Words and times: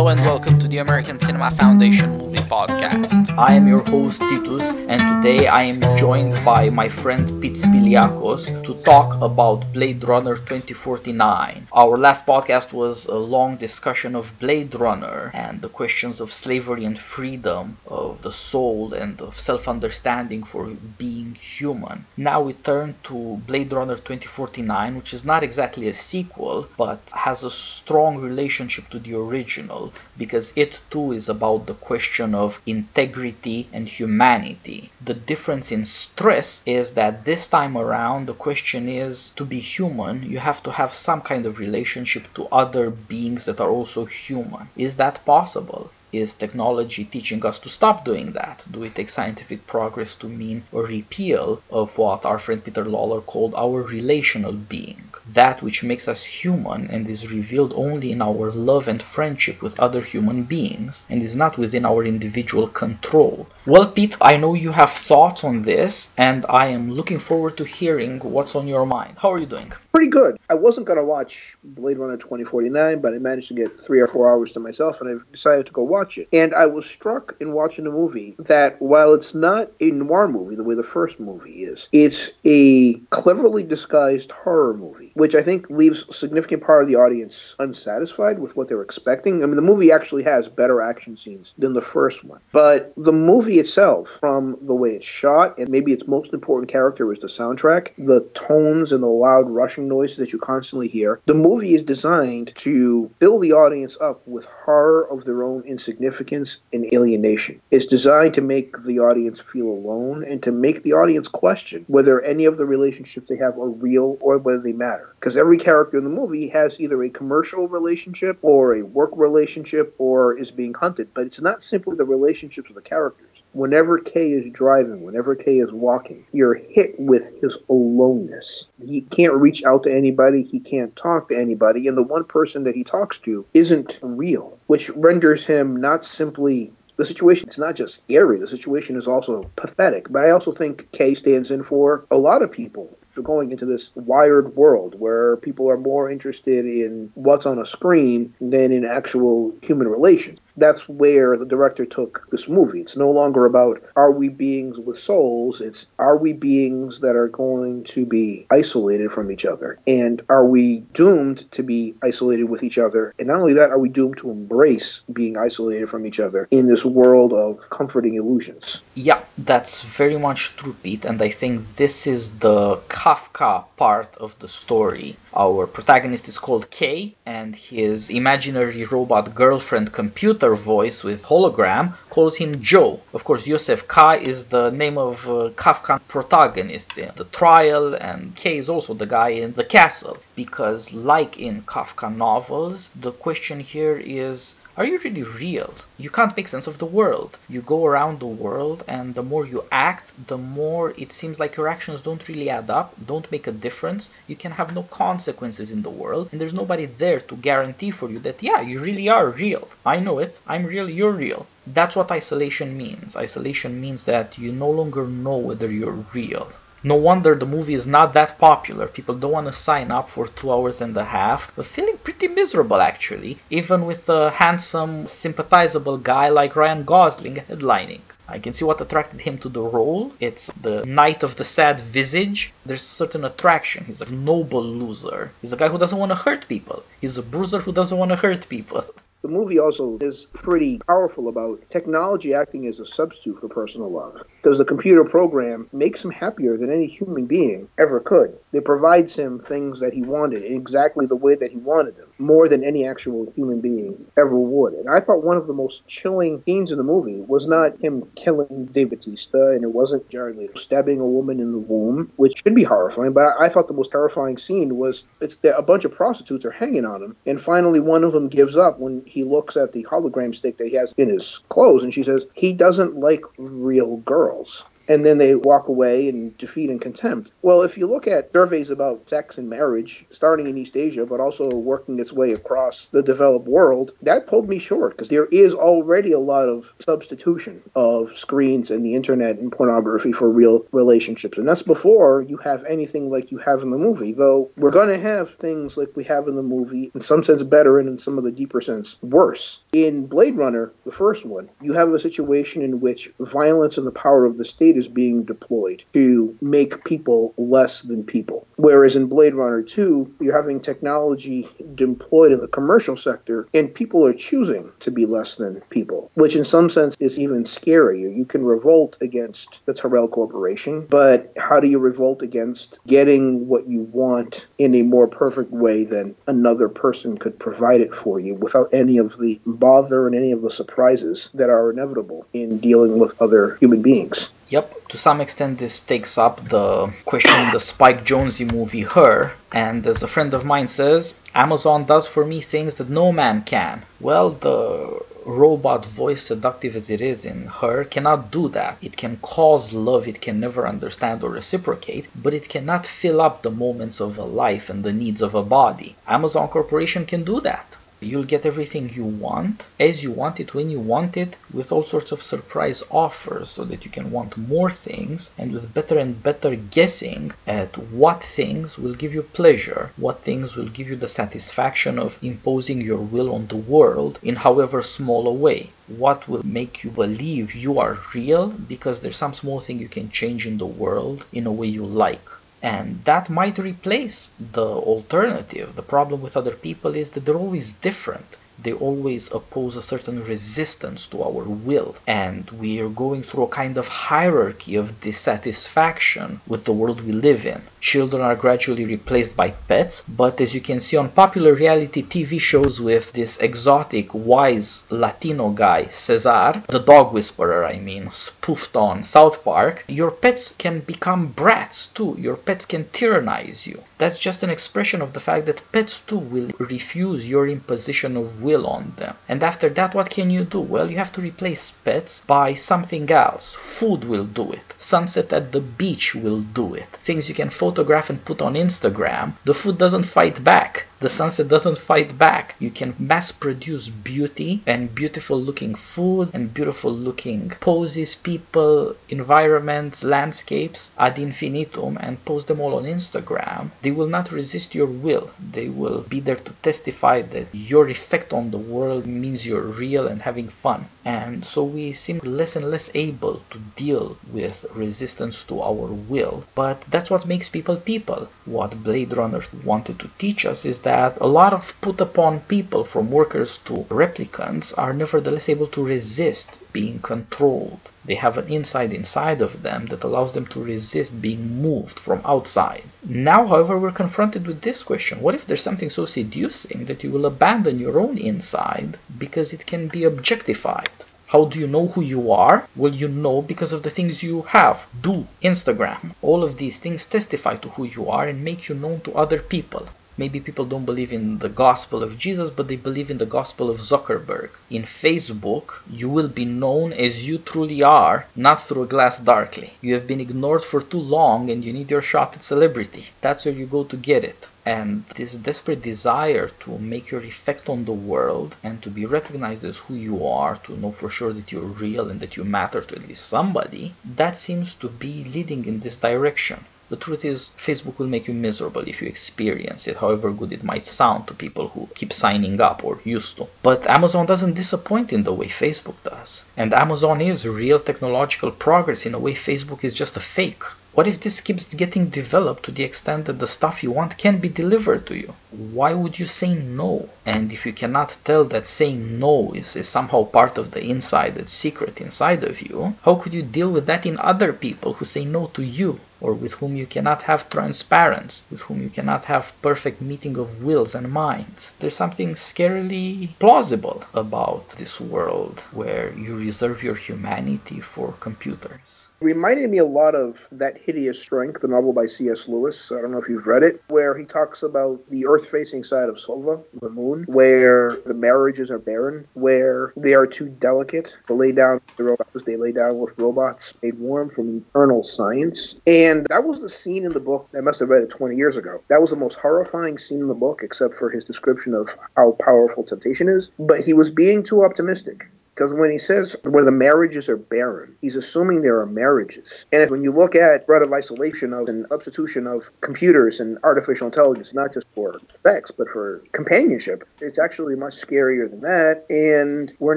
Hello 0.00 0.08
and 0.08 0.22
welcome 0.22 0.58
to 0.58 0.66
the 0.66 0.78
American 0.78 1.18
Cinema 1.18 1.50
Foundation 1.50 2.16
Movie 2.16 2.38
Podcast. 2.38 3.28
I 3.36 3.52
am 3.52 3.68
your 3.68 3.84
host 3.84 4.22
Titus, 4.22 4.70
and 4.70 5.22
today 5.22 5.46
I 5.46 5.64
am 5.64 5.82
joined 5.98 6.42
by 6.42 6.70
my 6.70 6.88
friend 6.88 7.28
Pete 7.42 7.58
Spiliakos 7.58 8.64
to 8.64 8.82
talk 8.82 9.20
about 9.20 9.74
Blade 9.74 10.02
Runner 10.02 10.36
2049. 10.36 11.68
Our 11.70 11.98
last 11.98 12.24
podcast 12.24 12.72
was 12.72 13.08
a 13.08 13.14
long 13.16 13.56
discussion 13.56 14.16
of 14.16 14.32
Blade 14.38 14.74
Runner 14.74 15.32
and 15.34 15.60
the 15.60 15.68
questions 15.68 16.22
of 16.22 16.32
slavery 16.32 16.86
and 16.86 16.98
freedom, 16.98 17.76
of 17.86 18.22
the 18.22 18.32
soul 18.32 18.94
and 18.94 19.20
of 19.20 19.38
self 19.38 19.68
understanding 19.68 20.44
for 20.44 20.70
being 20.96 21.29
human. 21.34 22.04
Now 22.16 22.40
we 22.40 22.52
turn 22.52 22.94
to 23.04 23.40
Blade 23.46 23.72
Runner 23.72 23.96
2049, 23.96 24.96
which 24.96 25.14
is 25.14 25.24
not 25.24 25.42
exactly 25.42 25.88
a 25.88 25.94
sequel 25.94 26.68
but 26.76 27.00
has 27.12 27.44
a 27.44 27.50
strong 27.50 28.18
relationship 28.18 28.88
to 28.90 28.98
the 28.98 29.14
original 29.14 29.92
because 30.16 30.52
it 30.56 30.80
too 30.90 31.12
is 31.12 31.28
about 31.28 31.66
the 31.66 31.74
question 31.74 32.34
of 32.34 32.60
integrity 32.66 33.68
and 33.72 33.88
humanity. 33.88 34.90
The 35.04 35.14
difference 35.14 35.72
in 35.72 35.84
stress 35.84 36.62
is 36.66 36.92
that 36.92 37.24
this 37.24 37.48
time 37.48 37.76
around 37.76 38.26
the 38.26 38.34
question 38.34 38.88
is 38.88 39.30
to 39.36 39.44
be 39.44 39.60
human, 39.60 40.22
you 40.22 40.38
have 40.38 40.62
to 40.64 40.72
have 40.72 40.94
some 40.94 41.20
kind 41.20 41.46
of 41.46 41.58
relationship 41.58 42.32
to 42.34 42.48
other 42.52 42.90
beings 42.90 43.44
that 43.44 43.60
are 43.60 43.70
also 43.70 44.04
human. 44.04 44.68
Is 44.76 44.96
that 44.96 45.24
possible? 45.24 45.90
Is 46.12 46.34
technology 46.34 47.04
teaching 47.04 47.46
us 47.46 47.60
to 47.60 47.68
stop 47.68 48.04
doing 48.04 48.32
that? 48.32 48.64
Do 48.68 48.80
we 48.80 48.90
take 48.90 49.10
scientific 49.10 49.66
progress 49.68 50.16
to 50.16 50.28
mean 50.28 50.64
a 50.72 50.82
repeal 50.82 51.62
of 51.70 51.96
what 51.98 52.24
our 52.24 52.40
friend 52.40 52.64
Peter 52.64 52.84
Lawler 52.84 53.20
called 53.20 53.54
our 53.54 53.80
relational 53.82 54.52
being? 54.52 55.04
That 55.32 55.62
which 55.62 55.84
makes 55.84 56.08
us 56.08 56.24
human 56.24 56.88
and 56.90 57.08
is 57.08 57.30
revealed 57.30 57.72
only 57.76 58.10
in 58.10 58.20
our 58.20 58.50
love 58.50 58.88
and 58.88 59.00
friendship 59.00 59.62
with 59.62 59.78
other 59.78 60.00
human 60.00 60.42
beings 60.42 61.04
and 61.08 61.22
is 61.22 61.36
not 61.36 61.56
within 61.56 61.84
our 61.84 62.04
individual 62.04 62.66
control. 62.66 63.46
Well, 63.64 63.86
Pete, 63.92 64.16
I 64.20 64.36
know 64.36 64.54
you 64.54 64.72
have 64.72 64.90
thoughts 64.90 65.44
on 65.44 65.60
this 65.60 66.10
and 66.16 66.44
I 66.48 66.66
am 66.68 66.90
looking 66.92 67.20
forward 67.20 67.56
to 67.58 67.64
hearing 67.64 68.18
what's 68.18 68.56
on 68.56 68.66
your 68.66 68.84
mind. 68.84 69.18
How 69.18 69.32
are 69.32 69.38
you 69.38 69.46
doing? 69.46 69.72
Pretty 69.92 70.10
good. 70.10 70.38
I 70.48 70.54
wasn't 70.54 70.86
going 70.86 70.98
to 70.98 71.04
watch 71.04 71.56
Blade 71.62 71.98
Runner 71.98 72.16
2049, 72.16 73.00
but 73.00 73.14
I 73.14 73.18
managed 73.18 73.48
to 73.48 73.54
get 73.54 73.80
three 73.80 74.00
or 74.00 74.08
four 74.08 74.28
hours 74.28 74.50
to 74.52 74.60
myself 74.60 75.00
and 75.00 75.08
I 75.20 75.22
decided 75.30 75.66
to 75.66 75.72
go 75.72 75.84
watch 75.84 75.99
it. 76.18 76.28
And 76.32 76.54
I 76.54 76.66
was 76.66 76.86
struck 76.86 77.36
in 77.40 77.52
watching 77.52 77.84
the 77.84 77.90
movie 77.90 78.36
that 78.38 78.80
while 78.80 79.14
it's 79.14 79.34
not 79.34 79.70
a 79.80 79.90
noir 79.90 80.28
movie 80.28 80.56
the 80.56 80.64
way 80.64 80.74
the 80.74 80.82
first 80.82 81.20
movie 81.20 81.62
is, 81.62 81.88
it's 81.92 82.30
a 82.44 82.94
cleverly 83.10 83.62
disguised 83.62 84.32
horror 84.32 84.74
movie, 84.74 85.12
which 85.14 85.34
I 85.34 85.42
think 85.42 85.68
leaves 85.70 86.04
a 86.08 86.14
significant 86.14 86.62
part 86.62 86.82
of 86.82 86.88
the 86.88 86.96
audience 86.96 87.54
unsatisfied 87.58 88.38
with 88.38 88.56
what 88.56 88.68
they're 88.68 88.82
expecting. 88.82 89.42
I 89.42 89.46
mean, 89.46 89.56
the 89.56 89.62
movie 89.62 89.92
actually 89.92 90.22
has 90.24 90.48
better 90.48 90.80
action 90.80 91.16
scenes 91.16 91.54
than 91.58 91.74
the 91.74 91.82
first 91.82 92.24
one. 92.24 92.40
But 92.52 92.92
the 92.96 93.12
movie 93.12 93.58
itself, 93.58 94.18
from 94.20 94.58
the 94.62 94.74
way 94.74 94.90
it's 94.90 95.06
shot, 95.06 95.58
and 95.58 95.68
maybe 95.68 95.92
its 95.92 96.06
most 96.06 96.32
important 96.32 96.70
character 96.70 97.12
is 97.12 97.20
the 97.20 97.26
soundtrack, 97.26 97.94
the 97.98 98.20
tones 98.34 98.92
and 98.92 99.02
the 99.02 99.08
loud 99.08 99.48
rushing 99.50 99.88
noise 99.88 100.16
that 100.16 100.32
you 100.32 100.38
constantly 100.38 100.88
hear, 100.88 101.20
the 101.26 101.34
movie 101.34 101.74
is 101.74 101.82
designed 101.82 102.52
to 102.56 103.10
build 103.18 103.42
the 103.42 103.52
audience 103.52 103.96
up 104.00 104.26
with 104.26 104.44
horror 104.46 105.10
of 105.10 105.24
their 105.24 105.42
own 105.42 105.62
insignificance 105.90 106.58
and 106.72 106.86
alienation. 106.92 107.60
It's 107.70 107.86
designed 107.86 108.34
to 108.34 108.40
make 108.40 108.82
the 108.84 109.00
audience 109.00 109.40
feel 109.40 109.68
alone 109.68 110.24
and 110.24 110.42
to 110.42 110.52
make 110.52 110.82
the 110.82 110.92
audience 110.92 111.28
question 111.28 111.84
whether 111.88 112.20
any 112.20 112.44
of 112.44 112.56
the 112.56 112.64
relationships 112.64 113.28
they 113.28 113.36
have 113.36 113.58
are 113.58 113.68
real 113.68 114.16
or 114.20 114.38
whether 114.38 114.60
they 114.60 114.72
matter. 114.72 115.08
Because 115.16 115.36
every 115.36 115.58
character 115.58 115.98
in 115.98 116.04
the 116.04 116.10
movie 116.10 116.48
has 116.48 116.80
either 116.80 117.02
a 117.02 117.10
commercial 117.10 117.68
relationship 117.68 118.38
or 118.42 118.74
a 118.74 118.82
work 118.82 119.10
relationship 119.14 119.94
or 119.98 120.38
is 120.38 120.50
being 120.50 120.74
hunted, 120.74 121.08
but 121.14 121.26
it's 121.26 121.40
not 121.40 121.62
simply 121.62 121.96
the 121.96 122.04
relationships 122.04 122.68
of 122.68 122.76
the 122.76 122.82
characters. 122.82 123.42
Whenever 123.52 123.98
Kay 123.98 124.32
is 124.32 124.48
driving, 124.50 125.02
whenever 125.02 125.34
Kay 125.34 125.58
is 125.58 125.72
walking, 125.72 126.24
you're 126.32 126.54
hit 126.54 126.94
with 126.98 127.30
his 127.40 127.58
aloneness. 127.68 128.68
He 128.80 129.00
can't 129.00 129.34
reach 129.34 129.64
out 129.64 129.82
to 129.84 129.94
anybody, 129.94 130.42
he 130.42 130.60
can't 130.60 130.94
talk 130.94 131.28
to 131.30 131.38
anybody, 131.38 131.88
and 131.88 131.96
the 131.96 132.02
one 132.02 132.24
person 132.24 132.64
that 132.64 132.76
he 132.76 132.84
talks 132.84 133.18
to 133.18 133.44
isn't 133.54 133.98
real, 134.02 134.58
which 134.70 134.88
renders 134.90 135.44
him 135.44 135.74
not 135.74 136.04
simply 136.04 136.72
the 136.96 137.04
situation 137.04 137.48
it's 137.48 137.58
not 137.58 137.74
just 137.74 138.04
scary 138.04 138.38
the 138.38 138.46
situation 138.46 138.94
is 138.94 139.08
also 139.08 139.42
pathetic 139.56 140.06
but 140.12 140.24
i 140.24 140.30
also 140.30 140.52
think 140.52 140.86
k 140.92 141.12
stands 141.12 141.50
in 141.50 141.64
for 141.64 142.04
a 142.12 142.16
lot 142.16 142.40
of 142.40 142.52
people 142.52 142.96
we're 143.16 143.22
going 143.24 143.50
into 143.50 143.66
this 143.66 143.90
wired 143.96 144.54
world 144.54 144.94
where 145.00 145.38
people 145.38 145.68
are 145.68 145.76
more 145.76 146.08
interested 146.08 146.64
in 146.64 147.10
what's 147.16 147.46
on 147.46 147.58
a 147.58 147.66
screen 147.66 148.32
than 148.40 148.70
in 148.70 148.84
actual 148.84 149.52
human 149.62 149.88
relations. 149.88 150.38
That's 150.56 150.88
where 150.88 151.36
the 151.36 151.46
director 151.46 151.86
took 151.86 152.26
this 152.30 152.48
movie. 152.48 152.80
It's 152.80 152.96
no 152.96 153.10
longer 153.10 153.46
about 153.46 153.82
are 153.96 154.12
we 154.12 154.28
beings 154.28 154.78
with 154.78 154.98
souls, 154.98 155.60
it's 155.60 155.86
are 155.98 156.16
we 156.16 156.32
beings 156.32 157.00
that 157.00 157.16
are 157.16 157.28
going 157.28 157.84
to 157.84 158.06
be 158.06 158.46
isolated 158.50 159.12
from 159.12 159.30
each 159.30 159.44
other? 159.44 159.78
And 159.86 160.22
are 160.28 160.46
we 160.46 160.78
doomed 160.94 161.50
to 161.52 161.62
be 161.62 161.94
isolated 162.02 162.44
with 162.44 162.62
each 162.62 162.78
other? 162.78 163.14
And 163.18 163.28
not 163.28 163.38
only 163.38 163.54
that, 163.54 163.70
are 163.70 163.78
we 163.78 163.88
doomed 163.88 164.18
to 164.18 164.30
embrace 164.30 165.02
being 165.12 165.36
isolated 165.36 165.88
from 165.88 166.06
each 166.06 166.20
other 166.20 166.48
in 166.50 166.66
this 166.66 166.84
world 166.84 167.32
of 167.32 167.70
comforting 167.70 168.14
illusions? 168.14 168.80
Yeah, 168.94 169.20
that's 169.38 169.82
very 169.82 170.18
much 170.18 170.56
true, 170.56 170.76
Pete, 170.82 171.04
and 171.04 171.20
I 171.22 171.30
think 171.30 171.76
this 171.76 172.06
is 172.06 172.38
the 172.38 172.76
Kafka 172.88 173.64
part 173.76 174.16
of 174.16 174.38
the 174.40 174.48
story. 174.48 175.16
Our 175.34 175.66
protagonist 175.66 176.28
is 176.28 176.38
called 176.38 176.70
Kay, 176.70 177.14
and 177.24 177.54
his 177.54 178.10
imaginary 178.10 178.84
robot 178.84 179.34
girlfriend 179.34 179.92
computer 179.92 180.39
voice 180.48 181.04
with 181.04 181.24
hologram 181.24 181.94
calls 182.08 182.36
him 182.36 182.60
Joe. 182.62 183.00
Of 183.12 183.24
course, 183.24 183.46
Yosef 183.46 183.86
K 183.86 184.24
is 184.24 184.46
the 184.46 184.70
name 184.70 184.96
of 184.96 185.26
uh, 185.28 185.50
Kafka 185.54 186.00
protagonist 186.08 186.96
in 186.96 187.10
the 187.16 187.24
trial, 187.24 187.94
and 187.94 188.34
Kay 188.34 188.56
is 188.56 188.68
also 188.68 188.94
the 188.94 189.06
guy 189.06 189.30
in 189.30 189.52
the 189.52 189.64
castle. 189.64 190.16
Because, 190.44 190.82
like 190.94 191.38
in 191.38 191.62
Kafka 191.72 192.08
novels, 192.26 192.90
the 193.06 193.12
question 193.12 193.60
here 193.60 193.98
is 193.98 194.54
are 194.80 194.86
you 194.86 194.98
really 194.98 195.22
real? 195.22 195.74
You 195.98 196.08
can't 196.08 196.34
make 196.34 196.48
sense 196.48 196.66
of 196.66 196.78
the 196.78 196.86
world. 196.86 197.36
You 197.46 197.60
go 197.60 197.84
around 197.84 198.20
the 198.20 198.34
world, 198.44 198.82
and 198.88 199.14
the 199.14 199.22
more 199.22 199.44
you 199.44 199.64
act, 199.70 200.12
the 200.28 200.38
more 200.38 200.94
it 200.96 201.12
seems 201.12 201.38
like 201.38 201.56
your 201.56 201.68
actions 201.68 202.00
don't 202.00 202.26
really 202.26 202.48
add 202.48 202.70
up, 202.70 202.94
don't 203.04 203.30
make 203.30 203.46
a 203.46 203.52
difference. 203.52 204.08
You 204.26 204.36
can 204.36 204.52
have 204.52 204.74
no 204.74 204.84
consequences 204.84 205.70
in 205.72 205.82
the 205.82 205.90
world, 205.90 206.30
and 206.32 206.40
there's 206.40 206.54
nobody 206.54 206.86
there 206.86 207.20
to 207.20 207.36
guarantee 207.36 207.90
for 207.90 208.08
you 208.08 208.18
that, 208.20 208.42
yeah, 208.42 208.62
you 208.62 208.80
really 208.80 209.10
are 209.10 209.28
real. 209.28 209.68
I 209.84 210.00
know 210.00 210.20
it. 210.20 210.38
I'm 210.46 210.64
real. 210.64 210.88
You're 210.88 211.12
real. 211.12 211.46
That's 211.66 211.96
what 211.96 212.10
isolation 212.10 212.78
means. 212.78 213.14
Isolation 213.14 213.78
means 213.78 214.04
that 214.04 214.38
you 214.38 214.52
no 214.52 214.70
longer 214.70 215.04
know 215.04 215.36
whether 215.36 215.70
you're 215.70 216.06
real. 216.14 216.50
No 216.82 216.94
wonder 216.94 217.34
the 217.34 217.44
movie 217.44 217.74
is 217.74 217.86
not 217.86 218.14
that 218.14 218.38
popular. 218.38 218.86
People 218.86 219.14
don't 219.14 219.32
want 219.32 219.46
to 219.48 219.52
sign 219.52 219.90
up 219.90 220.08
for 220.08 220.26
two 220.26 220.50
hours 220.50 220.80
and 220.80 220.96
a 220.96 221.04
half, 221.04 221.52
but 221.54 221.66
feeling 221.66 221.98
pretty 221.98 222.28
miserable 222.28 222.80
actually, 222.80 223.38
even 223.50 223.84
with 223.84 224.08
a 224.08 224.30
handsome, 224.30 225.06
sympathizable 225.06 225.98
guy 225.98 226.30
like 226.30 226.56
Ryan 226.56 226.84
Gosling 226.84 227.34
headlining. 227.34 228.00
I 228.26 228.38
can 228.38 228.54
see 228.54 228.64
what 228.64 228.80
attracted 228.80 229.20
him 229.20 229.36
to 229.38 229.48
the 229.48 229.60
role. 229.60 230.12
It's 230.20 230.50
the 230.62 230.86
knight 230.86 231.22
of 231.22 231.36
the 231.36 231.44
sad 231.44 231.80
visage. 231.80 232.52
There's 232.64 232.82
a 232.82 232.96
certain 233.02 233.24
attraction. 233.24 233.84
He's 233.84 234.00
a 234.00 234.14
noble 234.14 234.62
loser. 234.62 235.32
He's 235.42 235.52
a 235.52 235.56
guy 235.56 235.68
who 235.68 235.78
doesn't 235.78 235.98
want 235.98 236.12
to 236.12 236.16
hurt 236.16 236.48
people. 236.48 236.82
He's 237.00 237.18
a 237.18 237.22
bruiser 237.22 237.58
who 237.58 237.72
doesn't 237.72 237.98
want 237.98 238.10
to 238.12 238.16
hurt 238.16 238.48
people. 238.48 238.84
The 239.22 239.28
movie 239.28 239.58
also 239.58 239.98
is 240.00 240.28
pretty 240.32 240.78
powerful 240.86 241.28
about 241.28 241.68
technology 241.68 242.32
acting 242.32 242.66
as 242.66 242.80
a 242.80 242.86
substitute 242.86 243.38
for 243.38 243.48
personal 243.48 243.90
love. 243.90 244.22
Because 244.42 244.56
the 244.56 244.64
computer 244.64 245.04
program 245.04 245.68
makes 245.70 246.02
him 246.02 246.10
happier 246.10 246.56
than 246.56 246.72
any 246.72 246.86
human 246.86 247.26
being 247.26 247.68
ever 247.78 248.00
could. 248.00 248.38
It 248.54 248.64
provides 248.64 249.14
him 249.14 249.38
things 249.38 249.80
that 249.80 249.92
he 249.92 250.02
wanted 250.02 250.44
in 250.44 250.56
exactly 250.56 251.04
the 251.04 251.16
way 251.16 251.34
that 251.34 251.50
he 251.50 251.58
wanted 251.58 251.98
them, 251.98 252.08
more 252.18 252.48
than 252.48 252.64
any 252.64 252.86
actual 252.88 253.30
human 253.36 253.60
being 253.60 254.06
ever 254.16 254.34
would. 254.34 254.72
And 254.72 254.88
I 254.88 255.00
thought 255.00 255.22
one 255.22 255.36
of 255.36 255.46
the 255.46 255.52
most 255.52 255.86
chilling 255.86 256.42
scenes 256.46 256.70
in 256.70 256.78
the 256.78 256.84
movie 256.84 257.20
was 257.20 257.46
not 257.46 257.78
him 257.80 258.10
killing 258.16 258.64
Dave 258.72 258.88
Bautista, 258.88 259.48
and 259.48 259.62
it 259.62 259.74
wasn't 259.74 260.08
Jared 260.08 260.38
Leto 260.38 260.54
stabbing 260.54 261.00
a 261.00 261.06
woman 261.06 261.38
in 261.38 261.52
the 261.52 261.58
womb, 261.58 262.10
which 262.16 262.42
should 262.42 262.54
be 262.54 262.64
horrifying, 262.64 263.12
but 263.12 263.34
I 263.38 263.50
thought 263.50 263.68
the 263.68 263.74
most 263.74 263.90
terrifying 263.90 264.38
scene 264.38 264.78
was 264.78 265.06
it's 265.20 265.36
that 265.36 265.58
a 265.58 265.62
bunch 265.62 265.84
of 265.84 265.92
prostitutes 265.92 266.46
are 266.46 266.50
hanging 266.50 266.86
on 266.86 267.02
him, 267.02 267.16
and 267.26 267.42
finally 267.42 267.80
one 267.80 268.04
of 268.04 268.12
them 268.12 268.28
gives 268.28 268.56
up 268.56 268.80
when 268.80 269.02
he 269.04 269.22
looks 269.22 269.58
at 269.58 269.72
the 269.72 269.84
hologram 269.84 270.34
stick 270.34 270.56
that 270.56 270.68
he 270.68 270.76
has 270.76 270.94
in 270.96 271.10
his 271.10 271.40
clothes, 271.50 271.82
and 271.82 271.92
she 271.92 272.02
says, 272.02 272.24
he 272.32 272.54
doesn't 272.54 272.94
like 272.94 273.22
real 273.36 273.98
girls 273.98 274.29
girls 274.30 274.69
and 274.90 275.06
then 275.06 275.18
they 275.18 275.36
walk 275.36 275.68
away 275.68 276.08
in 276.08 276.34
defeat 276.36 276.68
and 276.68 276.80
contempt. 276.80 277.30
Well, 277.42 277.62
if 277.62 277.78
you 277.78 277.86
look 277.86 278.08
at 278.08 278.32
surveys 278.32 278.70
about 278.70 279.08
sex 279.08 279.38
and 279.38 279.48
marriage, 279.48 280.04
starting 280.10 280.48
in 280.48 280.58
East 280.58 280.76
Asia, 280.76 281.06
but 281.06 281.20
also 281.20 281.48
working 281.48 282.00
its 282.00 282.12
way 282.12 282.32
across 282.32 282.86
the 282.86 283.02
developed 283.02 283.46
world, 283.46 283.92
that 284.02 284.26
pulled 284.26 284.48
me 284.48 284.58
short 284.58 284.96
because 284.96 285.08
there 285.08 285.26
is 285.26 285.54
already 285.54 286.10
a 286.10 286.18
lot 286.18 286.48
of 286.48 286.74
substitution 286.80 287.62
of 287.76 288.10
screens 288.10 288.72
and 288.72 288.84
the 288.84 288.96
internet 288.96 289.38
and 289.38 289.52
pornography 289.52 290.10
for 290.10 290.28
real 290.28 290.66
relationships. 290.72 291.38
And 291.38 291.46
that's 291.46 291.62
before 291.62 292.22
you 292.22 292.36
have 292.38 292.64
anything 292.64 293.10
like 293.10 293.30
you 293.30 293.38
have 293.38 293.62
in 293.62 293.70
the 293.70 293.78
movie, 293.78 294.12
though 294.12 294.50
we're 294.56 294.72
going 294.72 294.88
to 294.88 294.98
have 294.98 295.30
things 295.30 295.76
like 295.76 295.90
we 295.94 296.02
have 296.04 296.26
in 296.26 296.34
the 296.34 296.42
movie, 296.42 296.90
in 296.96 297.00
some 297.00 297.22
sense 297.22 297.44
better 297.44 297.78
and 297.78 297.88
in 297.88 297.98
some 297.98 298.18
of 298.18 298.24
the 298.24 298.32
deeper 298.32 298.60
sense 298.60 298.96
worse. 299.02 299.60
In 299.72 300.06
Blade 300.06 300.36
Runner, 300.36 300.72
the 300.84 300.90
first 300.90 301.24
one, 301.24 301.48
you 301.60 301.74
have 301.74 301.92
a 301.92 302.00
situation 302.00 302.62
in 302.62 302.80
which 302.80 303.08
violence 303.20 303.78
and 303.78 303.86
the 303.86 303.92
power 303.92 304.24
of 304.24 304.36
the 304.36 304.44
state 304.44 304.79
is 304.80 304.88
being 304.88 305.22
deployed 305.22 305.84
to 305.92 306.36
make 306.40 306.84
people 306.84 307.32
less 307.36 307.82
than 307.82 308.02
people. 308.02 308.46
Whereas 308.60 308.94
in 308.94 309.06
Blade 309.06 309.34
Runner 309.34 309.62
2, 309.62 310.16
you're 310.20 310.36
having 310.36 310.60
technology 310.60 311.48
deployed 311.74 312.30
in 312.30 312.40
the 312.40 312.46
commercial 312.46 312.94
sector 312.94 313.48
and 313.54 313.72
people 313.72 314.04
are 314.04 314.12
choosing 314.12 314.70
to 314.80 314.90
be 314.90 315.06
less 315.06 315.36
than 315.36 315.62
people, 315.70 316.10
which 316.12 316.36
in 316.36 316.44
some 316.44 316.68
sense 316.68 316.94
is 317.00 317.18
even 317.18 317.44
scarier. 317.44 318.14
You 318.14 318.26
can 318.26 318.44
revolt 318.44 318.98
against 319.00 319.60
the 319.64 319.72
Tyrell 319.72 320.08
Corporation, 320.08 320.86
but 320.90 321.32
how 321.38 321.60
do 321.60 321.68
you 321.68 321.78
revolt 321.78 322.20
against 322.20 322.78
getting 322.86 323.48
what 323.48 323.66
you 323.66 323.84
want 323.84 324.46
in 324.58 324.74
a 324.74 324.82
more 324.82 325.08
perfect 325.08 325.52
way 325.52 325.84
than 325.84 326.14
another 326.26 326.68
person 326.68 327.16
could 327.16 327.38
provide 327.38 327.80
it 327.80 327.94
for 327.94 328.20
you 328.20 328.34
without 328.34 328.66
any 328.74 328.98
of 328.98 329.16
the 329.16 329.40
bother 329.46 330.06
and 330.06 330.14
any 330.14 330.32
of 330.32 330.42
the 330.42 330.50
surprises 330.50 331.30
that 331.32 331.48
are 331.48 331.70
inevitable 331.70 332.26
in 332.34 332.58
dealing 332.58 332.98
with 332.98 333.22
other 333.22 333.56
human 333.56 333.80
beings? 333.80 334.28
Yep, 334.50 334.88
to 334.88 334.98
some 334.98 335.20
extent, 335.20 335.60
this 335.60 335.78
takes 335.78 336.18
up 336.18 336.48
the 336.48 336.92
question 337.04 337.52
the 337.52 337.60
Spike 337.60 338.04
Jonze 338.04 338.49
movie 338.52 338.82
Her. 338.82 339.32
And 339.52 339.86
as 339.86 340.02
a 340.02 340.08
friend 340.08 340.34
of 340.34 340.44
mine 340.44 340.68
says, 340.68 341.18
Amazon 341.34 341.84
does 341.84 342.08
for 342.08 342.24
me 342.24 342.40
things 342.40 342.74
that 342.76 342.88
no 342.88 343.12
man 343.12 343.42
can. 343.42 343.82
Well, 344.00 344.30
the 344.30 345.00
robot 345.26 345.84
voice, 345.84 346.22
seductive 346.22 346.74
as 346.74 346.90
it 346.90 347.00
is 347.00 347.24
in 347.24 347.46
Her, 347.46 347.84
cannot 347.84 348.30
do 348.30 348.48
that. 348.48 348.78
It 348.80 348.96
can 348.96 349.18
cause 349.18 349.72
love, 349.72 350.08
it 350.08 350.20
can 350.20 350.40
never 350.40 350.66
understand 350.66 351.22
or 351.22 351.30
reciprocate, 351.30 352.08
but 352.14 352.34
it 352.34 352.48
cannot 352.48 352.86
fill 352.86 353.20
up 353.20 353.42
the 353.42 353.50
moments 353.50 354.00
of 354.00 354.18
a 354.18 354.24
life 354.24 354.70
and 354.70 354.82
the 354.82 354.92
needs 354.92 355.22
of 355.22 355.34
a 355.34 355.42
body. 355.42 355.96
Amazon 356.06 356.48
Corporation 356.48 357.06
can 357.06 357.24
do 357.24 357.40
that. 357.42 357.76
You'll 358.02 358.24
get 358.24 358.46
everything 358.46 358.88
you 358.94 359.04
want, 359.04 359.66
as 359.78 360.02
you 360.02 360.10
want 360.10 360.40
it, 360.40 360.54
when 360.54 360.70
you 360.70 360.80
want 360.80 361.18
it, 361.18 361.36
with 361.52 361.70
all 361.70 361.82
sorts 361.82 362.12
of 362.12 362.22
surprise 362.22 362.82
offers 362.90 363.50
so 363.50 363.62
that 363.64 363.84
you 363.84 363.90
can 363.90 364.10
want 364.10 364.38
more 364.38 364.70
things 364.70 365.30
and 365.36 365.52
with 365.52 365.74
better 365.74 365.98
and 365.98 366.22
better 366.22 366.56
guessing 366.56 367.32
at 367.46 367.76
what 367.76 368.22
things 368.22 368.78
will 368.78 368.94
give 368.94 369.12
you 369.12 369.22
pleasure, 369.22 369.92
what 369.98 370.22
things 370.22 370.56
will 370.56 370.68
give 370.68 370.88
you 370.88 370.96
the 370.96 371.08
satisfaction 371.08 371.98
of 371.98 372.18
imposing 372.22 372.80
your 372.80 372.96
will 372.96 373.34
on 373.34 373.48
the 373.48 373.56
world 373.56 374.18
in 374.22 374.36
however 374.36 374.80
small 374.80 375.28
a 375.28 375.32
way. 375.32 375.68
What 375.86 376.26
will 376.26 376.46
make 376.46 376.82
you 376.82 376.90
believe 376.90 377.54
you 377.54 377.78
are 377.80 377.98
real 378.14 378.48
because 378.48 379.00
there's 379.00 379.18
some 379.18 379.34
small 379.34 379.60
thing 379.60 379.78
you 379.78 379.88
can 379.88 380.08
change 380.08 380.46
in 380.46 380.56
the 380.56 380.64
world 380.64 381.26
in 381.32 381.46
a 381.46 381.52
way 381.52 381.66
you 381.66 381.84
like 381.84 382.26
and 382.62 383.04
that 383.04 383.30
might 383.30 383.58
replace 383.58 384.30
the 384.38 384.66
alternative. 384.66 385.76
The 385.76 385.82
problem 385.82 386.20
with 386.20 386.36
other 386.36 386.52
people 386.52 386.94
is 386.94 387.10
that 387.12 387.24
they're 387.24 387.36
always 387.36 387.72
different 387.72 388.36
they 388.62 388.72
always 388.72 389.32
oppose 389.32 389.76
a 389.76 389.82
certain 389.82 390.22
resistance 390.24 391.06
to 391.06 391.22
our 391.22 391.44
will. 391.68 391.94
And 392.06 392.50
we 392.50 392.80
are 392.80 392.88
going 392.88 393.22
through 393.22 393.44
a 393.44 393.48
kind 393.48 393.78
of 393.78 393.88
hierarchy 393.88 394.76
of 394.76 395.00
dissatisfaction 395.00 396.40
with 396.46 396.64
the 396.64 396.72
world 396.72 397.00
we 397.00 397.12
live 397.12 397.46
in. 397.46 397.62
Children 397.80 398.22
are 398.22 398.36
gradually 398.36 398.84
replaced 398.84 399.36
by 399.36 399.50
pets, 399.50 400.04
but 400.08 400.40
as 400.40 400.54
you 400.54 400.60
can 400.60 400.80
see 400.80 400.96
on 400.96 401.08
popular 401.08 401.54
reality 401.54 402.02
TV 402.02 402.40
shows 402.40 402.80
with 402.80 403.12
this 403.12 403.38
exotic, 403.38 404.12
wise 404.12 404.82
Latino 404.90 405.50
guy, 405.50 405.86
Cesar, 405.90 406.62
the 406.68 406.80
dog 406.80 407.12
whisperer, 407.12 407.64
I 407.64 407.78
mean, 407.78 408.10
spoofed 408.10 408.76
on 408.76 409.04
South 409.04 409.42
Park, 409.44 409.84
your 409.88 410.10
pets 410.10 410.54
can 410.58 410.80
become 410.80 411.28
brats 411.28 411.86
too. 411.86 412.16
Your 412.18 412.36
pets 412.36 412.66
can 412.66 412.84
tyrannize 412.84 413.66
you. 413.66 413.82
That's 413.98 414.18
just 414.18 414.42
an 414.42 414.50
expression 414.50 415.00
of 415.02 415.12
the 415.12 415.20
fact 415.20 415.46
that 415.46 415.62
pets 415.72 416.00
too 416.00 416.18
will 416.18 416.50
refuse 416.58 417.28
your 417.28 417.46
imposition 417.46 418.16
of 418.16 418.42
will 418.42 418.49
will 418.50 418.66
on 418.66 418.92
them. 418.96 419.14
And 419.28 419.42
after 419.42 419.68
that, 419.68 419.94
what 419.94 420.10
can 420.10 420.30
you 420.30 420.44
do? 420.44 420.60
Well, 420.60 420.90
you 420.90 420.96
have 420.96 421.12
to 421.12 421.20
replace 421.20 421.70
pets 421.70 422.22
by 422.26 422.54
something 422.54 423.10
else. 423.10 423.54
Food 423.54 424.04
will 424.04 424.24
do 424.24 424.52
it. 424.52 424.74
Sunset 424.76 425.32
at 425.32 425.52
the 425.52 425.60
beach 425.60 426.14
will 426.14 426.40
do 426.40 426.74
it. 426.74 426.90
Things 427.02 427.28
you 427.28 427.34
can 427.34 427.50
photograph 427.50 428.10
and 428.10 428.24
put 428.24 428.42
on 428.42 428.54
Instagram. 428.54 429.32
The 429.44 429.54
food 429.54 429.78
doesn't 429.78 430.12
fight 430.16 430.42
back. 430.42 430.86
The 431.00 431.08
sunset 431.08 431.48
doesn't 431.48 431.78
fight 431.78 432.18
back. 432.18 432.56
You 432.58 432.70
can 432.70 432.94
mass 432.98 433.32
produce 433.32 433.88
beauty 433.88 434.60
and 434.66 434.94
beautiful 434.94 435.40
looking 435.40 435.74
food 435.74 436.28
and 436.34 436.52
beautiful 436.52 436.92
looking 436.92 437.54
poses, 437.58 438.14
people, 438.14 438.94
environments, 439.08 440.04
landscapes 440.04 440.92
ad 440.98 441.18
infinitum 441.18 441.96
and 441.98 442.22
post 442.26 442.48
them 442.48 442.60
all 442.60 442.74
on 442.74 442.84
Instagram. 442.84 443.70
They 443.80 443.92
will 443.92 444.08
not 444.08 444.30
resist 444.30 444.74
your 444.74 444.88
will. 444.88 445.30
They 445.40 445.70
will 445.70 446.02
be 446.02 446.20
there 446.20 446.36
to 446.36 446.52
testify 446.60 447.22
that 447.22 447.46
your 447.54 447.88
effect 447.88 448.34
on 448.34 448.50
the 448.50 448.58
world 448.58 449.06
means 449.06 449.46
you're 449.46 449.62
real 449.62 450.06
and 450.06 450.20
having 450.20 450.48
fun. 450.48 450.84
And 451.02 451.42
so 451.46 451.64
we 451.64 451.94
seem 451.94 452.20
less 452.22 452.56
and 452.56 452.70
less 452.70 452.90
able 452.92 453.40
to 453.52 453.58
deal 453.74 454.18
with 454.30 454.66
resistance 454.74 455.44
to 455.44 455.62
our 455.62 455.86
will. 456.12 456.44
But 456.54 456.82
that's 456.90 457.10
what 457.10 457.24
makes 457.24 457.48
people 457.48 457.76
people. 457.76 458.28
What 458.44 458.82
Blade 458.82 459.16
Runner 459.16 459.40
wanted 459.64 459.98
to 460.00 460.10
teach 460.18 460.44
us 460.44 460.66
is 460.66 460.80
that 460.80 460.89
that 460.90 461.16
a 461.20 461.26
lot 461.40 461.52
of 461.52 461.80
put 461.80 462.00
upon 462.00 462.40
people, 462.40 462.82
from 462.82 463.12
workers 463.12 463.58
to 463.58 463.74
replicants, 463.90 464.76
are 464.76 464.92
nevertheless 464.92 465.48
able 465.48 465.68
to 465.68 465.84
resist 465.84 466.58
being 466.72 466.98
controlled. 466.98 467.78
They 468.04 468.16
have 468.16 468.36
an 468.38 468.48
inside 468.48 468.92
inside 468.92 469.40
of 469.40 469.62
them 469.62 469.86
that 469.86 470.02
allows 470.02 470.32
them 470.32 470.46
to 470.46 470.60
resist 470.60 471.22
being 471.22 471.62
moved 471.62 472.00
from 472.00 472.20
outside. 472.24 472.82
Now, 473.04 473.46
however, 473.46 473.78
we're 473.78 473.92
confronted 474.02 474.48
with 474.48 474.62
this 474.62 474.82
question 474.82 475.20
what 475.20 475.36
if 475.36 475.46
there's 475.46 475.62
something 475.62 475.90
so 475.90 476.06
seducing 476.06 476.86
that 476.86 477.04
you 477.04 477.12
will 477.12 477.26
abandon 477.26 477.78
your 477.78 478.00
own 478.00 478.18
inside 478.18 478.98
because 479.16 479.52
it 479.52 479.66
can 479.66 479.86
be 479.86 480.02
objectified? 480.02 480.90
How 481.28 481.44
do 481.44 481.60
you 481.60 481.68
know 481.68 481.86
who 481.86 482.00
you 482.00 482.32
are? 482.32 482.68
Well, 482.74 482.96
you 482.96 483.06
know 483.06 483.42
because 483.42 483.72
of 483.72 483.84
the 483.84 483.90
things 483.90 484.24
you 484.24 484.42
have, 484.58 484.86
do, 485.00 485.28
Instagram. 485.40 486.16
All 486.20 486.42
of 486.42 486.56
these 486.56 486.80
things 486.80 487.06
testify 487.06 487.54
to 487.58 487.68
who 487.68 487.84
you 487.84 488.08
are 488.10 488.26
and 488.26 488.42
make 488.42 488.68
you 488.68 488.74
known 488.74 488.98
to 489.02 489.14
other 489.14 489.38
people. 489.38 489.86
Maybe 490.22 490.38
people 490.38 490.66
don't 490.66 490.84
believe 490.84 491.14
in 491.14 491.38
the 491.38 491.48
gospel 491.48 492.02
of 492.02 492.18
Jesus, 492.18 492.50
but 492.50 492.68
they 492.68 492.76
believe 492.76 493.10
in 493.10 493.16
the 493.16 493.32
gospel 493.38 493.70
of 493.70 493.80
Zuckerberg. 493.80 494.50
In 494.68 494.82
Facebook, 494.82 495.80
you 495.90 496.10
will 496.10 496.28
be 496.28 496.44
known 496.44 496.92
as 496.92 497.26
you 497.26 497.38
truly 497.38 497.82
are, 497.82 498.26
not 498.36 498.60
through 498.60 498.82
a 498.82 498.92
glass 498.94 499.18
darkly. 499.18 499.72
You 499.80 499.94
have 499.94 500.06
been 500.06 500.20
ignored 500.20 500.62
for 500.62 500.82
too 500.82 501.00
long 501.00 501.48
and 501.48 501.64
you 501.64 501.72
need 501.72 501.90
your 501.90 502.02
shot 502.02 502.36
at 502.36 502.42
celebrity. 502.42 503.06
That's 503.22 503.46
where 503.46 503.54
you 503.54 503.64
go 503.64 503.82
to 503.84 503.96
get 503.96 504.22
it. 504.22 504.46
And 504.66 505.06
this 505.16 505.38
desperate 505.38 505.80
desire 505.80 506.48
to 506.64 506.76
make 506.76 507.10
your 507.10 507.22
effect 507.22 507.70
on 507.70 507.86
the 507.86 508.00
world 508.12 508.56
and 508.62 508.82
to 508.82 508.90
be 508.90 509.06
recognized 509.06 509.64
as 509.64 509.78
who 509.78 509.94
you 509.94 510.26
are, 510.26 510.56
to 510.66 510.76
know 510.76 510.92
for 510.92 511.08
sure 511.08 511.32
that 511.32 511.50
you're 511.50 511.80
real 511.86 512.10
and 512.10 512.20
that 512.20 512.36
you 512.36 512.44
matter 512.44 512.82
to 512.82 512.96
at 512.96 513.08
least 513.08 513.24
somebody, 513.24 513.94
that 514.04 514.36
seems 514.36 514.74
to 514.74 514.90
be 514.90 515.24
leading 515.24 515.64
in 515.64 515.80
this 515.80 515.96
direction. 515.96 516.66
The 516.90 516.96
truth 516.96 517.24
is, 517.24 517.52
Facebook 517.56 517.98
will 517.98 518.08
make 518.08 518.26
you 518.26 518.34
miserable 518.34 518.82
if 518.82 519.00
you 519.00 519.06
experience 519.06 519.86
it, 519.86 519.98
however 519.98 520.32
good 520.32 520.52
it 520.52 520.64
might 520.64 520.84
sound 520.84 521.28
to 521.28 521.34
people 521.34 521.68
who 521.68 521.88
keep 521.94 522.12
signing 522.12 522.60
up 522.60 522.82
or 522.82 522.98
used 523.04 523.36
to. 523.36 523.46
But 523.62 523.86
Amazon 523.86 524.26
doesn't 524.26 524.54
disappoint 524.54 525.12
in 525.12 525.22
the 525.22 525.32
way 525.32 525.46
Facebook 525.46 525.94
does. 526.02 526.44
And 526.56 526.74
Amazon 526.74 527.20
is 527.20 527.46
real 527.46 527.78
technological 527.78 528.50
progress 528.50 529.06
in 529.06 529.14
a 529.14 529.20
way 529.20 529.34
Facebook 529.34 529.84
is 529.84 529.94
just 529.94 530.16
a 530.16 530.20
fake. 530.20 530.64
What 530.92 531.06
if 531.06 531.20
this 531.20 531.40
keeps 531.40 531.62
getting 531.62 532.08
developed 532.08 532.64
to 532.64 532.72
the 532.72 532.82
extent 532.82 533.26
that 533.26 533.38
the 533.38 533.46
stuff 533.46 533.84
you 533.84 533.92
want 533.92 534.18
can 534.18 534.38
be 534.38 534.48
delivered 534.48 535.06
to 535.06 535.16
you? 535.16 535.34
Why 535.52 535.94
would 535.94 536.18
you 536.18 536.26
say 536.26 536.54
no? 536.54 537.08
And 537.24 537.52
if 537.52 537.66
you 537.66 537.72
cannot 537.72 538.18
tell 538.24 538.42
that 538.46 538.66
saying 538.66 539.20
no 539.20 539.52
is, 539.54 539.76
is 539.76 539.88
somehow 539.88 540.24
part 540.24 540.58
of 540.58 540.72
the 540.72 540.82
inside, 540.82 541.36
that 541.36 541.48
secret 541.48 542.00
inside 542.00 542.42
of 542.42 542.60
you, 542.60 542.96
how 543.02 543.14
could 543.14 543.32
you 543.32 543.42
deal 543.42 543.70
with 543.70 543.86
that 543.86 544.06
in 544.06 544.18
other 544.18 544.52
people 544.52 544.94
who 544.94 545.04
say 545.04 545.24
no 545.24 545.46
to 545.54 545.62
you? 545.62 546.00
Or 546.20 546.34
with 546.34 546.54
whom 546.54 546.76
you 546.76 546.86
cannot 546.86 547.22
have 547.22 547.48
transparency, 547.48 548.44
with 548.50 548.62
whom 548.62 548.82
you 548.82 548.90
cannot 548.90 549.24
have 549.26 549.52
perfect 549.62 550.00
meeting 550.00 550.36
of 550.36 550.62
wills 550.62 550.94
and 550.94 551.10
minds. 551.10 551.72
There's 551.78 551.96
something 551.96 552.34
scarily 552.34 553.30
plausible 553.38 554.04
about 554.14 554.68
this 554.70 555.00
world 555.00 555.60
where 555.72 556.12
you 556.14 556.36
reserve 556.36 556.82
your 556.82 556.94
humanity 556.94 557.80
for 557.80 558.12
computers 558.20 559.08
reminded 559.20 559.68
me 559.68 559.78
a 559.78 559.84
lot 559.84 560.14
of 560.14 560.46
That 560.52 560.78
Hideous 560.78 561.20
Strength, 561.20 561.60
the 561.60 561.68
novel 561.68 561.92
by 561.92 562.06
C.S. 562.06 562.48
Lewis. 562.48 562.90
I 562.90 563.00
don't 563.00 563.12
know 563.12 563.18
if 563.18 563.28
you've 563.28 563.46
read 563.46 563.62
it, 563.62 563.74
where 563.88 564.16
he 564.16 564.24
talks 564.24 564.62
about 564.62 565.06
the 565.08 565.26
earth 565.26 565.48
facing 565.48 565.84
side 565.84 566.08
of 566.08 566.16
Sulva, 566.16 566.64
the 566.80 566.88
moon, 566.88 567.24
where 567.28 567.96
the 568.06 568.14
marriages 568.14 568.70
are 568.70 568.78
barren, 568.78 569.26
where 569.34 569.92
they 569.96 570.14
are 570.14 570.26
too 570.26 570.48
delicate 570.48 571.16
to 571.26 571.34
lay 571.34 571.52
down 571.52 571.80
the 571.96 572.04
robots. 572.04 572.44
They 572.44 572.56
lay 572.56 572.72
down 572.72 572.98
with 572.98 573.18
robots 573.18 573.74
made 573.82 573.98
warm 573.98 574.30
from 574.30 574.64
eternal 574.70 575.04
science. 575.04 575.74
And 575.86 576.09
that 576.28 576.44
was 576.44 576.60
the 576.60 576.70
scene 576.70 577.04
in 577.04 577.12
the 577.12 577.20
book. 577.20 577.48
I 577.56 577.60
must 577.60 577.80
have 577.80 577.88
read 577.88 578.02
it 578.02 578.10
20 578.10 578.36
years 578.36 578.56
ago. 578.56 578.82
That 578.88 579.00
was 579.00 579.10
the 579.10 579.16
most 579.16 579.38
horrifying 579.38 579.98
scene 579.98 580.20
in 580.20 580.28
the 580.28 580.34
book, 580.34 580.60
except 580.62 580.94
for 580.96 581.10
his 581.10 581.24
description 581.24 581.74
of 581.74 581.88
how 582.16 582.32
powerful 582.32 582.84
temptation 582.84 583.28
is. 583.28 583.50
But 583.58 583.80
he 583.80 583.92
was 583.92 584.10
being 584.10 584.42
too 584.42 584.64
optimistic. 584.64 585.26
Because 585.54 585.74
when 585.74 585.90
he 585.90 585.98
says 585.98 586.34
where 586.42 586.64
the 586.64 586.72
marriages 586.72 587.28
are 587.28 587.36
barren, 587.36 587.94
he's 588.00 588.16
assuming 588.16 588.62
there 588.62 588.78
are 588.78 588.86
marriages. 588.86 589.66
And 589.70 589.90
when 589.90 590.02
you 590.02 590.10
look 590.10 590.34
at 590.34 590.64
threat 590.64 590.80
of 590.80 590.90
isolation 590.90 591.52
of 591.52 591.68
and 591.68 591.86
substitution 591.90 592.46
of 592.46 592.64
computers 592.82 593.40
and 593.40 593.58
artificial 593.62 594.06
intelligence, 594.06 594.54
not 594.54 594.72
just 594.72 594.86
for 594.94 595.20
sex, 595.42 595.70
but 595.70 595.86
for 595.88 596.22
companionship, 596.32 597.06
it's 597.20 597.38
actually 597.38 597.76
much 597.76 597.92
scarier 597.92 598.48
than 598.48 598.62
that. 598.62 599.04
And 599.10 599.70
we're 599.80 599.96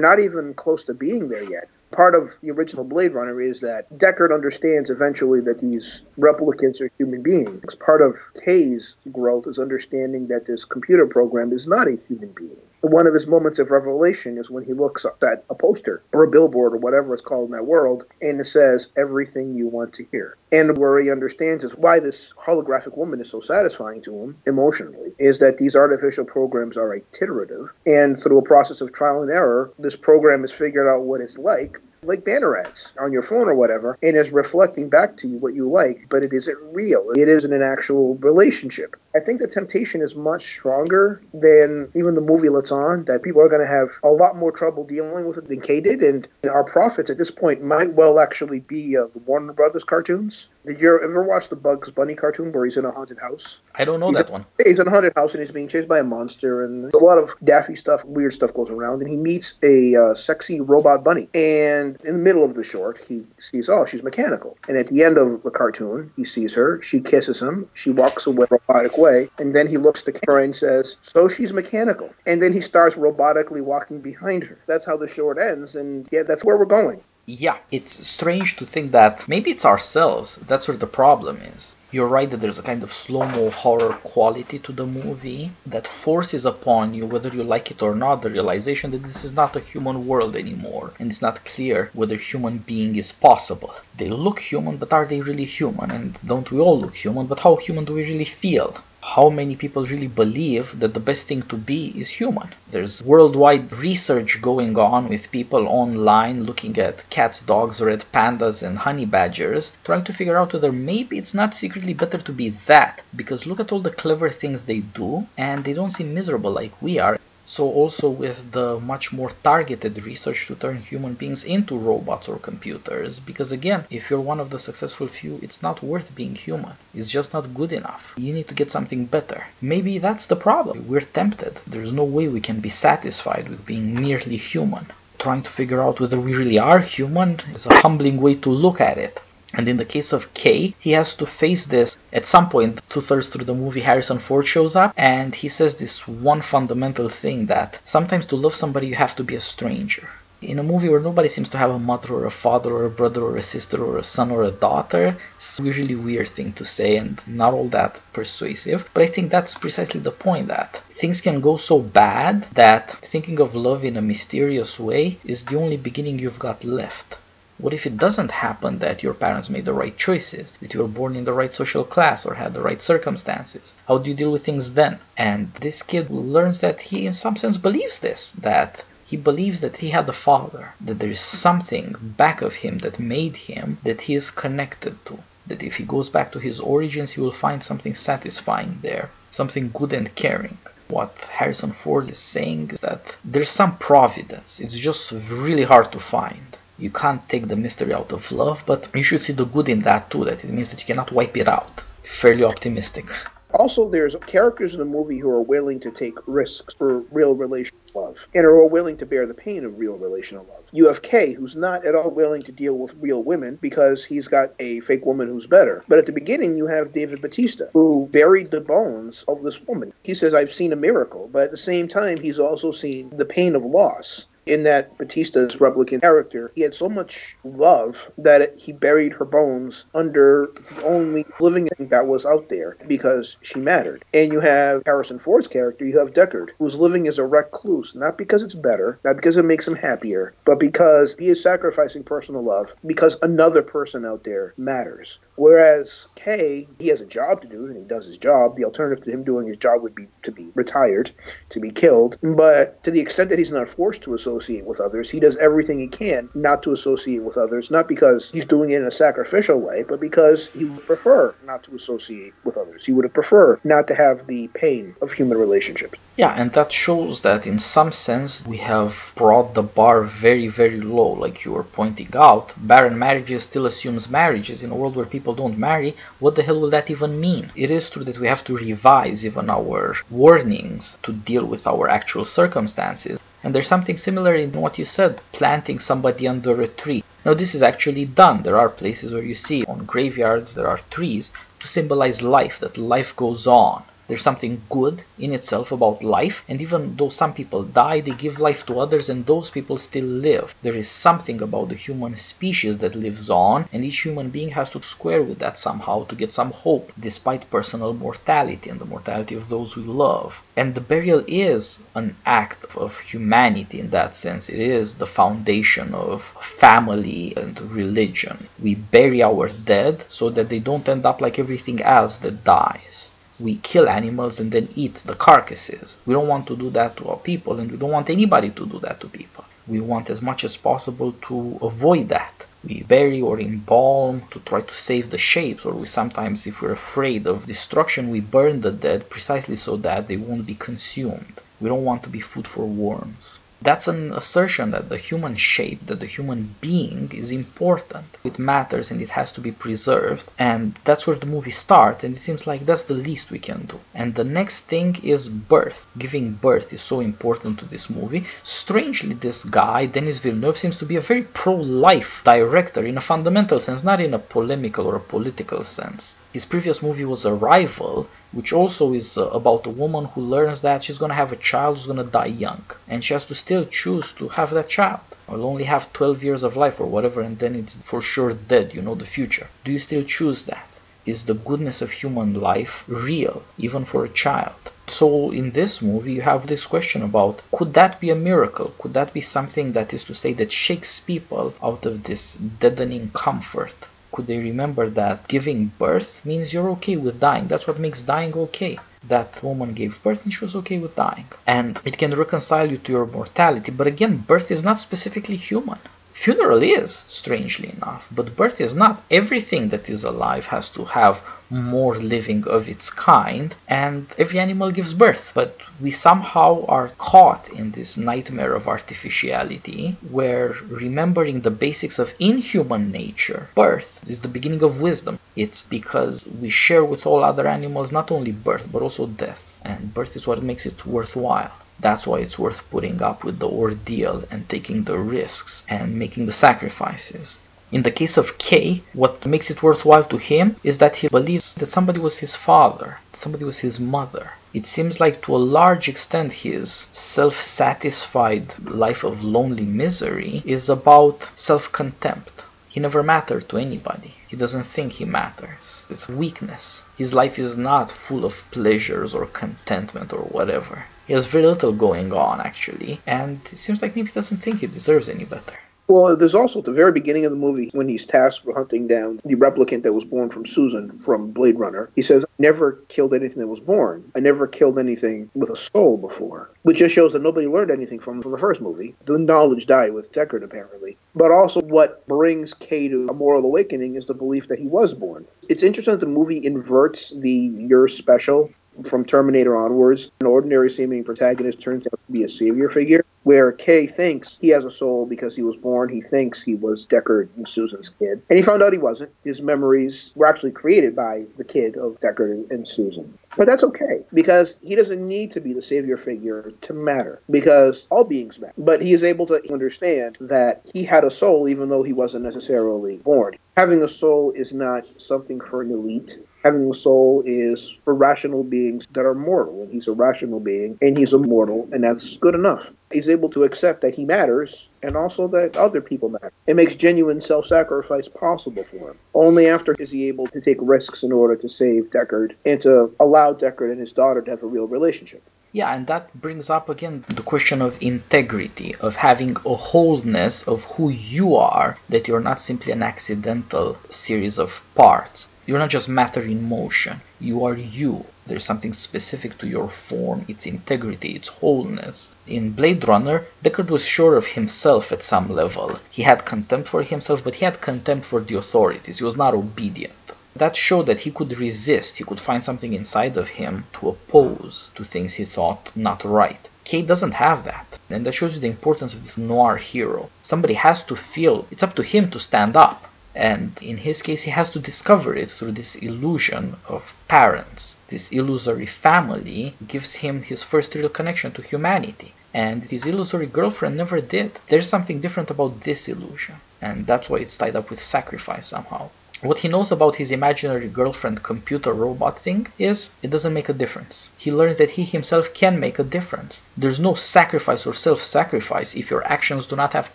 not 0.00 0.20
even 0.20 0.52
close 0.52 0.84
to 0.84 0.92
being 0.92 1.30
there 1.30 1.44
yet 1.44 1.68
part 1.94 2.14
of 2.14 2.30
the 2.42 2.50
original 2.50 2.86
Blade 2.86 3.12
Runner 3.12 3.40
is 3.40 3.60
that 3.60 3.90
Deckard 3.94 4.34
understands 4.34 4.90
eventually 4.90 5.40
that 5.42 5.60
these 5.60 6.02
replicants 6.18 6.80
are 6.80 6.90
human 6.98 7.22
beings. 7.22 7.74
Part 7.76 8.02
of 8.02 8.16
K's 8.44 8.96
growth 9.12 9.46
is 9.46 9.58
understanding 9.58 10.28
that 10.28 10.46
this 10.46 10.64
computer 10.64 11.06
program 11.06 11.52
is 11.52 11.66
not 11.66 11.86
a 11.86 11.96
human 12.08 12.32
being 12.32 12.56
one 12.84 13.06
of 13.06 13.14
his 13.14 13.26
moments 13.26 13.58
of 13.58 13.70
revelation 13.70 14.38
is 14.38 14.50
when 14.50 14.64
he 14.64 14.72
looks 14.72 15.04
up 15.04 15.22
at 15.22 15.44
a 15.48 15.54
poster 15.54 16.02
or 16.12 16.24
a 16.24 16.30
billboard 16.30 16.74
or 16.74 16.78
whatever 16.78 17.14
it's 17.14 17.22
called 17.22 17.50
in 17.50 17.56
that 17.56 17.64
world 17.64 18.04
and 18.20 18.40
it 18.40 18.46
says 18.46 18.88
everything 18.96 19.54
you 19.54 19.68
want 19.68 19.92
to 19.94 20.04
hear 20.10 20.36
and 20.52 20.76
where 20.76 21.00
he 21.00 21.10
understands 21.10 21.64
is 21.64 21.72
why 21.76 21.98
this 21.98 22.32
holographic 22.38 22.96
woman 22.96 23.20
is 23.20 23.30
so 23.30 23.40
satisfying 23.40 24.02
to 24.02 24.12
him 24.12 24.36
emotionally 24.46 25.12
is 25.18 25.38
that 25.38 25.56
these 25.58 25.74
artificial 25.74 26.24
programs 26.24 26.76
are 26.76 26.94
iterative 26.94 27.72
and 27.86 28.20
through 28.20 28.38
a 28.38 28.42
process 28.42 28.80
of 28.80 28.92
trial 28.92 29.22
and 29.22 29.30
error 29.30 29.72
this 29.78 29.96
program 29.96 30.42
has 30.42 30.52
figured 30.52 30.86
out 30.86 31.04
what 31.04 31.20
it's 31.20 31.38
like 31.38 31.80
like 32.06 32.24
banner 32.24 32.56
ads 32.56 32.92
on 33.00 33.12
your 33.12 33.22
phone 33.22 33.48
or 33.48 33.54
whatever, 33.54 33.98
and 34.02 34.16
is 34.16 34.30
reflecting 34.30 34.90
back 34.90 35.16
to 35.18 35.28
you 35.28 35.38
what 35.38 35.54
you 35.54 35.70
like, 35.70 36.06
but 36.10 36.24
it 36.24 36.32
isn't 36.32 36.74
real. 36.74 37.06
It 37.14 37.28
isn't 37.28 37.52
an 37.52 37.62
actual 37.62 38.16
relationship. 38.16 38.96
I 39.14 39.20
think 39.20 39.40
the 39.40 39.46
temptation 39.46 40.02
is 40.02 40.16
much 40.16 40.42
stronger 40.42 41.22
than 41.32 41.88
even 41.94 42.14
the 42.14 42.20
movie 42.20 42.48
lets 42.48 42.72
on, 42.72 43.04
that 43.04 43.22
people 43.22 43.40
are 43.42 43.48
going 43.48 43.60
to 43.60 43.66
have 43.66 43.88
a 44.02 44.08
lot 44.08 44.36
more 44.36 44.50
trouble 44.50 44.84
dealing 44.84 45.26
with 45.26 45.38
it 45.38 45.48
than 45.48 45.60
K 45.60 45.80
did, 45.80 46.00
and 46.00 46.26
our 46.50 46.64
prophets 46.64 47.10
at 47.10 47.18
this 47.18 47.30
point 47.30 47.62
might 47.62 47.94
well 47.94 48.18
actually 48.18 48.60
be 48.60 48.96
uh, 48.96 49.06
the 49.12 49.20
Warner 49.20 49.52
Brothers 49.52 49.84
cartoons. 49.84 50.48
Did 50.66 50.80
you 50.80 50.98
ever 51.04 51.22
watch 51.22 51.50
the 51.50 51.56
Bugs 51.56 51.90
Bunny 51.90 52.14
cartoon 52.14 52.50
where 52.50 52.64
he's 52.64 52.78
in 52.78 52.86
a 52.86 52.90
haunted 52.90 53.18
house? 53.20 53.58
I 53.74 53.84
don't 53.84 54.00
know 54.00 54.08
he's 54.08 54.16
that 54.16 54.30
a, 54.30 54.32
one. 54.32 54.46
He's 54.64 54.78
in 54.78 54.86
a 54.86 54.90
haunted 54.90 55.12
house 55.14 55.34
and 55.34 55.42
he's 55.42 55.52
being 55.52 55.68
chased 55.68 55.88
by 55.88 55.98
a 55.98 56.04
monster, 56.04 56.64
and 56.64 56.92
a 56.92 56.98
lot 56.98 57.18
of 57.18 57.34
daffy 57.44 57.76
stuff, 57.76 58.04
weird 58.04 58.32
stuff 58.32 58.54
goes 58.54 58.70
around, 58.70 59.02
and 59.02 59.10
he 59.10 59.16
meets 59.16 59.54
a 59.62 59.94
uh, 59.94 60.14
sexy 60.14 60.60
robot 60.60 61.04
bunny. 61.04 61.28
And 61.34 61.98
in 62.04 62.14
the 62.14 62.22
middle 62.22 62.44
of 62.44 62.54
the 62.54 62.64
short, 62.64 63.04
he 63.06 63.22
sees, 63.38 63.68
oh, 63.68 63.84
she's 63.84 64.02
mechanical. 64.02 64.56
And 64.66 64.78
at 64.78 64.88
the 64.88 65.04
end 65.04 65.18
of 65.18 65.42
the 65.42 65.50
cartoon, 65.50 66.10
he 66.16 66.24
sees 66.24 66.54
her, 66.54 66.82
she 66.82 67.00
kisses 67.00 67.40
him, 67.40 67.68
she 67.74 67.90
walks 67.90 68.26
away 68.26 68.46
robotic 68.50 68.96
way, 68.96 69.03
and 69.38 69.54
then 69.54 69.66
he 69.66 69.76
looks 69.76 70.00
at 70.00 70.06
the 70.06 70.20
camera 70.20 70.44
and 70.44 70.54
says, 70.54 70.96
so 71.02 71.28
she's 71.28 71.52
mechanical. 71.52 72.10
And 72.26 72.42
then 72.42 72.52
he 72.52 72.60
starts 72.60 72.96
robotically 72.96 73.62
walking 73.62 74.00
behind 74.00 74.44
her. 74.44 74.58
That's 74.66 74.86
how 74.86 74.96
the 74.96 75.08
short 75.08 75.38
ends, 75.38 75.76
and 75.76 76.08
yeah, 76.12 76.22
that's 76.22 76.44
where 76.44 76.56
we're 76.56 76.66
going 76.66 77.00
yeah, 77.26 77.56
it's 77.70 78.06
strange 78.06 78.56
to 78.56 78.66
think 78.66 78.92
that 78.92 79.26
maybe 79.26 79.50
it's 79.50 79.64
ourselves. 79.64 80.36
That's 80.36 80.68
where 80.68 80.76
the 80.76 80.86
problem 80.86 81.38
is. 81.56 81.74
You're 81.90 82.06
right 82.06 82.30
that 82.30 82.38
there's 82.38 82.58
a 82.58 82.62
kind 82.62 82.82
of 82.82 82.92
slow 82.92 83.24
mo 83.24 83.48
horror 83.50 83.94
quality 84.02 84.58
to 84.58 84.72
the 84.72 84.84
movie 84.84 85.50
that 85.64 85.86
forces 85.86 86.44
upon 86.44 86.92
you, 86.92 87.06
whether 87.06 87.30
you 87.30 87.42
like 87.42 87.70
it 87.70 87.82
or 87.82 87.94
not, 87.94 88.20
the 88.20 88.28
realization 88.28 88.90
that 88.90 89.04
this 89.04 89.24
is 89.24 89.32
not 89.32 89.56
a 89.56 89.60
human 89.60 90.06
world 90.06 90.36
anymore, 90.36 90.92
and 90.98 91.10
it's 91.10 91.22
not 91.22 91.44
clear 91.46 91.88
whether 91.94 92.16
human 92.16 92.58
being 92.58 92.96
is 92.96 93.12
possible. 93.12 93.74
They 93.96 94.10
look 94.10 94.38
human, 94.38 94.76
but 94.76 94.92
are 94.92 95.06
they 95.06 95.22
really 95.22 95.46
human? 95.46 95.90
And 95.92 96.18
don't 96.26 96.50
we 96.50 96.60
all 96.60 96.78
look 96.78 96.94
human? 96.94 97.26
But 97.26 97.40
how 97.40 97.56
human 97.56 97.86
do 97.86 97.94
we 97.94 98.04
really 98.04 98.26
feel? 98.26 98.76
How 99.04 99.28
many 99.28 99.54
people 99.54 99.84
really 99.84 100.06
believe 100.08 100.80
that 100.80 100.94
the 100.94 101.06
best 101.08 101.26
thing 101.26 101.42
to 101.42 101.56
be 101.56 101.92
is 102.00 102.08
human. 102.08 102.48
There's 102.70 103.04
worldwide 103.04 103.70
research 103.74 104.40
going 104.40 104.78
on 104.78 105.08
with 105.10 105.30
people 105.30 105.68
online 105.68 106.44
looking 106.44 106.78
at 106.78 107.08
cats, 107.10 107.40
dogs, 107.40 107.82
red 107.82 108.04
pandas, 108.12 108.62
and 108.62 108.78
honey 108.78 109.04
badgers, 109.04 109.72
trying 109.84 110.04
to 110.04 110.12
figure 110.12 110.38
out 110.38 110.54
whether 110.54 110.72
maybe 110.72 111.18
it's 111.18 111.34
not 111.34 111.54
secretly 111.54 111.92
better 111.92 112.18
to 112.18 112.32
be 112.32 112.48
that. 112.70 113.02
Because 113.14 113.46
look 113.46 113.60
at 113.60 113.72
all 113.72 113.80
the 113.80 113.90
clever 113.90 114.30
things 114.30 114.62
they 114.62 114.80
do, 114.80 115.26
and 115.36 115.62
they 115.62 115.74
don't 115.74 115.90
seem 115.90 116.14
miserable 116.14 116.50
like 116.50 116.80
we 116.80 116.98
are. 116.98 117.18
So 117.46 117.70
also 117.70 118.08
with 118.08 118.52
the 118.52 118.80
much 118.80 119.12
more 119.12 119.30
targeted 119.42 120.02
research 120.06 120.46
to 120.46 120.54
turn 120.54 120.80
human 120.80 121.12
beings 121.12 121.44
into 121.44 121.78
robots 121.78 122.26
or 122.28 122.38
computers 122.38 123.20
because 123.20 123.52
again, 123.52 123.84
if 123.90 124.08
you're 124.08 124.20
one 124.20 124.40
of 124.40 124.48
the 124.48 124.58
successful 124.58 125.08
few, 125.08 125.38
it's 125.42 125.62
not 125.62 125.82
worth 125.82 126.14
being 126.14 126.34
human. 126.34 126.72
It's 126.94 127.10
just 127.10 127.34
not 127.34 127.52
good 127.52 127.72
enough. 127.72 128.14
You 128.16 128.32
need 128.32 128.48
to 128.48 128.54
get 128.54 128.70
something 128.70 129.04
better. 129.04 129.44
Maybe 129.60 129.98
that's 129.98 130.26
the 130.26 130.36
problem. 130.36 130.88
We're 130.88 131.00
tempted. 131.00 131.60
There's 131.66 131.92
no 131.92 132.04
way 132.04 132.28
we 132.28 132.40
can 132.40 132.60
be 132.60 132.70
satisfied 132.70 133.48
with 133.48 133.66
being 133.66 133.94
merely 133.94 134.36
human. 134.36 134.86
Trying 135.18 135.42
to 135.42 135.50
figure 135.50 135.82
out 135.82 136.00
whether 136.00 136.18
we 136.18 136.34
really 136.34 136.58
are 136.58 136.80
human 136.80 137.40
is 137.50 137.66
a 137.66 137.74
humbling 137.74 138.22
way 138.22 138.36
to 138.36 138.50
look 138.50 138.80
at 138.80 138.96
it. 138.98 139.20
And 139.56 139.68
in 139.68 139.76
the 139.76 139.84
case 139.84 140.12
of 140.12 140.34
K, 140.34 140.74
he 140.80 140.90
has 140.92 141.14
to 141.14 141.26
face 141.26 141.66
this 141.66 141.96
at 142.12 142.26
some 142.26 142.48
point. 142.48 142.80
Two 142.88 143.00
thirds 143.00 143.28
through 143.28 143.44
the 143.44 143.54
movie, 143.54 143.80
Harrison 143.82 144.18
Ford 144.18 144.46
shows 144.46 144.74
up 144.74 144.92
and 144.96 145.34
he 145.34 145.48
says 145.48 145.76
this 145.76 146.08
one 146.08 146.40
fundamental 146.40 147.08
thing 147.08 147.46
that 147.46 147.78
sometimes 147.84 148.26
to 148.26 148.36
love 148.36 148.54
somebody 148.54 148.88
you 148.88 148.96
have 148.96 149.14
to 149.16 149.24
be 149.24 149.36
a 149.36 149.40
stranger. 149.40 150.08
In 150.42 150.58
a 150.58 150.62
movie 150.62 150.88
where 150.88 151.00
nobody 151.00 151.28
seems 151.28 151.48
to 151.50 151.58
have 151.58 151.70
a 151.70 151.78
mother 151.78 152.12
or 152.14 152.26
a 152.26 152.30
father 152.30 152.70
or 152.72 152.84
a 152.84 152.90
brother 152.90 153.22
or 153.22 153.36
a 153.36 153.42
sister 153.42 153.82
or 153.82 153.96
a 153.96 154.02
son 154.02 154.30
or 154.30 154.42
a 154.42 154.50
daughter, 154.50 155.16
it's 155.36 155.58
a 155.58 155.62
really 155.62 155.94
weird 155.94 156.28
thing 156.28 156.52
to 156.54 156.64
say 156.64 156.96
and 156.96 157.22
not 157.26 157.54
all 157.54 157.68
that 157.68 158.00
persuasive. 158.12 158.90
But 158.92 159.04
I 159.04 159.06
think 159.06 159.30
that's 159.30 159.54
precisely 159.54 160.00
the 160.00 160.10
point 160.10 160.48
that 160.48 160.76
things 160.76 161.20
can 161.20 161.40
go 161.40 161.56
so 161.56 161.78
bad 161.78 162.42
that 162.54 162.90
thinking 162.90 163.40
of 163.40 163.54
love 163.54 163.84
in 163.84 163.96
a 163.96 164.02
mysterious 164.02 164.78
way 164.78 165.16
is 165.24 165.44
the 165.44 165.56
only 165.56 165.76
beginning 165.78 166.18
you've 166.18 166.40
got 166.40 166.64
left. 166.64 167.18
What 167.56 167.72
if 167.72 167.86
it 167.86 167.96
doesn't 167.96 168.32
happen 168.32 168.78
that 168.78 169.04
your 169.04 169.14
parents 169.14 169.48
made 169.48 169.64
the 169.64 169.72
right 169.72 169.96
choices, 169.96 170.50
that 170.58 170.74
you 170.74 170.80
were 170.80 170.88
born 170.88 171.14
in 171.14 171.24
the 171.24 171.32
right 171.32 171.54
social 171.54 171.84
class 171.84 172.26
or 172.26 172.34
had 172.34 172.52
the 172.52 172.60
right 172.60 172.82
circumstances? 172.82 173.76
How 173.86 173.98
do 173.98 174.10
you 174.10 174.16
deal 174.16 174.32
with 174.32 174.44
things 174.44 174.74
then? 174.74 174.98
And 175.16 175.54
this 175.54 175.84
kid 175.84 176.10
learns 176.10 176.58
that 176.60 176.80
he, 176.80 177.06
in 177.06 177.12
some 177.12 177.36
sense, 177.36 177.56
believes 177.56 178.00
this 178.00 178.32
that 178.32 178.84
he 179.06 179.16
believes 179.16 179.60
that 179.60 179.76
he 179.76 179.90
had 179.90 180.08
a 180.08 180.12
father, 180.12 180.74
that 180.80 180.98
there 180.98 181.10
is 181.10 181.20
something 181.20 181.94
back 182.00 182.42
of 182.42 182.56
him 182.56 182.78
that 182.78 182.98
made 182.98 183.36
him 183.36 183.78
that 183.84 184.00
he 184.00 184.14
is 184.16 184.32
connected 184.32 184.96
to. 185.06 185.20
That 185.46 185.62
if 185.62 185.76
he 185.76 185.84
goes 185.84 186.08
back 186.08 186.32
to 186.32 186.40
his 186.40 186.58
origins, 186.58 187.12
he 187.12 187.20
will 187.20 187.30
find 187.46 187.62
something 187.62 187.94
satisfying 187.94 188.80
there, 188.82 189.10
something 189.30 189.70
good 189.72 189.92
and 189.92 190.12
caring 190.16 190.58
what 190.88 191.28
Harrison 191.32 191.70
Ford 191.72 192.08
is 192.08 192.18
saying 192.18 192.70
is 192.72 192.80
that 192.80 193.16
there's 193.24 193.48
some 193.48 193.76
providence. 193.76 194.58
It's 194.58 194.78
just 194.78 195.12
really 195.30 195.62
hard 195.62 195.92
to 195.92 195.98
find 196.00 196.58
you 196.78 196.90
can't 196.90 197.26
take 197.28 197.48
the 197.48 197.56
mystery 197.56 197.94
out 197.94 198.12
of 198.12 198.30
love, 198.32 198.62
but 198.66 198.88
you 198.94 199.02
should 199.02 199.20
see 199.20 199.32
the 199.32 199.44
good 199.44 199.68
in 199.68 199.80
that 199.80 200.10
too, 200.10 200.24
that 200.24 200.44
it 200.44 200.50
means 200.50 200.70
that 200.70 200.80
you 200.80 200.86
cannot 200.86 201.12
wipe 201.12 201.36
it 201.36 201.48
out. 201.48 201.82
Fairly 202.02 202.44
optimistic. 202.44 203.06
Also, 203.54 203.88
there's 203.88 204.16
characters 204.26 204.74
in 204.74 204.80
the 204.80 204.84
movie 204.84 205.20
who 205.20 205.30
are 205.30 205.40
willing 205.40 205.78
to 205.78 205.90
take 205.92 206.14
risks 206.26 206.74
for 206.74 206.98
real 207.12 207.34
relational 207.36 207.78
love 207.94 208.26
and 208.34 208.44
are 208.44 208.66
willing 208.66 208.96
to 208.96 209.06
bear 209.06 209.26
the 209.26 209.34
pain 209.34 209.64
of 209.64 209.78
real 209.78 209.96
relational 209.96 210.44
love. 210.50 210.64
You 210.72 210.88
have 210.88 211.02
K, 211.02 211.34
who's 211.34 211.54
not 211.54 211.86
at 211.86 211.94
all 211.94 212.10
willing 212.10 212.42
to 212.42 212.52
deal 212.52 212.76
with 212.76 212.94
real 212.98 213.22
women 213.22 213.56
because 213.62 214.04
he's 214.04 214.26
got 214.26 214.48
a 214.58 214.80
fake 214.80 215.06
woman 215.06 215.28
who's 215.28 215.46
better. 215.46 215.84
But 215.86 216.00
at 216.00 216.06
the 216.06 216.12
beginning, 216.12 216.56
you 216.56 216.66
have 216.66 216.92
David 216.92 217.22
Bautista, 217.22 217.70
who 217.72 218.08
buried 218.10 218.50
the 218.50 218.60
bones 218.60 219.24
of 219.28 219.44
this 219.44 219.60
woman. 219.62 219.92
He 220.02 220.14
says, 220.14 220.34
I've 220.34 220.52
seen 220.52 220.72
a 220.72 220.76
miracle, 220.76 221.30
but 221.32 221.44
at 221.44 221.50
the 221.52 221.56
same 221.56 221.86
time, 221.86 222.18
he's 222.18 222.40
also 222.40 222.72
seen 222.72 223.10
the 223.10 223.24
pain 223.24 223.54
of 223.54 223.62
loss 223.62 224.26
in 224.46 224.64
that 224.64 224.96
Bautista's 224.98 225.56
replicant 225.56 226.00
character, 226.00 226.50
he 226.54 226.62
had 226.62 226.74
so 226.74 226.88
much 226.88 227.36
love 227.44 228.10
that 228.18 228.56
he 228.56 228.72
buried 228.72 229.12
her 229.14 229.24
bones 229.24 229.84
under 229.94 230.50
the 230.76 230.84
only 230.84 231.24
living 231.40 231.68
thing 231.68 231.88
that 231.88 232.06
was 232.06 232.26
out 232.26 232.48
there 232.48 232.76
because 232.86 233.36
she 233.42 233.60
mattered. 233.60 234.04
And 234.12 234.32
you 234.32 234.40
have 234.40 234.82
Harrison 234.84 235.18
Ford's 235.18 235.48
character, 235.48 235.84
you 235.84 235.98
have 235.98 236.12
Deckard, 236.12 236.50
who's 236.58 236.78
living 236.78 237.08
as 237.08 237.18
a 237.18 237.24
recluse, 237.24 237.94
not 237.94 238.18
because 238.18 238.42
it's 238.42 238.54
better, 238.54 238.98
not 239.04 239.16
because 239.16 239.36
it 239.36 239.44
makes 239.44 239.66
him 239.66 239.76
happier, 239.76 240.34
but 240.44 240.58
because 240.58 241.16
he 241.18 241.28
is 241.28 241.42
sacrificing 241.42 242.04
personal 242.04 242.42
love 242.42 242.72
because 242.86 243.16
another 243.22 243.62
person 243.62 244.04
out 244.04 244.24
there 244.24 244.52
matters. 244.56 245.18
Whereas 245.36 246.06
Kay, 246.14 246.68
he 246.78 246.88
has 246.88 247.00
a 247.00 247.06
job 247.06 247.42
to 247.42 247.48
do 247.48 247.66
and 247.66 247.76
he 247.76 247.82
does 247.82 248.06
his 248.06 248.18
job. 248.18 248.56
The 248.56 248.64
alternative 248.64 249.04
to 249.04 249.10
him 249.10 249.24
doing 249.24 249.48
his 249.48 249.56
job 249.56 249.82
would 249.82 249.94
be 249.94 250.06
to 250.22 250.32
be 250.32 250.50
retired, 250.54 251.12
to 251.50 251.60
be 251.60 251.70
killed. 251.70 252.18
But 252.22 252.82
to 252.84 252.90
the 252.90 253.00
extent 253.00 253.30
that 253.30 253.38
he's 253.38 253.52
not 253.52 253.68
forced 253.68 254.02
to 254.02 254.14
associate 254.36 254.64
with 254.64 254.80
others, 254.80 255.10
he 255.10 255.20
does 255.20 255.36
everything 255.36 255.80
he 255.80 255.88
can 255.88 256.28
not 256.34 256.62
to 256.64 256.72
associate 256.72 257.22
with 257.22 257.36
others, 257.36 257.70
not 257.70 257.88
because 257.88 258.30
he's 258.30 258.44
doing 258.44 258.70
it 258.70 258.80
in 258.80 258.86
a 258.86 258.90
sacrificial 258.90 259.60
way, 259.60 259.84
but 259.88 260.00
because 260.00 260.48
he 260.48 260.64
would 260.64 260.86
prefer 260.86 261.34
not 261.44 261.62
to 261.64 261.74
associate 261.74 262.34
with 262.44 262.56
others. 262.56 262.84
He 262.84 262.92
would 262.92 263.04
preferred 263.14 263.60
not 263.64 263.88
to 263.88 263.94
have 263.94 264.26
the 264.26 264.48
pain 264.48 264.94
of 265.00 265.12
human 265.12 265.38
relationships. 265.38 265.98
Yeah, 266.16 266.32
and 266.32 266.52
that 266.52 266.72
shows 266.72 267.22
that 267.22 267.46
in 267.46 267.58
some 267.58 267.92
sense 267.92 268.46
we 268.46 268.58
have 268.58 269.12
brought 269.16 269.54
the 269.54 269.62
bar 269.62 270.02
very, 270.02 270.48
very 270.48 270.80
low, 270.80 271.12
like 271.12 271.44
you 271.44 271.52
were 271.52 271.64
pointing 271.64 272.10
out. 272.14 272.54
Barren 272.56 272.98
marriages 272.98 273.44
still 273.44 273.66
assumes 273.66 274.08
marriages 274.08 274.62
in 274.62 274.70
a 274.70 274.76
world 274.76 274.96
where 274.96 275.06
people 275.06 275.34
don't 275.34 275.58
marry. 275.58 275.96
What 276.18 276.34
the 276.36 276.42
hell 276.42 276.60
will 276.60 276.70
that 276.70 276.90
even 276.90 277.20
mean? 277.20 277.50
It 277.56 277.70
is 277.70 277.90
true 277.90 278.04
that 278.04 278.18
we 278.18 278.28
have 278.28 278.44
to 278.44 278.56
revise 278.56 279.26
even 279.26 279.50
our 279.50 279.96
warnings 280.10 280.98
to 281.02 281.12
deal 281.12 281.44
with 281.44 281.66
our 281.66 281.88
actual 281.88 282.24
circumstances. 282.24 283.20
And 283.44 283.54
there's 283.54 283.68
something 283.68 283.98
similar 283.98 284.34
in 284.34 284.52
what 284.52 284.78
you 284.78 284.86
said, 284.86 285.20
planting 285.32 285.78
somebody 285.78 286.26
under 286.26 286.60
a 286.62 286.66
tree. 286.66 287.04
Now, 287.26 287.34
this 287.34 287.54
is 287.54 287.62
actually 287.62 288.06
done. 288.06 288.42
There 288.42 288.58
are 288.58 288.70
places 288.70 289.12
where 289.12 289.22
you 289.22 289.34
see 289.34 289.64
on 289.66 289.84
graveyards 289.84 290.54
there 290.54 290.66
are 290.66 290.78
trees 290.90 291.30
to 291.60 291.66
symbolize 291.68 292.22
life, 292.22 292.58
that 292.60 292.78
life 292.78 293.14
goes 293.14 293.46
on. 293.46 293.82
There's 294.06 294.20
something 294.20 294.60
good 294.68 295.02
in 295.18 295.32
itself 295.32 295.72
about 295.72 296.02
life, 296.02 296.44
and 296.46 296.60
even 296.60 296.94
though 296.96 297.08
some 297.08 297.32
people 297.32 297.62
die, 297.62 298.00
they 298.00 298.12
give 298.12 298.38
life 298.38 298.66
to 298.66 298.78
others, 298.78 299.08
and 299.08 299.24
those 299.24 299.48
people 299.48 299.78
still 299.78 300.04
live. 300.04 300.54
There 300.60 300.76
is 300.76 300.90
something 300.90 301.40
about 301.40 301.70
the 301.70 301.74
human 301.74 302.16
species 302.16 302.76
that 302.78 302.94
lives 302.94 303.30
on, 303.30 303.66
and 303.72 303.82
each 303.82 304.02
human 304.02 304.28
being 304.28 304.50
has 304.50 304.68
to 304.70 304.82
square 304.82 305.22
with 305.22 305.38
that 305.38 305.56
somehow 305.56 306.04
to 306.04 306.14
get 306.14 306.32
some 306.32 306.50
hope, 306.50 306.92
despite 307.00 307.50
personal 307.50 307.94
mortality 307.94 308.68
and 308.68 308.78
the 308.78 308.84
mortality 308.84 309.36
of 309.36 309.48
those 309.48 309.74
we 309.74 309.84
love. 309.84 310.42
And 310.54 310.74
the 310.74 310.82
burial 310.82 311.24
is 311.26 311.78
an 311.94 312.14
act 312.26 312.76
of 312.76 312.98
humanity 312.98 313.80
in 313.80 313.88
that 313.90 314.14
sense. 314.14 314.50
It 314.50 314.60
is 314.60 314.94
the 314.94 315.06
foundation 315.06 315.94
of 315.94 316.22
family 316.22 317.32
and 317.38 317.58
religion. 317.72 318.48
We 318.62 318.74
bury 318.74 319.22
our 319.22 319.48
dead 319.48 320.04
so 320.08 320.28
that 320.28 320.50
they 320.50 320.58
don't 320.58 320.88
end 320.90 321.06
up 321.06 321.22
like 321.22 321.38
everything 321.38 321.80
else 321.80 322.18
that 322.18 322.44
dies 322.44 323.10
we 323.40 323.56
kill 323.56 323.88
animals 323.88 324.38
and 324.38 324.52
then 324.52 324.68
eat 324.74 324.94
the 325.06 325.14
carcasses. 325.14 325.96
We 326.06 326.14
don't 326.14 326.28
want 326.28 326.46
to 326.46 326.56
do 326.56 326.70
that 326.70 326.96
to 326.98 327.08
our 327.08 327.18
people, 327.18 327.58
and 327.58 327.70
we 327.70 327.76
don't 327.76 327.90
want 327.90 328.10
anybody 328.10 328.50
to 328.50 328.66
do 328.66 328.78
that 328.80 329.00
to 329.00 329.08
people. 329.08 329.44
We 329.66 329.80
want 329.80 330.10
as 330.10 330.22
much 330.22 330.44
as 330.44 330.56
possible 330.56 331.12
to 331.28 331.58
avoid 331.62 332.08
that. 332.10 332.46
We 332.62 332.82
bury 332.82 333.20
or 333.20 333.40
embalm 333.40 334.22
to 334.30 334.38
try 334.40 334.60
to 334.60 334.74
save 334.74 335.10
the 335.10 335.18
shapes, 335.18 335.64
or 335.64 335.72
we 335.72 335.86
sometimes, 335.86 336.46
if 336.46 336.62
we're 336.62 336.72
afraid 336.72 337.26
of 337.26 337.46
destruction, 337.46 338.10
we 338.10 338.20
burn 338.20 338.60
the 338.60 338.72
dead 338.72 339.10
precisely 339.10 339.56
so 339.56 339.76
that 339.78 340.06
they 340.06 340.16
won't 340.16 340.46
be 340.46 340.54
consumed. 340.54 341.40
We 341.60 341.68
don't 341.68 341.84
want 341.84 342.02
to 342.04 342.08
be 342.08 342.20
food 342.20 342.46
for 342.46 342.64
worms. 342.64 343.38
That's 343.64 343.88
an 343.88 344.12
assertion 344.12 344.70
that 344.72 344.90
the 344.90 344.98
human 344.98 345.36
shape, 345.36 345.86
that 345.86 346.00
the 346.00 346.06
human 346.06 346.54
being 346.60 347.10
is 347.14 347.30
important. 347.30 348.18
It 348.22 348.38
matters 348.38 348.90
and 348.90 349.00
it 349.00 349.08
has 349.08 349.32
to 349.32 349.40
be 349.40 349.52
preserved. 349.52 350.30
And 350.38 350.78
that's 350.84 351.06
where 351.06 351.16
the 351.16 351.32
movie 351.34 351.50
starts, 351.50 352.04
and 352.04 352.14
it 352.14 352.18
seems 352.18 352.46
like 352.46 352.66
that's 352.66 352.84
the 352.84 353.00
least 353.08 353.30
we 353.30 353.38
can 353.38 353.62
do. 353.62 353.80
And 353.94 354.14
the 354.14 354.22
next 354.38 354.66
thing 354.66 354.90
is 355.02 355.30
birth. 355.30 355.86
Giving 355.96 356.34
birth 356.34 356.74
is 356.74 356.82
so 356.82 357.00
important 357.00 357.58
to 357.60 357.64
this 357.64 357.88
movie. 357.88 358.26
Strangely, 358.42 359.14
this 359.14 359.44
guy, 359.44 359.86
Denis 359.86 360.18
Villeneuve, 360.18 360.58
seems 360.58 360.76
to 360.76 360.84
be 360.84 360.96
a 360.96 361.00
very 361.00 361.22
pro 361.22 361.54
life 361.54 362.20
director 362.22 362.84
in 362.84 362.98
a 362.98 363.08
fundamental 363.12 363.60
sense, 363.60 363.82
not 363.82 364.00
in 364.00 364.12
a 364.12 364.18
polemical 364.18 364.86
or 364.86 364.96
a 364.96 365.00
political 365.00 365.64
sense. 365.64 366.16
His 366.34 366.46
previous 366.46 366.82
movie 366.82 367.04
was 367.04 367.24
Arrival, 367.24 368.08
which 368.32 368.52
also 368.52 368.92
is 368.92 369.16
uh, 369.16 369.26
about 369.26 369.68
a 369.68 369.70
woman 369.70 370.06
who 370.06 370.20
learns 370.20 370.62
that 370.62 370.82
she's 370.82 370.98
to 370.98 371.08
have 371.10 371.30
a 371.30 371.36
child 371.36 371.76
who's 371.76 371.86
to 371.86 372.02
die 372.02 372.26
young 372.26 372.64
and 372.88 373.04
she 373.04 373.14
has 373.14 373.24
to 373.26 373.36
still 373.36 373.64
choose 373.66 374.10
to 374.10 374.26
have 374.30 374.50
that 374.50 374.68
child. 374.68 374.98
Will 375.28 375.46
only 375.46 375.62
have 375.62 375.92
12 375.92 376.24
years 376.24 376.42
of 376.42 376.56
life 376.56 376.80
or 376.80 376.86
whatever 376.86 377.20
and 377.20 377.38
then 377.38 377.54
it's 377.54 377.76
for 377.76 378.02
sure 378.02 378.32
dead 378.32 378.74
you 378.74 378.82
know 378.82 378.96
the 378.96 379.06
future. 379.06 379.46
Do 379.62 379.70
you 379.70 379.78
still 379.78 380.02
choose 380.02 380.42
that? 380.46 380.66
Is 381.06 381.22
the 381.22 381.34
goodness 381.34 381.80
of 381.82 381.92
human 381.92 382.34
life 382.40 382.82
real 382.88 383.44
even 383.56 383.84
for 383.84 384.04
a 384.04 384.08
child? 384.24 384.56
So 384.88 385.30
in 385.30 385.52
this 385.52 385.80
movie 385.80 386.14
you 386.14 386.22
have 386.22 386.48
this 386.48 386.66
question 386.66 387.02
about 387.04 387.42
could 387.52 387.74
that 387.74 388.00
be 388.00 388.10
a 388.10 388.16
miracle? 388.16 388.74
Could 388.80 388.94
that 388.94 389.12
be 389.12 389.20
something 389.20 389.70
that 389.74 389.94
is 389.94 390.02
to 390.02 390.14
say 390.14 390.32
that 390.32 390.50
shakes 390.50 390.98
people 390.98 391.54
out 391.62 391.86
of 391.86 392.02
this 392.02 392.34
deadening 392.34 393.10
comfort 393.10 393.76
could 394.14 394.28
they 394.28 394.38
remember 394.38 394.88
that 394.90 395.26
giving 395.26 395.60
birth 395.84 396.24
means 396.24 396.52
you're 396.52 396.70
okay 396.76 396.96
with 396.96 397.18
dying? 397.18 397.48
That's 397.48 397.66
what 397.66 397.80
makes 397.80 398.02
dying 398.02 398.32
okay. 398.46 398.78
That 399.08 399.42
woman 399.42 399.74
gave 399.74 400.00
birth 400.04 400.22
and 400.22 400.32
she 400.32 400.44
was 400.44 400.54
okay 400.60 400.78
with 400.78 400.94
dying. 400.94 401.26
And 401.48 401.80
it 401.84 401.98
can 401.98 402.12
reconcile 402.12 402.70
you 402.70 402.78
to 402.78 402.92
your 402.92 403.06
mortality. 403.06 403.72
But 403.72 403.88
again, 403.88 404.18
birth 404.18 404.52
is 404.52 404.62
not 404.62 404.78
specifically 404.78 405.34
human. 405.34 405.80
Funeral 406.16 406.62
is, 406.62 407.04
strangely 407.08 407.70
enough, 407.70 408.08
but 408.10 408.36
birth 408.36 408.60
is 408.60 408.72
not. 408.72 409.02
Everything 409.10 409.68
that 409.68 409.90
is 409.90 410.04
alive 410.04 410.46
has 410.46 410.68
to 410.70 410.84
have 410.84 411.22
more 411.50 411.96
living 411.96 412.46
of 412.46 412.68
its 412.68 412.88
kind, 412.88 413.54
and 413.68 414.06
every 414.16 414.38
animal 414.38 414.70
gives 414.70 414.94
birth. 414.94 415.32
But 415.34 415.58
we 415.80 415.90
somehow 415.90 416.64
are 416.66 416.88
caught 416.98 417.48
in 417.50 417.72
this 417.72 417.98
nightmare 417.98 418.54
of 418.54 418.68
artificiality 418.68 419.96
where 420.08 420.54
remembering 420.68 421.40
the 421.40 421.50
basics 421.50 421.98
of 421.98 422.14
inhuman 422.20 422.92
nature, 422.92 423.48
birth, 423.56 424.00
is 424.06 424.20
the 424.20 424.28
beginning 424.28 424.62
of 424.62 424.80
wisdom. 424.80 425.18
It's 425.34 425.62
because 425.62 426.26
we 426.40 426.48
share 426.48 426.84
with 426.84 427.06
all 427.06 427.24
other 427.24 427.48
animals 427.48 427.90
not 427.90 428.12
only 428.12 428.30
birth 428.30 428.68
but 428.70 428.82
also 428.82 429.08
death, 429.08 429.58
and 429.62 429.92
birth 429.92 430.14
is 430.14 430.28
what 430.28 430.44
makes 430.44 430.64
it 430.64 430.86
worthwhile. 430.86 431.52
That's 431.80 432.06
why 432.06 432.18
it's 432.20 432.38
worth 432.38 432.68
putting 432.70 433.02
up 433.02 433.24
with 433.24 433.38
the 433.38 433.48
ordeal 433.48 434.24
and 434.30 434.48
taking 434.48 434.84
the 434.84 434.98
risks 434.98 435.64
and 435.68 435.98
making 435.98 436.26
the 436.26 436.32
sacrifices. 436.32 437.38
In 437.72 437.82
the 437.82 437.90
case 437.90 438.16
of 438.16 438.38
K, 438.38 438.84
what 438.92 439.26
makes 439.26 439.50
it 439.50 439.62
worthwhile 439.62 440.04
to 440.04 440.16
him 440.16 440.54
is 440.62 440.78
that 440.78 440.94
he 440.94 441.08
believes 441.08 441.54
that 441.54 441.72
somebody 441.72 441.98
was 441.98 442.18
his 442.18 442.36
father, 442.36 442.98
somebody 443.12 443.44
was 443.44 443.58
his 443.58 443.80
mother. 443.80 444.30
It 444.52 444.68
seems 444.68 445.00
like 445.00 445.22
to 445.22 445.34
a 445.34 445.48
large 445.58 445.88
extent 445.88 446.32
his 446.32 446.86
self 446.92 447.40
satisfied 447.40 448.56
life 448.64 449.02
of 449.02 449.24
lonely 449.24 449.64
misery 449.64 450.44
is 450.46 450.68
about 450.68 451.28
self 451.34 451.72
contempt. 451.72 452.44
He 452.68 452.78
never 452.78 453.02
mattered 453.02 453.48
to 453.48 453.58
anybody. 453.58 454.14
He 454.28 454.36
doesn't 454.36 454.66
think 454.66 454.92
he 454.92 455.04
matters. 455.04 455.84
It's 455.90 456.08
weakness. 456.08 456.84
His 456.96 457.12
life 457.12 457.38
is 457.38 457.56
not 457.56 457.90
full 457.90 458.24
of 458.24 458.48
pleasures 458.52 459.14
or 459.14 459.26
contentment 459.26 460.12
or 460.12 460.20
whatever. 460.20 460.84
He 461.06 461.12
has 461.12 461.26
very 461.26 461.46
little 461.46 461.72
going 461.72 462.12
on, 462.12 462.40
actually, 462.40 463.00
and 463.06 463.40
it 463.52 463.58
seems 463.58 463.82
like 463.82 463.94
maybe 463.94 464.08
he 464.08 464.14
doesn't 464.14 464.38
think 464.38 464.60
he 464.60 464.66
deserves 464.66 465.08
any 465.08 465.24
better. 465.24 465.58
Well, 465.86 466.16
there's 466.16 466.34
also 466.34 466.60
at 466.60 466.64
the 466.64 466.72
very 466.72 466.92
beginning 466.92 467.26
of 467.26 467.30
the 467.30 467.36
movie 467.36 467.70
when 467.74 467.88
he's 467.88 468.06
tasked 468.06 468.46
with 468.46 468.56
hunting 468.56 468.86
down 468.86 469.20
the 469.24 469.34
replicant 469.34 469.82
that 469.82 469.92
was 469.92 470.04
born 470.04 470.30
from 470.30 470.46
Susan 470.46 470.88
from 470.88 471.32
Blade 471.32 471.58
Runner. 471.58 471.90
He 471.94 472.02
says, 472.02 472.24
I 472.24 472.28
never 472.38 472.78
killed 472.88 473.12
anything 473.12 473.40
that 473.40 473.48
was 473.48 473.60
born. 473.60 474.10
I 474.16 474.20
never 474.20 474.46
killed 474.46 474.78
anything 474.78 475.30
with 475.34 475.50
a 475.50 475.56
soul 475.56 476.00
before. 476.00 476.50
Which 476.62 476.78
just 476.78 476.94
shows 476.94 477.12
that 477.12 477.22
nobody 477.22 477.46
learned 477.46 477.70
anything 477.70 478.00
from, 478.00 478.22
from 478.22 478.32
the 478.32 478.38
first 478.38 478.62
movie. 478.62 478.94
The 479.04 479.18
knowledge 479.18 479.66
died 479.66 479.92
with 479.92 480.10
Deckard, 480.10 480.42
apparently. 480.42 480.96
But 481.14 481.30
also, 481.30 481.60
what 481.60 482.06
brings 482.06 482.54
Kay 482.54 482.88
to 482.88 483.08
a 483.08 483.12
moral 483.12 483.44
awakening 483.44 483.96
is 483.96 484.06
the 484.06 484.14
belief 484.14 484.48
that 484.48 484.58
he 484.58 484.66
was 484.66 484.94
born. 484.94 485.26
It's 485.50 485.62
interesting 485.62 485.92
that 485.92 486.00
the 486.00 486.06
movie 486.06 486.44
inverts 486.44 487.10
the 487.10 487.30
You're 487.30 487.88
Special 487.88 488.50
from 488.88 489.04
Terminator 489.04 489.56
onwards, 489.56 490.10
an 490.20 490.26
ordinary 490.26 490.70
seeming 490.70 491.04
protagonist 491.04 491.62
turns 491.62 491.86
out 491.86 492.00
to 492.06 492.12
be 492.12 492.24
a 492.24 492.28
savior 492.28 492.68
figure, 492.68 493.04
where 493.22 493.52
Kay 493.52 493.86
thinks 493.86 494.38
he 494.40 494.50
has 494.50 494.64
a 494.64 494.70
soul 494.70 495.06
because 495.06 495.34
he 495.34 495.42
was 495.42 495.56
born. 495.56 495.88
He 495.88 496.02
thinks 496.02 496.42
he 496.42 496.54
was 496.54 496.86
Deckard 496.86 497.28
and 497.36 497.48
Susan's 497.48 497.88
kid. 497.88 498.22
And 498.28 498.38
he 498.38 498.42
found 498.42 498.62
out 498.62 498.72
he 498.72 498.78
wasn't. 498.78 499.12
His 499.24 499.40
memories 499.40 500.12
were 500.14 500.26
actually 500.26 500.52
created 500.52 500.94
by 500.94 501.24
the 501.36 501.44
kid 501.44 501.76
of 501.76 501.98
Deckard 502.00 502.50
and 502.50 502.68
Susan. 502.68 503.18
But 503.36 503.46
that's 503.46 503.64
okay 503.64 504.04
because 504.12 504.56
he 504.62 504.76
doesn't 504.76 505.06
need 505.06 505.32
to 505.32 505.40
be 505.40 505.54
the 505.54 505.62
savior 505.62 505.96
figure 505.96 506.52
to 506.62 506.72
matter 506.72 507.20
because 507.28 507.86
all 507.90 508.06
beings 508.06 508.38
matter. 508.38 508.52
But 508.56 508.82
he 508.82 508.92
is 508.92 509.02
able 509.02 509.26
to 509.26 509.52
understand 509.52 510.16
that 510.20 510.62
he 510.72 510.84
had 510.84 511.04
a 511.04 511.10
soul 511.10 511.48
even 511.48 511.68
though 511.68 511.82
he 511.82 511.92
wasn't 511.92 512.24
necessarily 512.24 513.00
born. 513.04 513.36
Having 513.56 513.82
a 513.82 513.88
soul 513.88 514.32
is 514.32 514.52
not 514.52 514.86
something 514.98 515.40
for 515.40 515.62
an 515.62 515.70
elite 515.70 516.18
having 516.44 516.70
a 516.70 516.74
soul 516.74 517.22
is 517.24 517.74
for 517.84 517.94
rational 517.94 518.44
beings 518.44 518.86
that 518.88 519.06
are 519.06 519.14
mortal, 519.14 519.62
and 519.62 519.72
he's 519.72 519.88
a 519.88 519.92
rational 519.92 520.38
being, 520.38 520.78
and 520.82 520.96
he's 520.98 521.14
immortal, 521.14 521.66
and 521.72 521.82
that's 521.82 522.18
good 522.18 522.34
enough. 522.34 522.70
He's 522.92 523.08
able 523.08 523.30
to 523.30 523.44
accept 523.44 523.80
that 523.80 523.94
he 523.94 524.04
matters, 524.04 524.68
and 524.82 524.94
also 524.94 525.26
that 525.28 525.56
other 525.56 525.80
people 525.80 526.10
matter. 526.10 526.32
It 526.46 526.54
makes 526.54 526.74
genuine 526.74 527.22
self-sacrifice 527.22 528.08
possible 528.08 528.62
for 528.62 528.90
him. 528.90 528.98
Only 529.14 529.48
after 529.48 529.72
is 529.78 529.90
he 529.90 530.08
able 530.08 530.26
to 530.28 530.40
take 530.40 530.58
risks 530.60 531.02
in 531.02 531.12
order 531.12 531.36
to 531.36 531.48
save 531.48 531.90
Deckard 531.90 532.36
and 532.44 532.60
to 532.62 532.94
allow 533.00 533.32
Deckard 533.32 533.70
and 533.70 533.80
his 533.80 533.92
daughter 533.92 534.20
to 534.20 534.30
have 534.30 534.42
a 534.42 534.46
real 534.46 534.66
relationship. 534.66 535.22
Yeah, 535.52 535.72
and 535.72 535.86
that 535.86 536.12
brings 536.20 536.50
up 536.50 536.68
again 536.68 537.04
the 537.08 537.22
question 537.22 537.62
of 537.62 537.80
integrity, 537.80 538.74
of 538.80 538.96
having 538.96 539.36
a 539.46 539.54
wholeness 539.54 540.42
of 540.48 540.64
who 540.64 540.90
you 540.90 541.36
are, 541.36 541.78
that 541.88 542.08
you're 542.08 542.20
not 542.20 542.40
simply 542.40 542.72
an 542.72 542.82
accidental 542.82 543.78
series 543.88 544.38
of 544.40 544.62
parts. 544.74 545.28
You're 545.46 545.58
not 545.58 545.68
just 545.68 545.88
matter 545.88 546.22
in 546.22 546.48
motion. 546.48 547.02
You 547.20 547.44
are 547.44 547.54
you. 547.54 548.06
There's 548.26 548.44
something 548.44 548.72
specific 548.72 549.36
to 549.38 549.46
your 549.46 549.68
form, 549.68 550.24
its 550.26 550.46
integrity, 550.46 551.12
its 551.14 551.28
wholeness. 551.28 552.10
In 552.26 552.52
Blade 552.52 552.88
Runner, 552.88 553.24
Deckard 553.42 553.68
was 553.68 553.84
sure 553.86 554.16
of 554.16 554.26
himself 554.26 554.90
at 554.90 555.02
some 555.02 555.28
level. 555.30 555.78
He 555.90 556.02
had 556.02 556.24
contempt 556.24 556.68
for 556.68 556.82
himself, 556.82 557.22
but 557.22 557.34
he 557.34 557.44
had 557.44 557.60
contempt 557.60 558.06
for 558.06 558.20
the 558.20 558.36
authorities. 558.36 558.98
He 558.98 559.04
was 559.04 559.18
not 559.18 559.34
obedient. 559.34 559.92
That 560.36 560.56
showed 560.56 560.86
that 560.86 561.00
he 561.00 561.10
could 561.10 561.38
resist, 561.38 561.96
he 561.96 562.04
could 562.04 562.18
find 562.18 562.42
something 562.42 562.72
inside 562.72 563.16
of 563.16 563.28
him 563.28 563.66
to 563.74 563.90
oppose 563.90 564.70
to 564.74 564.84
things 564.84 565.12
he 565.12 565.26
thought 565.26 565.70
not 565.76 566.04
right. 566.04 566.48
Kay 566.64 566.80
doesn't 566.82 567.12
have 567.12 567.44
that. 567.44 567.78
And 567.90 568.06
that 568.06 568.14
shows 568.14 568.34
you 568.34 568.40
the 568.40 568.48
importance 568.48 568.94
of 568.94 569.04
this 569.04 569.18
noir 569.18 569.56
hero. 569.56 570.08
Somebody 570.22 570.54
has 570.54 570.82
to 570.84 570.96
feel 570.96 571.46
it's 571.50 571.62
up 571.62 571.76
to 571.76 571.82
him 571.82 572.08
to 572.08 572.18
stand 572.18 572.56
up. 572.56 572.86
And 573.14 573.56
in 573.62 573.76
his 573.76 574.02
case, 574.02 574.22
he 574.22 574.30
has 574.32 574.50
to 574.50 574.58
discover 574.58 575.14
it 575.14 575.30
through 575.30 575.52
this 575.52 575.76
illusion 575.76 576.56
of 576.68 576.96
parents. 577.06 577.76
This 577.86 578.10
illusory 578.10 578.66
family 578.66 579.54
gives 579.66 579.94
him 579.94 580.22
his 580.22 580.42
first 580.42 580.74
real 580.74 580.88
connection 580.88 581.30
to 581.32 581.42
humanity. 581.42 582.12
And 582.32 582.64
his 582.64 582.86
illusory 582.86 583.26
girlfriend 583.26 583.76
never 583.76 584.00
did. 584.00 584.40
There's 584.48 584.68
something 584.68 585.00
different 585.00 585.30
about 585.30 585.60
this 585.60 585.88
illusion. 585.88 586.36
And 586.60 586.86
that's 586.86 587.08
why 587.08 587.18
it's 587.18 587.36
tied 587.36 587.54
up 587.54 587.70
with 587.70 587.80
sacrifice 587.80 588.48
somehow. 588.48 588.90
What 589.24 589.38
he 589.38 589.48
knows 589.48 589.72
about 589.72 589.96
his 589.96 590.10
imaginary 590.10 590.68
girlfriend 590.68 591.22
computer 591.22 591.72
robot 591.72 592.18
thing 592.18 592.48
is 592.58 592.90
it 593.02 593.08
doesn't 593.08 593.32
make 593.32 593.48
a 593.48 593.54
difference. 593.54 594.10
He 594.18 594.30
learns 594.30 594.56
that 594.56 594.72
he 594.72 594.84
himself 594.84 595.32
can 595.32 595.58
make 595.58 595.78
a 595.78 595.82
difference. 595.82 596.42
There's 596.58 596.78
no 596.78 596.92
sacrifice 596.92 597.66
or 597.66 597.72
self 597.72 598.02
sacrifice 598.02 598.74
if 598.74 598.90
your 598.90 599.02
actions 599.06 599.46
do 599.46 599.56
not 599.56 599.72
have 599.72 599.94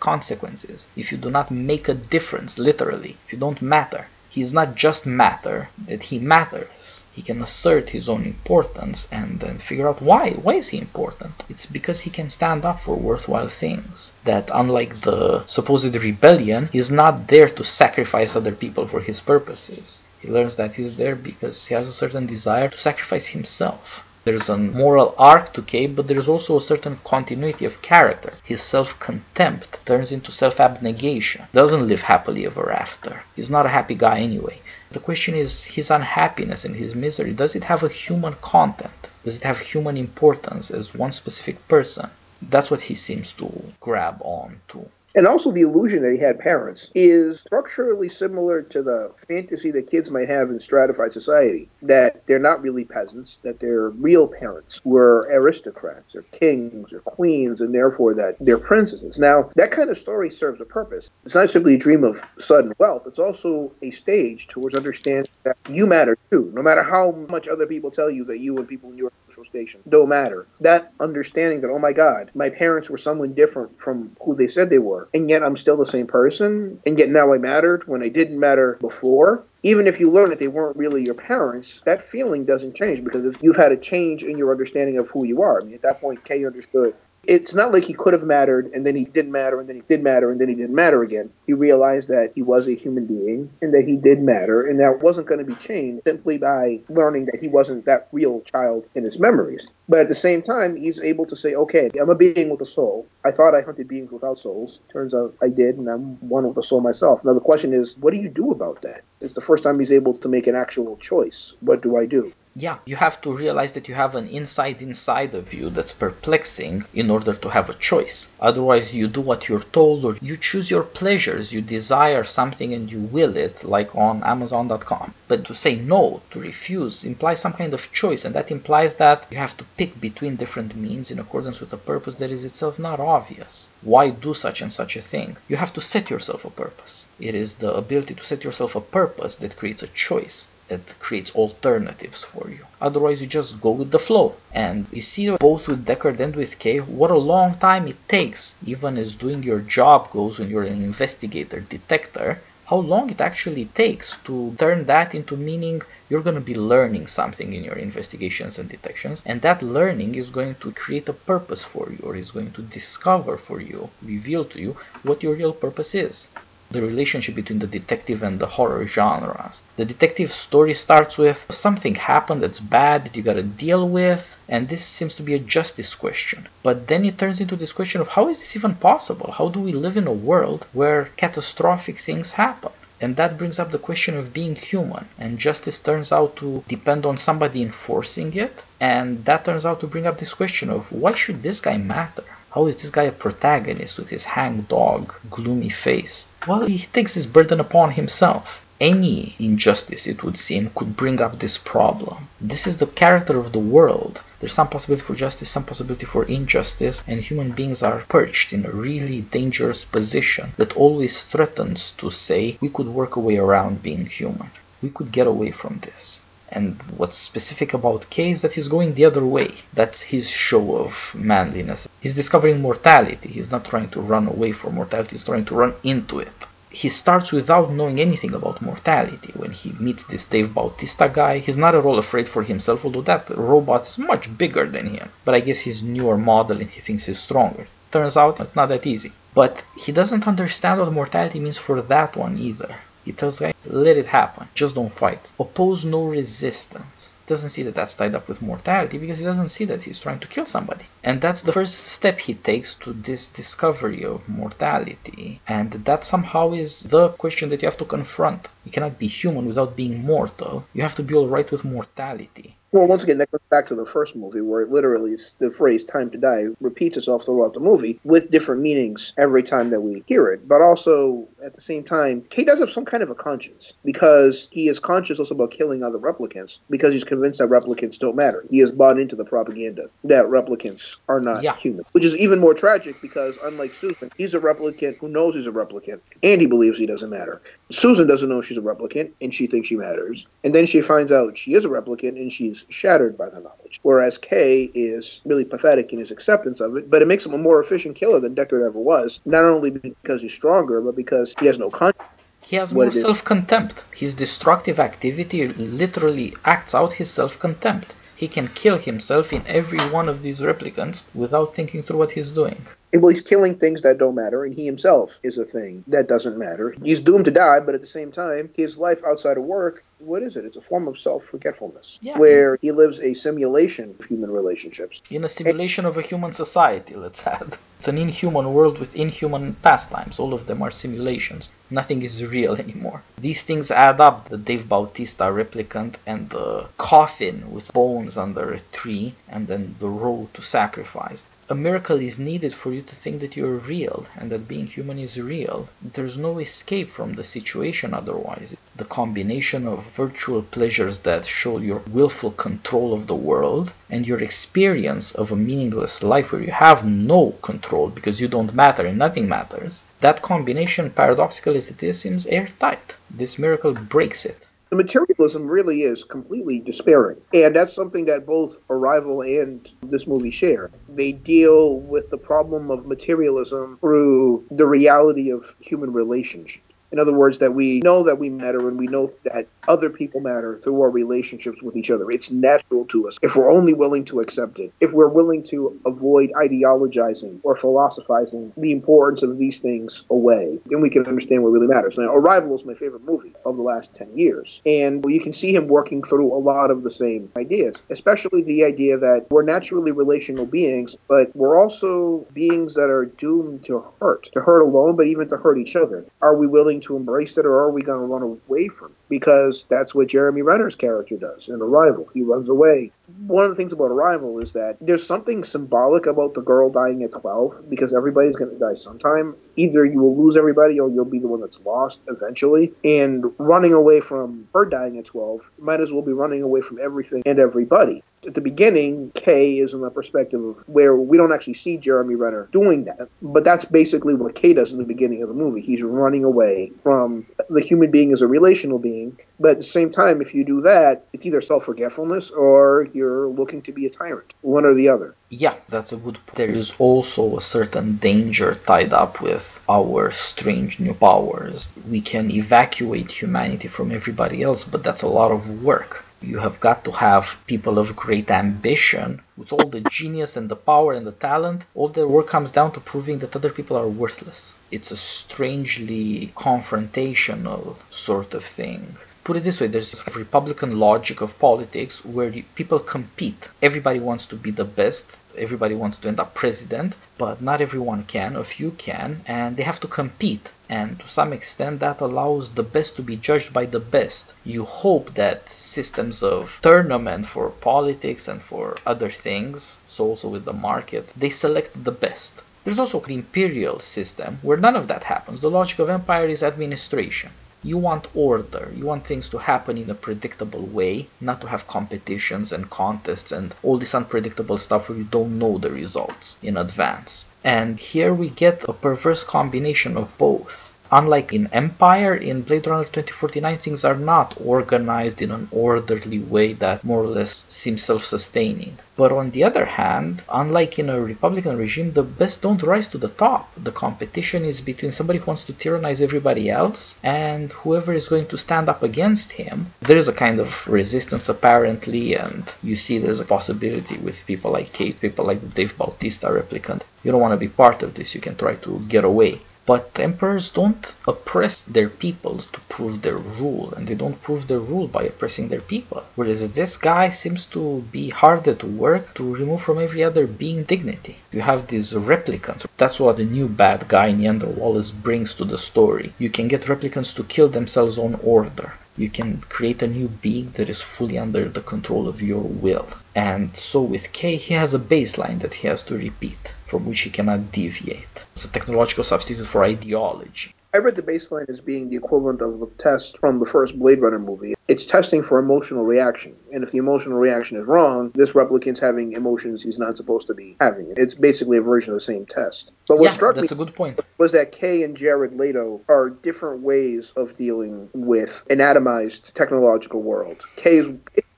consequences, 0.00 0.88
if 0.96 1.12
you 1.12 1.18
do 1.18 1.30
not 1.30 1.52
make 1.52 1.88
a 1.88 1.94
difference, 1.94 2.58
literally, 2.58 3.18
if 3.24 3.32
you 3.32 3.38
don't 3.38 3.62
matter. 3.62 4.06
He 4.32 4.40
is 4.40 4.54
not 4.54 4.76
just 4.76 5.06
matter, 5.06 5.70
that 5.88 6.04
he 6.04 6.20
matters. 6.20 7.02
He 7.12 7.20
can 7.20 7.42
assert 7.42 7.90
his 7.90 8.08
own 8.08 8.24
importance 8.24 9.08
and 9.10 9.40
then 9.40 9.58
figure 9.58 9.88
out 9.88 10.00
why. 10.00 10.30
Why 10.30 10.54
is 10.54 10.68
he 10.68 10.78
important? 10.78 11.42
It's 11.48 11.66
because 11.66 12.02
he 12.02 12.10
can 12.10 12.30
stand 12.30 12.64
up 12.64 12.78
for 12.78 12.94
worthwhile 12.94 13.48
things. 13.48 14.12
That 14.22 14.48
unlike 14.54 15.00
the 15.00 15.44
supposed 15.46 15.96
rebellion, 15.96 16.68
he's 16.72 16.92
not 16.92 17.26
there 17.26 17.48
to 17.48 17.64
sacrifice 17.64 18.36
other 18.36 18.52
people 18.52 18.86
for 18.86 19.00
his 19.00 19.20
purposes. 19.20 20.02
He 20.20 20.28
learns 20.28 20.54
that 20.56 20.74
he's 20.74 20.96
there 20.96 21.16
because 21.16 21.66
he 21.66 21.74
has 21.74 21.88
a 21.88 21.92
certain 21.92 22.26
desire 22.26 22.68
to 22.68 22.78
sacrifice 22.78 23.26
himself. 23.26 24.04
There's 24.22 24.50
a 24.50 24.56
moral 24.58 25.14
arc 25.18 25.54
to 25.54 25.62
Kay, 25.62 25.86
but 25.86 26.06
there's 26.06 26.28
also 26.28 26.58
a 26.58 26.60
certain 26.60 26.98
continuity 27.04 27.64
of 27.64 27.80
character. 27.80 28.34
His 28.44 28.62
self-contempt 28.62 29.86
turns 29.86 30.12
into 30.12 30.30
self-abnegation. 30.30 31.46
Doesn't 31.54 31.88
live 31.88 32.02
happily 32.02 32.44
ever 32.44 32.70
after. 32.70 33.22
He's 33.34 33.48
not 33.48 33.64
a 33.64 33.70
happy 33.70 33.94
guy 33.94 34.18
anyway. 34.18 34.60
The 34.90 35.00
question 35.00 35.34
is 35.34 35.64
his 35.64 35.90
unhappiness 35.90 36.66
and 36.66 36.76
his 36.76 36.94
misery. 36.94 37.32
Does 37.32 37.54
it 37.54 37.64
have 37.64 37.82
a 37.82 37.88
human 37.88 38.34
content? 38.34 39.08
Does 39.24 39.38
it 39.38 39.44
have 39.44 39.58
human 39.58 39.96
importance 39.96 40.70
as 40.70 40.94
one 40.94 41.12
specific 41.12 41.66
person? 41.66 42.10
That's 42.42 42.70
what 42.70 42.80
he 42.80 42.94
seems 42.94 43.32
to 43.32 43.72
grab 43.80 44.20
on 44.22 44.60
to. 44.68 44.88
And 45.14 45.26
also, 45.26 45.50
the 45.50 45.62
illusion 45.62 46.02
that 46.02 46.12
he 46.12 46.18
had 46.18 46.38
parents 46.38 46.90
is 46.94 47.40
structurally 47.40 48.08
similar 48.08 48.62
to 48.62 48.82
the 48.82 49.12
fantasy 49.28 49.70
that 49.72 49.90
kids 49.90 50.10
might 50.10 50.28
have 50.28 50.50
in 50.50 50.60
stratified 50.60 51.12
society 51.12 51.68
that 51.82 52.26
they're 52.26 52.38
not 52.38 52.62
really 52.62 52.84
peasants, 52.84 53.38
that 53.42 53.58
their 53.58 53.88
real 53.90 54.28
parents 54.28 54.80
were 54.84 55.28
aristocrats 55.32 56.14
or 56.14 56.22
kings 56.22 56.92
or 56.92 57.00
queens, 57.00 57.60
and 57.60 57.74
therefore 57.74 58.14
that 58.14 58.36
they're 58.38 58.58
princesses. 58.58 59.18
Now, 59.18 59.50
that 59.56 59.72
kind 59.72 59.90
of 59.90 59.98
story 59.98 60.30
serves 60.30 60.60
a 60.60 60.64
purpose. 60.64 61.10
It's 61.24 61.34
not 61.34 61.50
simply 61.50 61.74
a 61.74 61.78
dream 61.78 62.04
of 62.04 62.22
sudden 62.38 62.72
wealth, 62.78 63.06
it's 63.06 63.18
also 63.18 63.72
a 63.82 63.90
stage 63.90 64.46
towards 64.46 64.76
understanding 64.76 65.30
that 65.42 65.56
you 65.68 65.86
matter 65.86 66.16
too, 66.30 66.50
no 66.54 66.62
matter 66.62 66.82
how 66.82 67.10
much 67.28 67.48
other 67.48 67.66
people 67.66 67.90
tell 67.90 68.10
you 68.10 68.24
that 68.26 68.38
you 68.38 68.56
and 68.58 68.68
people 68.68 68.90
in 68.90 68.96
your 68.96 69.12
social 69.30 69.44
station 69.44 69.80
don't 69.88 70.08
matter. 70.08 70.46
That 70.60 70.92
understanding 71.00 71.60
that, 71.60 71.70
oh 71.70 71.78
my 71.78 71.92
God, 71.92 72.30
my 72.34 72.50
parents 72.50 72.90
were 72.90 72.98
someone 72.98 73.34
different 73.34 73.78
from 73.78 74.16
who 74.24 74.34
they 74.34 74.48
said 74.48 74.70
they 74.70 74.78
were 74.78 75.08
and 75.14 75.28
yet 75.28 75.42
I'm 75.42 75.56
still 75.56 75.76
the 75.76 75.86
same 75.86 76.06
person, 76.06 76.80
and 76.86 76.98
yet 76.98 77.08
now 77.08 77.32
I 77.32 77.38
mattered 77.38 77.86
when 77.86 78.02
I 78.02 78.08
didn't 78.08 78.38
matter 78.38 78.78
before. 78.80 79.44
Even 79.62 79.86
if 79.86 80.00
you 80.00 80.10
learn 80.10 80.30
that 80.30 80.38
they 80.38 80.48
weren't 80.48 80.76
really 80.76 81.04
your 81.04 81.14
parents, 81.14 81.82
that 81.84 82.04
feeling 82.04 82.44
doesn't 82.44 82.74
change 82.74 83.04
because 83.04 83.26
if 83.26 83.42
you've 83.42 83.56
had 83.56 83.72
a 83.72 83.76
change 83.76 84.22
in 84.22 84.38
your 84.38 84.50
understanding 84.50 84.98
of 84.98 85.10
who 85.10 85.26
you 85.26 85.42
are. 85.42 85.60
I 85.60 85.64
mean, 85.64 85.74
at 85.74 85.82
that 85.82 86.00
point, 86.00 86.24
Kay 86.24 86.44
understood 86.46 86.94
it's 87.24 87.54
not 87.54 87.72
like 87.72 87.84
he 87.84 87.92
could 87.92 88.12
have 88.12 88.22
mattered 88.22 88.66
and 88.72 88.84
then 88.86 88.96
he 88.96 89.04
didn't 89.04 89.32
matter 89.32 89.60
and 89.60 89.68
then 89.68 89.76
he 89.76 89.82
did 89.82 90.02
matter 90.02 90.30
and 90.30 90.40
then 90.40 90.48
he 90.48 90.54
didn't 90.54 90.74
matter 90.74 91.02
again. 91.02 91.30
He 91.46 91.52
realized 91.52 92.08
that 92.08 92.32
he 92.34 92.42
was 92.42 92.66
a 92.66 92.74
human 92.74 93.06
being 93.06 93.50
and 93.60 93.74
that 93.74 93.84
he 93.86 93.96
did 93.96 94.20
matter 94.20 94.66
and 94.66 94.80
that 94.80 95.02
wasn't 95.02 95.26
going 95.26 95.38
to 95.38 95.44
be 95.44 95.54
changed 95.54 96.02
simply 96.06 96.38
by 96.38 96.80
learning 96.88 97.26
that 97.26 97.40
he 97.40 97.48
wasn't 97.48 97.84
that 97.84 98.08
real 98.12 98.40
child 98.42 98.86
in 98.94 99.04
his 99.04 99.18
memories. 99.18 99.68
But 99.88 100.00
at 100.00 100.08
the 100.08 100.14
same 100.14 100.40
time, 100.40 100.76
he's 100.76 101.00
able 101.00 101.26
to 101.26 101.36
say, 101.36 101.54
okay, 101.54 101.90
I'm 102.00 102.10
a 102.10 102.14
being 102.14 102.48
with 102.48 102.60
a 102.60 102.66
soul. 102.66 103.06
I 103.24 103.32
thought 103.32 103.54
I 103.54 103.62
hunted 103.62 103.88
beings 103.88 104.12
without 104.12 104.38
souls. 104.38 104.78
Turns 104.92 105.14
out 105.14 105.34
I 105.42 105.48
did, 105.48 105.78
and 105.78 105.88
I'm 105.88 106.16
one 106.28 106.46
with 106.46 106.56
a 106.58 106.62
soul 106.62 106.80
myself. 106.80 107.24
Now 107.24 107.34
the 107.34 107.40
question 107.40 107.72
is, 107.72 107.96
what 107.98 108.14
do 108.14 108.20
you 108.20 108.28
do 108.28 108.52
about 108.52 108.82
that? 108.82 109.02
It's 109.20 109.34
the 109.34 109.40
first 109.40 109.64
time 109.64 109.78
he's 109.78 109.90
able 109.92 110.16
to 110.18 110.28
make 110.28 110.46
an 110.46 110.54
actual 110.54 110.96
choice. 110.96 111.56
What 111.60 111.82
do 111.82 111.96
I 111.96 112.06
do? 112.06 112.32
Yeah, 112.56 112.78
you 112.84 112.96
have 112.96 113.20
to 113.20 113.32
realize 113.32 113.74
that 113.74 113.86
you 113.86 113.94
have 113.94 114.16
an 114.16 114.26
inside 114.26 114.82
inside 114.82 115.34
of 115.34 115.54
you 115.54 115.70
that's 115.70 115.92
perplexing 115.92 116.82
in 116.92 117.08
order 117.08 117.32
to 117.32 117.48
have 117.48 117.70
a 117.70 117.74
choice. 117.74 118.28
Otherwise, 118.40 118.92
you 118.92 119.06
do 119.06 119.20
what 119.20 119.48
you're 119.48 119.60
told 119.60 120.04
or 120.04 120.16
you 120.20 120.36
choose 120.36 120.68
your 120.68 120.82
pleasures. 120.82 121.52
You 121.52 121.60
desire 121.60 122.24
something 122.24 122.74
and 122.74 122.90
you 122.90 123.02
will 123.02 123.36
it, 123.36 123.62
like 123.62 123.94
on 123.94 124.24
Amazon.com. 124.24 125.14
But 125.28 125.44
to 125.44 125.54
say 125.54 125.76
no, 125.76 126.22
to 126.32 126.40
refuse, 126.40 127.04
implies 127.04 127.40
some 127.40 127.52
kind 127.52 127.72
of 127.72 127.92
choice, 127.92 128.24
and 128.24 128.34
that 128.34 128.50
implies 128.50 128.96
that 128.96 129.28
you 129.30 129.38
have 129.38 129.56
to 129.58 129.64
pick 129.76 130.00
between 130.00 130.34
different 130.34 130.74
means 130.74 131.12
in 131.12 131.20
accordance 131.20 131.60
with 131.60 131.72
a 131.72 131.76
purpose 131.76 132.16
that 132.16 132.32
is 132.32 132.44
itself 132.44 132.80
not 132.80 132.98
obvious. 132.98 133.70
Why 133.82 134.10
do 134.10 134.34
such 134.34 134.60
and 134.60 134.72
such 134.72 134.96
a 134.96 135.02
thing? 135.02 135.36
You 135.46 135.56
have 135.56 135.72
to 135.74 135.80
set 135.80 136.10
yourself 136.10 136.44
a 136.44 136.50
purpose. 136.50 137.06
It 137.20 137.36
is 137.36 137.54
the 137.54 137.72
ability 137.72 138.14
to 138.14 138.24
set 138.24 138.42
yourself 138.42 138.74
a 138.74 138.80
purpose 138.80 139.36
that 139.36 139.56
creates 139.56 139.84
a 139.84 139.86
choice 139.86 140.48
that 140.70 140.98
creates 141.00 141.34
alternatives 141.34 142.24
for 142.24 142.48
you. 142.48 142.64
Otherwise, 142.80 143.20
you 143.20 143.26
just 143.26 143.60
go 143.60 143.72
with 143.72 143.90
the 143.90 143.98
flow. 143.98 144.36
And 144.52 144.86
you 144.92 145.02
see, 145.02 145.28
both 145.36 145.68
with 145.68 145.84
Deckard 145.84 146.18
and 146.20 146.34
with 146.34 146.58
Kay, 146.58 146.78
what 146.78 147.10
a 147.10 147.26
long 147.32 147.56
time 147.56 147.86
it 147.88 148.08
takes, 148.08 148.54
even 148.64 148.96
as 148.96 149.14
doing 149.14 149.42
your 149.42 149.60
job 149.60 150.10
goes 150.10 150.38
when 150.38 150.48
you're 150.50 150.70
an 150.74 150.82
investigator, 150.82 151.60
detector, 151.60 152.40
how 152.70 152.76
long 152.76 153.10
it 153.10 153.20
actually 153.20 153.64
takes 153.64 154.16
to 154.26 154.54
turn 154.56 154.86
that 154.86 155.12
into 155.12 155.36
meaning 155.36 155.82
you're 156.08 156.26
going 156.26 156.36
to 156.42 156.50
be 156.52 156.54
learning 156.54 157.04
something 157.04 157.52
in 157.52 157.64
your 157.64 157.74
investigations 157.74 158.60
and 158.60 158.68
detections 158.68 159.20
and 159.26 159.42
that 159.42 159.60
learning 159.60 160.14
is 160.14 160.30
going 160.30 160.54
to 160.54 160.70
create 160.70 161.08
a 161.08 161.12
purpose 161.32 161.64
for 161.64 161.90
you 161.90 161.98
or 162.04 162.14
is 162.14 162.30
going 162.30 162.52
to 162.52 162.62
discover 162.62 163.36
for 163.36 163.60
you 163.60 163.90
reveal 164.02 164.44
to 164.44 164.60
you 164.60 164.76
what 165.02 165.20
your 165.24 165.34
real 165.34 165.52
purpose 165.52 165.96
is 165.96 166.28
the 166.70 166.80
relationship 166.80 167.34
between 167.34 167.58
the 167.58 167.66
detective 167.66 168.22
and 168.22 168.38
the 168.38 168.46
horror 168.46 168.86
genres. 168.86 169.62
The 169.76 169.84
detective 169.84 170.32
story 170.32 170.74
starts 170.74 171.18
with 171.18 171.44
something 171.50 171.96
happened 171.96 172.42
that's 172.42 172.60
bad 172.60 173.04
that 173.04 173.16
you 173.16 173.22
gotta 173.22 173.42
deal 173.42 173.88
with, 173.88 174.36
and 174.48 174.68
this 174.68 174.84
seems 174.84 175.14
to 175.14 175.22
be 175.22 175.34
a 175.34 175.38
justice 175.38 175.94
question. 175.94 176.48
But 176.62 176.88
then 176.88 177.04
it 177.04 177.18
turns 177.18 177.40
into 177.40 177.56
this 177.56 177.72
question 177.72 178.00
of 178.00 178.08
how 178.08 178.28
is 178.28 178.38
this 178.38 178.54
even 178.56 178.74
possible? 178.76 179.32
How 179.32 179.48
do 179.48 179.60
we 179.60 179.72
live 179.72 179.96
in 179.96 180.06
a 180.06 180.12
world 180.12 180.66
where 180.72 181.06
catastrophic 181.16 181.98
things 181.98 182.32
happen? 182.32 182.72
And 183.02 183.16
that 183.16 183.38
brings 183.38 183.58
up 183.58 183.70
the 183.70 183.78
question 183.78 184.16
of 184.18 184.34
being 184.34 184.54
human. 184.54 185.08
And 185.18 185.38
justice 185.38 185.78
turns 185.78 186.12
out 186.12 186.36
to 186.36 186.62
depend 186.68 187.06
on 187.06 187.16
somebody 187.16 187.62
enforcing 187.62 188.34
it. 188.34 188.62
And 188.78 189.24
that 189.24 189.46
turns 189.46 189.64
out 189.64 189.80
to 189.80 189.86
bring 189.86 190.06
up 190.06 190.18
this 190.18 190.34
question 190.34 190.68
of 190.68 190.92
why 190.92 191.14
should 191.14 191.42
this 191.42 191.60
guy 191.60 191.78
matter? 191.78 192.24
How 192.52 192.66
is 192.66 192.82
this 192.82 192.90
guy 192.90 193.04
a 193.04 193.12
protagonist 193.12 193.96
with 193.96 194.08
his 194.08 194.24
hangdog, 194.24 195.14
gloomy 195.30 195.68
face? 195.68 196.26
Well, 196.48 196.66
he 196.66 196.78
takes 196.78 197.14
this 197.14 197.26
burden 197.26 197.60
upon 197.60 197.92
himself. 197.92 198.66
Any 198.80 199.36
injustice, 199.38 200.08
it 200.08 200.24
would 200.24 200.36
seem, 200.36 200.70
could 200.70 200.96
bring 200.96 201.20
up 201.20 201.38
this 201.38 201.56
problem. 201.58 202.26
This 202.40 202.66
is 202.66 202.78
the 202.78 202.88
character 202.88 203.38
of 203.38 203.52
the 203.52 203.60
world. 203.60 204.20
There's 204.40 204.52
some 204.52 204.68
possibility 204.68 205.04
for 205.04 205.14
justice, 205.14 205.48
some 205.48 205.64
possibility 205.64 206.06
for 206.06 206.24
injustice, 206.24 207.04
and 207.06 207.20
human 207.20 207.52
beings 207.52 207.84
are 207.84 208.04
perched 208.08 208.52
in 208.52 208.66
a 208.66 208.72
really 208.72 209.20
dangerous 209.20 209.84
position 209.84 210.52
that 210.56 210.76
always 210.76 211.22
threatens 211.22 211.92
to 211.98 212.10
say 212.10 212.56
we 212.60 212.70
could 212.70 212.88
work 212.88 213.14
a 213.14 213.20
way 213.20 213.36
around 213.36 213.82
being 213.82 214.06
human. 214.06 214.50
We 214.82 214.90
could 214.90 215.12
get 215.12 215.28
away 215.28 215.52
from 215.52 215.78
this. 215.82 216.22
And 216.48 216.82
what's 216.96 217.16
specific 217.16 217.74
about 217.74 218.10
K 218.10 218.32
is 218.32 218.42
that 218.42 218.54
he's 218.54 218.66
going 218.66 218.94
the 218.94 219.04
other 219.04 219.24
way. 219.24 219.54
That's 219.72 220.00
his 220.00 220.28
show 220.28 220.76
of 220.76 221.14
manliness. 221.14 221.86
He's 222.00 222.14
discovering 222.14 222.62
mortality. 222.62 223.28
He's 223.28 223.50
not 223.50 223.64
trying 223.64 223.90
to 223.90 224.00
run 224.00 224.26
away 224.26 224.52
from 224.52 224.74
mortality, 224.74 225.12
he's 225.12 225.24
trying 225.24 225.44
to 225.46 225.54
run 225.54 225.74
into 225.82 226.20
it 226.20 226.46
he 226.72 226.88
starts 226.88 227.32
without 227.32 227.72
knowing 227.72 228.00
anything 228.00 228.32
about 228.32 228.62
mortality. 228.62 229.32
When 229.34 229.50
he 229.50 229.72
meets 229.80 230.04
this 230.04 230.24
Dave 230.24 230.54
Bautista 230.54 231.08
guy, 231.12 231.38
he's 231.38 231.56
not 231.56 231.74
at 231.74 231.84
all 231.84 231.98
afraid 231.98 232.28
for 232.28 232.44
himself, 232.44 232.84
although 232.84 233.02
that 233.02 233.28
robot 233.30 233.86
is 233.86 233.98
much 233.98 234.38
bigger 234.38 234.66
than 234.66 234.86
him. 234.86 235.10
But 235.24 235.34
I 235.34 235.40
guess 235.40 235.58
he's 235.58 235.82
newer 235.82 236.16
model 236.16 236.60
and 236.60 236.70
he 236.70 236.80
thinks 236.80 237.06
he's 237.06 237.18
stronger. 237.18 237.66
Turns 237.90 238.16
out 238.16 238.38
it's 238.38 238.54
not 238.54 238.68
that 238.68 238.86
easy. 238.86 239.10
But 239.34 239.64
he 239.76 239.90
doesn't 239.90 240.28
understand 240.28 240.80
what 240.80 240.92
mortality 240.92 241.40
means 241.40 241.58
for 241.58 241.82
that 241.82 242.14
one 242.14 242.38
either. 242.38 242.76
He 243.04 243.12
tells 243.12 243.38
the 243.38 243.46
guy, 243.46 243.54
let 243.66 243.96
it 243.96 244.06
happen, 244.06 244.46
just 244.54 244.76
don't 244.76 244.92
fight. 244.92 245.32
Oppose 245.40 245.84
no 245.84 246.04
resistance 246.04 247.09
doesn't 247.32 247.54
see 247.54 247.64
that 247.66 247.76
that's 247.78 247.94
tied 248.00 248.14
up 248.18 248.28
with 248.28 248.42
mortality 248.50 248.96
because 248.98 249.18
he 249.20 249.24
doesn't 249.30 249.54
see 249.56 249.66
that 249.70 249.82
he's 249.86 250.00
trying 250.04 250.20
to 250.20 250.28
kill 250.34 250.48
somebody. 250.56 250.86
And 251.08 251.16
that's 251.24 251.42
the 251.42 251.54
first 251.58 251.76
step 251.96 252.16
he 252.18 252.34
takes 252.34 252.70
to 252.82 252.92
this 252.92 253.22
discovery 253.40 254.02
of 254.04 254.28
mortality. 254.28 255.40
And 255.48 255.68
that 255.88 256.04
somehow 256.12 256.44
is 256.64 256.72
the 256.94 257.04
question 257.24 257.48
that 257.48 257.62
you 257.62 257.68
have 257.70 257.82
to 257.82 257.92
confront. 257.96 258.42
You 258.66 258.72
cannot 258.72 258.98
be 258.98 259.08
human 259.22 259.46
without 259.46 259.76
being 259.82 259.96
mortal. 260.14 260.54
You 260.74 260.82
have 260.82 260.96
to 260.96 261.04
be 261.10 261.14
alright 261.14 261.50
with 261.50 261.64
mortality. 261.64 262.56
Well, 262.72 262.86
once 262.86 263.02
again, 263.02 263.18
that 263.18 263.32
goes 263.32 263.40
back 263.50 263.66
to 263.68 263.74
the 263.74 263.84
first 263.96 264.14
movie 264.14 264.40
where 264.40 264.62
it 264.62 264.70
literally 264.70 265.16
the 265.38 265.50
phrase 265.50 265.82
"time 265.82 266.08
to 266.10 266.18
die" 266.18 266.44
repeats 266.60 266.96
itself 266.96 267.24
throughout 267.24 267.54
the 267.54 267.60
movie 267.70 267.98
with 268.04 268.30
different 268.30 268.60
meanings 268.62 269.12
every 269.18 269.42
time 269.42 269.70
that 269.70 269.80
we 269.80 270.04
hear 270.06 270.28
it. 270.28 270.40
But 270.48 270.60
also 270.62 271.26
at 271.44 271.54
the 271.54 271.60
same 271.60 271.84
time, 271.84 272.22
K 272.30 272.44
does 272.44 272.58
have 272.60 272.70
some 272.70 272.84
kind 272.84 273.02
of 273.02 273.10
a 273.10 273.14
conscience 273.14 273.72
because 273.84 274.48
he 274.50 274.68
is 274.68 274.78
conscious 274.78 275.18
also 275.18 275.34
about 275.34 275.50
killing 275.50 275.82
other 275.82 275.98
replicants 275.98 276.58
because 276.70 276.92
he's 276.92 277.04
convinced 277.04 277.38
that 277.40 277.48
replicants 277.48 277.98
don't 277.98 278.16
matter. 278.16 278.44
He 278.50 278.58
has 278.60 278.70
bought 278.70 278.98
into 278.98 279.16
the 279.16 279.24
propaganda 279.24 279.84
that 280.04 280.26
replicants 280.26 280.96
are 281.08 281.20
not 281.20 281.42
Yeah. 281.42 281.56
human, 281.56 281.84
which 281.92 282.04
is 282.04 282.16
even 282.16 282.38
more 282.40 282.54
tragic 282.54 283.00
because 283.00 283.38
unlike 283.42 283.74
Susan, 283.74 284.10
he's 284.16 284.34
a 284.34 284.40
replicant 284.40 284.96
who 285.00 285.08
knows 285.08 285.34
he's 285.34 285.46
a 285.46 285.52
replicant 285.52 286.00
and 286.22 286.40
he 286.40 286.46
believes 286.46 286.78
he 286.78 286.86
doesn't 286.86 287.10
matter. 287.10 287.40
Susan 287.70 288.06
doesn't 288.06 288.28
know 288.28 288.40
she's 288.40 288.58
a 288.58 288.62
replicant 288.62 289.12
and 289.20 289.34
she 289.34 289.46
thinks 289.46 289.68
she 289.68 289.76
matters, 289.76 290.26
and 290.44 290.54
then 290.54 290.66
she 290.66 290.82
finds 290.82 291.12
out 291.12 291.36
she 291.38 291.54
is 291.54 291.64
a 291.64 291.68
replicant 291.68 292.16
and 292.16 292.32
she's 292.32 292.64
shattered 292.70 293.16
by 293.18 293.26
the 293.28 293.40
knowledge. 293.40 293.59
Whereas 293.82 294.18
K 294.18 294.62
is 294.74 295.20
really 295.24 295.44
pathetic 295.44 295.92
in 295.92 295.98
his 295.98 296.10
acceptance 296.10 296.60
of 296.60 296.76
it, 296.76 296.90
but 296.90 297.02
it 297.02 297.08
makes 297.08 297.24
him 297.24 297.34
a 297.34 297.38
more 297.38 297.62
efficient 297.62 297.96
killer 297.96 298.20
than 298.20 298.34
Deckard 298.34 298.66
ever 298.66 298.78
was. 298.78 299.20
Not 299.24 299.44
only 299.44 299.70
because 299.70 300.22
he's 300.22 300.34
stronger, 300.34 300.80
but 300.80 300.96
because 300.96 301.34
he 301.38 301.46
has 301.46 301.58
no 301.58 301.70
conscience. 301.70 302.08
He 302.42 302.56
has 302.56 302.72
more 302.74 302.90
self 302.90 303.24
contempt. 303.24 303.84
His 303.94 304.14
destructive 304.14 304.80
activity 304.80 305.48
literally 305.48 306.34
acts 306.44 306.74
out 306.74 306.94
his 306.94 307.10
self 307.10 307.38
contempt. 307.38 307.94
He 308.16 308.28
can 308.28 308.48
kill 308.48 308.76
himself 308.76 309.32
in 309.32 309.42
every 309.46 309.78
one 309.90 310.08
of 310.08 310.22
these 310.22 310.40
replicants 310.40 311.04
without 311.14 311.54
thinking 311.54 311.80
through 311.82 311.98
what 311.98 312.10
he's 312.10 312.32
doing. 312.32 312.66
Well, 312.92 313.08
he's 313.08 313.22
killing 313.22 313.54
things 313.56 313.82
that 313.82 313.98
don't 313.98 314.14
matter, 314.14 314.44
and 314.44 314.52
he 314.52 314.66
himself 314.66 315.18
is 315.22 315.38
a 315.38 315.44
thing 315.44 315.84
that 315.86 316.08
doesn't 316.08 316.36
matter. 316.36 316.74
He's 316.82 317.00
doomed 317.00 317.26
to 317.26 317.30
die, 317.30 317.60
but 317.60 317.74
at 317.74 317.80
the 317.80 317.86
same 317.86 318.10
time, 318.10 318.50
his 318.54 318.76
life 318.76 319.00
outside 319.06 319.38
of 319.38 319.44
work, 319.44 319.84
what 320.00 320.22
is 320.22 320.36
it? 320.36 320.44
It's 320.44 320.56
a 320.56 320.60
form 320.60 320.88
of 320.88 320.98
self 320.98 321.24
forgetfulness, 321.24 321.98
Yeah. 322.02 322.18
where 322.18 322.58
he 322.60 322.72
lives 322.72 323.00
a 323.00 323.14
simulation 323.14 323.94
of 323.98 324.04
human 324.06 324.30
relationships. 324.30 325.00
In 325.10 325.24
a 325.24 325.28
simulation 325.28 325.84
of 325.86 325.96
a 325.98 326.02
human 326.02 326.32
society, 326.32 326.94
let's 326.94 327.26
add. 327.26 327.56
It's 327.78 327.88
an 327.88 327.98
inhuman 327.98 328.52
world 328.52 328.78
with 328.78 328.94
inhuman 328.96 329.54
pastimes. 329.62 330.18
All 330.18 330.34
of 330.34 330.46
them 330.46 330.62
are 330.62 330.70
simulations. 330.70 331.50
Nothing 331.70 332.02
is 332.02 332.24
real 332.24 332.54
anymore. 332.56 333.02
These 333.18 333.42
things 333.42 333.70
add 333.70 334.00
up 334.00 334.28
the 334.28 334.36
Dave 334.38 334.68
Bautista 334.68 335.24
replicant 335.24 335.94
and 336.06 336.28
the 336.30 336.68
coffin 336.76 337.50
with 337.54 337.72
bones 337.72 338.16
under 338.18 338.52
a 338.52 338.60
tree, 338.72 339.14
and 339.28 339.46
then 339.46 339.76
the 339.78 339.88
road 339.88 340.32
to 340.34 340.42
sacrifice. 340.42 341.24
A 341.52 341.54
miracle 341.56 342.00
is 342.00 342.16
needed 342.16 342.54
for 342.54 342.72
you 342.72 342.80
to 342.82 342.94
think 342.94 343.18
that 343.18 343.36
you're 343.36 343.56
real 343.56 344.06
and 344.16 344.30
that 344.30 344.46
being 344.46 344.68
human 344.68 345.00
is 345.00 345.20
real. 345.20 345.68
There's 345.82 346.16
no 346.16 346.38
escape 346.38 346.90
from 346.90 347.14
the 347.14 347.24
situation 347.24 347.92
otherwise. 347.92 348.56
The 348.76 348.84
combination 348.84 349.66
of 349.66 349.84
virtual 349.84 350.42
pleasures 350.42 351.00
that 351.00 351.24
show 351.24 351.58
your 351.58 351.82
willful 351.90 352.30
control 352.30 352.92
of 352.92 353.08
the 353.08 353.16
world 353.16 353.72
and 353.90 354.06
your 354.06 354.22
experience 354.22 355.10
of 355.10 355.32
a 355.32 355.36
meaningless 355.36 356.04
life 356.04 356.30
where 356.30 356.40
you 356.40 356.52
have 356.52 356.86
no 356.86 357.32
control 357.42 357.88
because 357.88 358.20
you 358.20 358.28
don't 358.28 358.54
matter 358.54 358.86
and 358.86 358.96
nothing 358.96 359.28
matters. 359.28 359.82
That 360.02 360.22
combination, 360.22 360.90
paradoxical 360.90 361.56
as 361.56 361.68
it 361.68 361.82
is, 361.82 361.98
seems 361.98 362.28
airtight. 362.28 362.96
This 363.10 363.40
miracle 363.40 363.74
breaks 363.74 364.24
it. 364.24 364.46
The 364.70 364.76
materialism 364.76 365.48
really 365.48 365.82
is 365.82 366.04
completely 366.04 366.60
despairing. 366.60 367.18
And 367.34 367.56
that's 367.56 367.74
something 367.74 368.04
that 368.04 368.24
both 368.24 368.64
Arrival 368.70 369.20
and 369.22 369.68
this 369.82 370.06
movie 370.06 370.30
share. 370.30 370.70
They 370.96 371.12
deal 371.12 371.80
with 371.80 372.08
the 372.10 372.18
problem 372.18 372.70
of 372.70 372.86
materialism 372.86 373.78
through 373.80 374.44
the 374.50 374.66
reality 374.66 375.30
of 375.30 375.54
human 375.58 375.92
relationships. 375.92 376.72
In 376.92 376.98
other 376.98 377.16
words, 377.16 377.38
that 377.38 377.54
we 377.54 377.80
know 377.80 378.04
that 378.04 378.16
we 378.16 378.28
matter 378.28 378.68
and 378.68 378.78
we 378.78 378.86
know 378.86 379.12
that 379.24 379.44
other 379.68 379.90
people 379.90 380.20
matter 380.20 380.58
through 380.58 380.80
our 380.82 380.90
relationships 380.90 381.62
with 381.62 381.76
each 381.76 381.90
other. 381.90 382.10
It's 382.10 382.30
natural 382.30 382.84
to 382.86 383.08
us 383.08 383.18
if 383.22 383.36
we're 383.36 383.50
only 383.50 383.74
willing 383.74 384.04
to 384.06 384.20
accept 384.20 384.58
it. 384.58 384.72
If 384.80 384.92
we're 384.92 385.08
willing 385.08 385.44
to 385.44 385.80
avoid 385.86 386.30
ideologizing 386.32 387.40
or 387.44 387.56
philosophizing 387.56 388.52
the 388.56 388.72
importance 388.72 389.22
of 389.22 389.38
these 389.38 389.60
things 389.60 390.02
away, 390.10 390.58
then 390.66 390.80
we 390.80 390.90
can 390.90 391.06
understand 391.06 391.42
what 391.42 391.50
really 391.50 391.66
matters. 391.66 391.96
Now, 391.96 392.14
Arrival 392.14 392.54
is 392.54 392.64
my 392.64 392.74
favorite 392.74 393.04
movie 393.04 393.34
of 393.44 393.56
the 393.56 393.62
last 393.62 393.94
10 393.94 394.16
years. 394.16 394.60
And 394.66 395.04
you 395.08 395.20
can 395.20 395.32
see 395.32 395.54
him 395.54 395.66
working 395.66 396.02
through 396.02 396.32
a 396.32 396.38
lot 396.38 396.70
of 396.70 396.82
the 396.82 396.90
same 396.90 397.30
ideas, 397.36 397.76
especially 397.90 398.42
the 398.42 398.64
idea 398.64 398.98
that 398.98 399.26
we're 399.30 399.44
naturally 399.44 399.92
relational 399.92 400.46
beings, 400.46 400.96
but 401.08 401.34
we're 401.36 401.56
also 401.56 402.26
beings 402.32 402.74
that 402.74 402.90
are 402.90 403.06
doomed 403.06 403.64
to 403.66 403.84
hurt, 404.00 404.24
to 404.32 404.40
hurt 404.40 404.62
alone, 404.62 404.96
but 404.96 405.06
even 405.06 405.28
to 405.28 405.36
hurt 405.36 405.58
each 405.58 405.76
other. 405.76 406.04
Are 406.20 406.36
we 406.36 406.46
willing 406.46 406.79
to 406.82 406.96
embrace 406.96 407.36
it 407.38 407.46
or 407.46 407.60
are 407.60 407.70
we 407.70 407.82
going 407.82 408.00
to 408.00 408.06
run 408.06 408.22
away 408.22 408.68
from 408.68 408.88
it? 408.92 408.96
Because 409.08 409.64
that's 409.64 409.94
what 409.94 410.08
Jeremy 410.08 410.42
Renner's 410.42 410.76
character 410.76 411.16
does 411.16 411.48
in 411.48 411.60
Arrival. 411.60 412.08
He 412.12 412.22
runs 412.22 412.48
away. 412.48 412.92
One 413.26 413.44
of 413.44 413.50
the 413.50 413.56
things 413.56 413.72
about 413.72 413.90
Arrival 413.90 414.38
is 414.40 414.52
that 414.54 414.76
there's 414.80 415.06
something 415.06 415.44
symbolic 415.44 416.06
about 416.06 416.34
the 416.34 416.40
girl 416.40 416.70
dying 416.70 417.02
at 417.02 417.12
12 417.12 417.68
because 417.68 417.94
everybody's 417.94 418.36
going 418.36 418.50
to 418.50 418.58
die 418.58 418.74
sometime. 418.74 419.34
Either 419.56 419.84
you 419.84 420.00
will 420.00 420.16
lose 420.16 420.36
everybody 420.36 420.78
or 420.80 420.90
you'll 420.90 421.04
be 421.04 421.18
the 421.18 421.28
one 421.28 421.40
that's 421.40 421.60
lost 421.60 422.00
eventually. 422.08 422.70
And 422.84 423.24
running 423.38 423.72
away 423.72 424.00
from 424.00 424.48
her 424.54 424.68
dying 424.68 424.98
at 424.98 425.06
12 425.06 425.50
might 425.58 425.80
as 425.80 425.92
well 425.92 426.02
be 426.02 426.12
running 426.12 426.42
away 426.42 426.60
from 426.60 426.78
everything 426.80 427.22
and 427.26 427.38
everybody. 427.38 428.02
At 428.26 428.34
the 428.34 428.42
beginning, 428.42 429.12
Kay 429.14 429.58
is 429.58 429.72
in 429.72 429.80
the 429.80 429.90
perspective 429.90 430.44
of 430.44 430.68
where 430.68 430.94
we 430.94 431.16
don't 431.16 431.32
actually 431.32 431.54
see 431.54 431.78
Jeremy 431.78 432.16
Renner 432.16 432.50
doing 432.52 432.84
that, 432.84 433.08
but 433.22 433.44
that's 433.44 433.64
basically 433.64 434.12
what 434.12 434.34
Kay 434.34 434.52
does 434.52 434.72
in 434.72 434.78
the 434.78 434.84
beginning 434.84 435.22
of 435.22 435.28
the 435.28 435.34
movie. 435.34 435.62
He's 435.62 435.82
running 435.82 436.24
away 436.24 436.70
from 436.82 437.26
the 437.48 437.62
human 437.62 437.90
being 437.90 438.12
as 438.12 438.20
a 438.20 438.26
relational 438.26 438.78
being, 438.78 439.18
but 439.38 439.52
at 439.52 439.56
the 439.56 439.62
same 439.62 439.88
time, 439.88 440.20
if 440.20 440.34
you 440.34 440.44
do 440.44 440.60
that, 440.62 441.06
it's 441.14 441.24
either 441.24 441.40
self 441.40 441.64
forgetfulness 441.64 442.30
or 442.30 442.88
you're 443.00 443.28
looking 443.40 443.62
to 443.62 443.72
be 443.78 443.84
a 443.86 443.90
tyrant, 444.00 444.30
one 444.56 444.64
or 444.68 444.74
the 444.74 444.88
other. 444.94 445.10
Yeah, 445.44 445.56
that's 445.72 445.92
a 445.92 446.02
good 446.06 446.18
point. 446.24 446.36
There 446.40 446.56
is 446.62 446.68
also 446.86 447.22
a 447.36 447.46
certain 447.56 447.88
danger 448.08 448.50
tied 448.54 448.92
up 449.02 449.12
with 449.28 449.46
our 449.76 450.10
strange 450.30 450.72
new 450.84 450.94
powers. 451.08 451.60
We 451.94 452.00
can 452.12 452.26
evacuate 452.42 453.10
humanity 453.20 453.68
from 453.76 453.88
everybody 453.98 454.38
else, 454.48 454.62
but 454.72 454.84
that's 454.84 455.06
a 455.06 455.14
lot 455.20 455.30
of 455.36 455.42
work. 455.70 455.92
You 456.22 456.38
have 456.46 456.60
got 456.60 456.78
to 456.84 456.92
have 456.92 457.24
people 457.52 457.78
of 457.78 457.96
great 458.04 458.30
ambition 458.30 459.08
with 459.38 459.50
all 459.54 459.68
the 459.76 459.84
genius 459.98 460.36
and 460.36 460.46
the 460.50 460.62
power 460.72 460.92
and 460.92 461.06
the 461.06 461.18
talent. 461.28 461.60
All 461.74 461.88
their 461.88 462.10
work 462.16 462.28
comes 462.34 462.50
down 462.58 462.70
to 462.72 462.80
proving 462.92 463.16
that 463.20 463.34
other 463.34 463.52
people 463.58 463.76
are 463.78 463.88
worthless. 464.02 464.40
It's 464.70 464.90
a 464.90 464.98
strangely 464.98 466.30
confrontational 466.46 467.62
sort 467.90 468.34
of 468.34 468.44
thing 468.44 468.82
put 469.22 469.36
it 469.36 469.42
this 469.42 469.60
way 469.60 469.66
there's 469.66 469.90
this 469.90 470.16
republican 470.16 470.78
logic 470.78 471.20
of 471.20 471.38
politics 471.38 472.04
where 472.04 472.32
people 472.54 472.78
compete. 472.78 473.50
Everybody 473.60 474.00
wants 474.00 474.24
to 474.26 474.36
be 474.36 474.50
the 474.50 474.64
best. 474.64 475.20
Everybody 475.36 475.74
wants 475.74 475.98
to 475.98 476.08
end 476.08 476.20
up 476.20 476.34
president 476.34 476.96
but 477.18 477.42
not 477.42 477.60
everyone 477.60 478.04
can 478.04 478.34
a 478.34 478.44
few 478.44 478.70
can 478.70 479.20
and 479.26 479.56
they 479.56 479.62
have 479.62 479.80
to 479.80 479.88
compete. 479.88 480.50
And 480.70 480.98
to 481.00 481.06
some 481.06 481.32
extent 481.32 481.80
that 481.80 482.00
allows 482.00 482.50
the 482.50 482.62
best 482.62 482.96
to 482.96 483.02
be 483.02 483.16
judged 483.16 483.52
by 483.52 483.66
the 483.66 483.80
best. 483.80 484.32
You 484.44 484.64
hope 484.64 485.14
that 485.14 485.48
systems 485.50 486.22
of 486.22 486.58
tournament 486.62 487.26
for 487.26 487.50
politics 487.50 488.26
and 488.26 488.40
for 488.40 488.78
other 488.86 489.10
things 489.10 489.80
so 489.86 490.04
also 490.06 490.28
with 490.28 490.46
the 490.46 490.54
market 490.54 491.12
they 491.14 491.30
select 491.30 491.84
the 491.84 491.92
best. 491.92 492.42
There's 492.64 492.78
also 492.78 493.00
the 493.00 493.14
imperial 493.14 493.80
system 493.80 494.38
where 494.40 494.56
none 494.56 494.76
of 494.76 494.88
that 494.88 495.04
happens. 495.04 495.40
The 495.40 495.50
logic 495.50 495.78
of 495.78 495.90
empire 495.90 496.26
is 496.26 496.42
administration 496.42 497.30
you 497.62 497.76
want 497.76 498.08
order. 498.14 498.72
You 498.74 498.86
want 498.86 499.06
things 499.06 499.28
to 499.30 499.38
happen 499.38 499.76
in 499.76 499.90
a 499.90 499.94
predictable 499.94 500.62
way, 500.66 501.08
not 501.20 501.40
to 501.42 501.48
have 501.48 501.66
competitions 501.66 502.52
and 502.52 502.70
contests 502.70 503.32
and 503.32 503.54
all 503.62 503.78
this 503.78 503.94
unpredictable 503.94 504.58
stuff 504.58 504.88
where 504.88 504.98
you 504.98 505.04
don't 505.04 505.38
know 505.38 505.58
the 505.58 505.70
results 505.70 506.38
in 506.42 506.56
advance. 506.56 507.28
And 507.44 507.78
here 507.78 508.14
we 508.14 508.30
get 508.30 508.68
a 508.68 508.72
perverse 508.72 509.24
combination 509.24 509.96
of 509.96 510.16
both. 510.18 510.69
Unlike 510.92 511.32
in 511.32 511.46
Empire, 511.52 512.14
in 512.14 512.42
Blade 512.42 512.66
Runner 512.66 512.84
2049, 512.84 513.58
things 513.58 513.84
are 513.84 513.94
not 513.94 514.36
organized 514.44 515.22
in 515.22 515.30
an 515.30 515.48
orderly 515.50 516.18
way 516.18 516.52
that 516.54 516.84
more 516.84 517.02
or 517.02 517.06
less 517.06 517.44
seems 517.48 517.82
self 517.82 518.04
sustaining. 518.04 518.76
But 518.96 519.12
on 519.12 519.30
the 519.30 519.44
other 519.44 519.64
hand, 519.64 520.22
unlike 520.30 520.78
in 520.78 520.90
a 520.90 521.00
Republican 521.00 521.56
regime, 521.56 521.92
the 521.92 522.02
best 522.02 522.42
don't 522.42 522.62
rise 522.62 522.88
to 522.88 522.98
the 522.98 523.08
top. 523.08 523.52
The 523.56 523.72
competition 523.72 524.44
is 524.44 524.60
between 524.60 524.92
somebody 524.92 525.18
who 525.18 525.26
wants 525.26 525.44
to 525.44 525.52
tyrannize 525.52 526.02
everybody 526.02 526.50
else 526.50 526.96
and 527.02 527.52
whoever 527.52 527.92
is 527.92 528.08
going 528.08 528.26
to 528.26 528.36
stand 528.36 528.68
up 528.68 528.82
against 528.82 529.32
him. 529.32 529.66
There 529.80 529.96
is 529.96 530.08
a 530.08 530.12
kind 530.12 530.40
of 530.40 530.66
resistance 530.66 531.28
apparently, 531.28 532.14
and 532.14 532.52
you 532.62 532.76
see 532.76 532.98
there's 532.98 533.20
a 533.20 533.24
possibility 533.24 533.96
with 533.98 534.26
people 534.26 534.50
like 534.50 534.72
Kate, 534.72 535.00
people 535.00 535.24
like 535.24 535.40
the 535.40 535.48
Dave 535.48 535.76
Bautista 535.78 536.26
replicant. 536.26 536.82
You 537.02 537.12
don't 537.12 537.20
want 537.20 537.32
to 537.32 537.46
be 537.46 537.48
part 537.48 537.82
of 537.82 537.94
this, 537.94 538.14
you 538.14 538.20
can 538.20 538.36
try 538.36 538.54
to 538.56 538.80
get 538.88 539.04
away. 539.04 539.40
But 539.66 539.90
emperors 540.00 540.48
don't 540.48 540.94
oppress 541.06 541.60
their 541.60 541.88
people 541.88 542.36
to 542.36 542.60
prove 542.68 543.02
their 543.02 543.18
rule, 543.18 543.74
and 543.76 543.86
they 543.86 543.94
don't 543.94 544.22
prove 544.22 544.48
their 544.48 544.58
rule 544.58 544.88
by 544.88 545.02
oppressing 545.02 545.48
their 545.48 545.60
people. 545.60 546.02
Whereas 546.14 546.54
this 546.54 546.76
guy 546.76 547.10
seems 547.10 547.44
to 547.46 547.82
be 547.92 548.08
harder 548.08 548.54
to 548.54 548.66
work 548.66 549.14
to 549.14 549.34
remove 549.34 549.62
from 549.62 549.78
every 549.78 550.02
other 550.02 550.26
being 550.26 550.62
dignity. 550.62 551.16
You 551.30 551.42
have 551.42 551.66
these 551.66 551.92
replicants. 551.92 552.66
That's 552.78 552.98
what 552.98 553.18
the 553.18 553.24
new 553.24 553.48
bad 553.48 553.86
guy 553.86 554.12
Niander 554.12 554.48
Wallace 554.48 554.90
brings 554.90 555.34
to 555.34 555.44
the 555.44 555.58
story. 555.58 556.14
You 556.18 556.30
can 556.30 556.48
get 556.48 556.62
replicants 556.62 557.14
to 557.16 557.24
kill 557.24 557.48
themselves 557.48 557.98
on 557.98 558.14
order. 558.24 558.72
You 559.00 559.08
can 559.08 559.40
create 559.48 559.80
a 559.80 559.86
new 559.86 560.08
being 560.08 560.50
that 560.56 560.68
is 560.68 560.82
fully 560.82 561.16
under 561.16 561.48
the 561.48 561.62
control 561.62 562.06
of 562.06 562.20
your 562.20 562.42
will. 562.42 562.86
And 563.14 563.56
so 563.56 563.80
with 563.80 564.12
K, 564.12 564.36
he 564.36 564.52
has 564.52 564.74
a 564.74 564.78
baseline 564.78 565.40
that 565.40 565.54
he 565.54 565.68
has 565.68 565.82
to 565.84 565.96
repeat 565.96 566.52
from 566.66 566.84
which 566.84 567.00
he 567.00 567.08
cannot 567.08 567.50
deviate. 567.50 568.26
It's 568.34 568.44
a 568.44 568.52
technological 568.52 569.02
substitute 569.02 569.48
for 569.48 569.64
ideology. 569.64 570.52
I 570.72 570.78
read 570.78 570.94
the 570.94 571.02
baseline 571.02 571.50
as 571.50 571.60
being 571.60 571.88
the 571.88 571.96
equivalent 571.96 572.40
of 572.40 572.60
the 572.60 572.66
test 572.78 573.18
from 573.18 573.40
the 573.40 573.46
first 573.46 573.76
Blade 573.76 574.00
Runner 574.00 574.20
movie. 574.20 574.54
It's 574.68 574.84
testing 574.84 575.24
for 575.24 575.40
emotional 575.40 575.84
reaction. 575.84 576.36
And 576.52 576.62
if 576.62 576.70
the 576.70 576.78
emotional 576.78 577.18
reaction 577.18 577.56
is 577.56 577.66
wrong, 577.66 578.12
this 578.14 578.36
replicant's 578.36 578.78
having 578.78 579.14
emotions 579.14 579.64
he's 579.64 579.80
not 579.80 579.96
supposed 579.96 580.28
to 580.28 580.34
be 580.34 580.56
having. 580.60 580.92
It's 580.96 581.16
basically 581.16 581.56
a 581.56 581.62
version 581.62 581.92
of 581.92 581.96
the 581.96 582.04
same 582.04 582.24
test. 582.24 582.70
But 582.86 582.98
what 582.98 583.06
yeah, 583.06 583.10
struck 583.10 583.34
that's 583.34 583.50
me 583.50 583.54
a 583.56 583.64
good 583.64 583.74
point. 583.74 584.00
was 584.18 584.30
that 584.30 584.52
Kay 584.52 584.84
and 584.84 584.96
Jared 584.96 585.34
Leto 585.34 585.82
are 585.88 586.10
different 586.10 586.62
ways 586.62 587.12
of 587.16 587.36
dealing 587.36 587.90
with 587.92 588.44
an 588.48 588.58
atomized 588.58 589.32
technological 589.32 590.02
world. 590.02 590.36
Kay's 590.54 590.86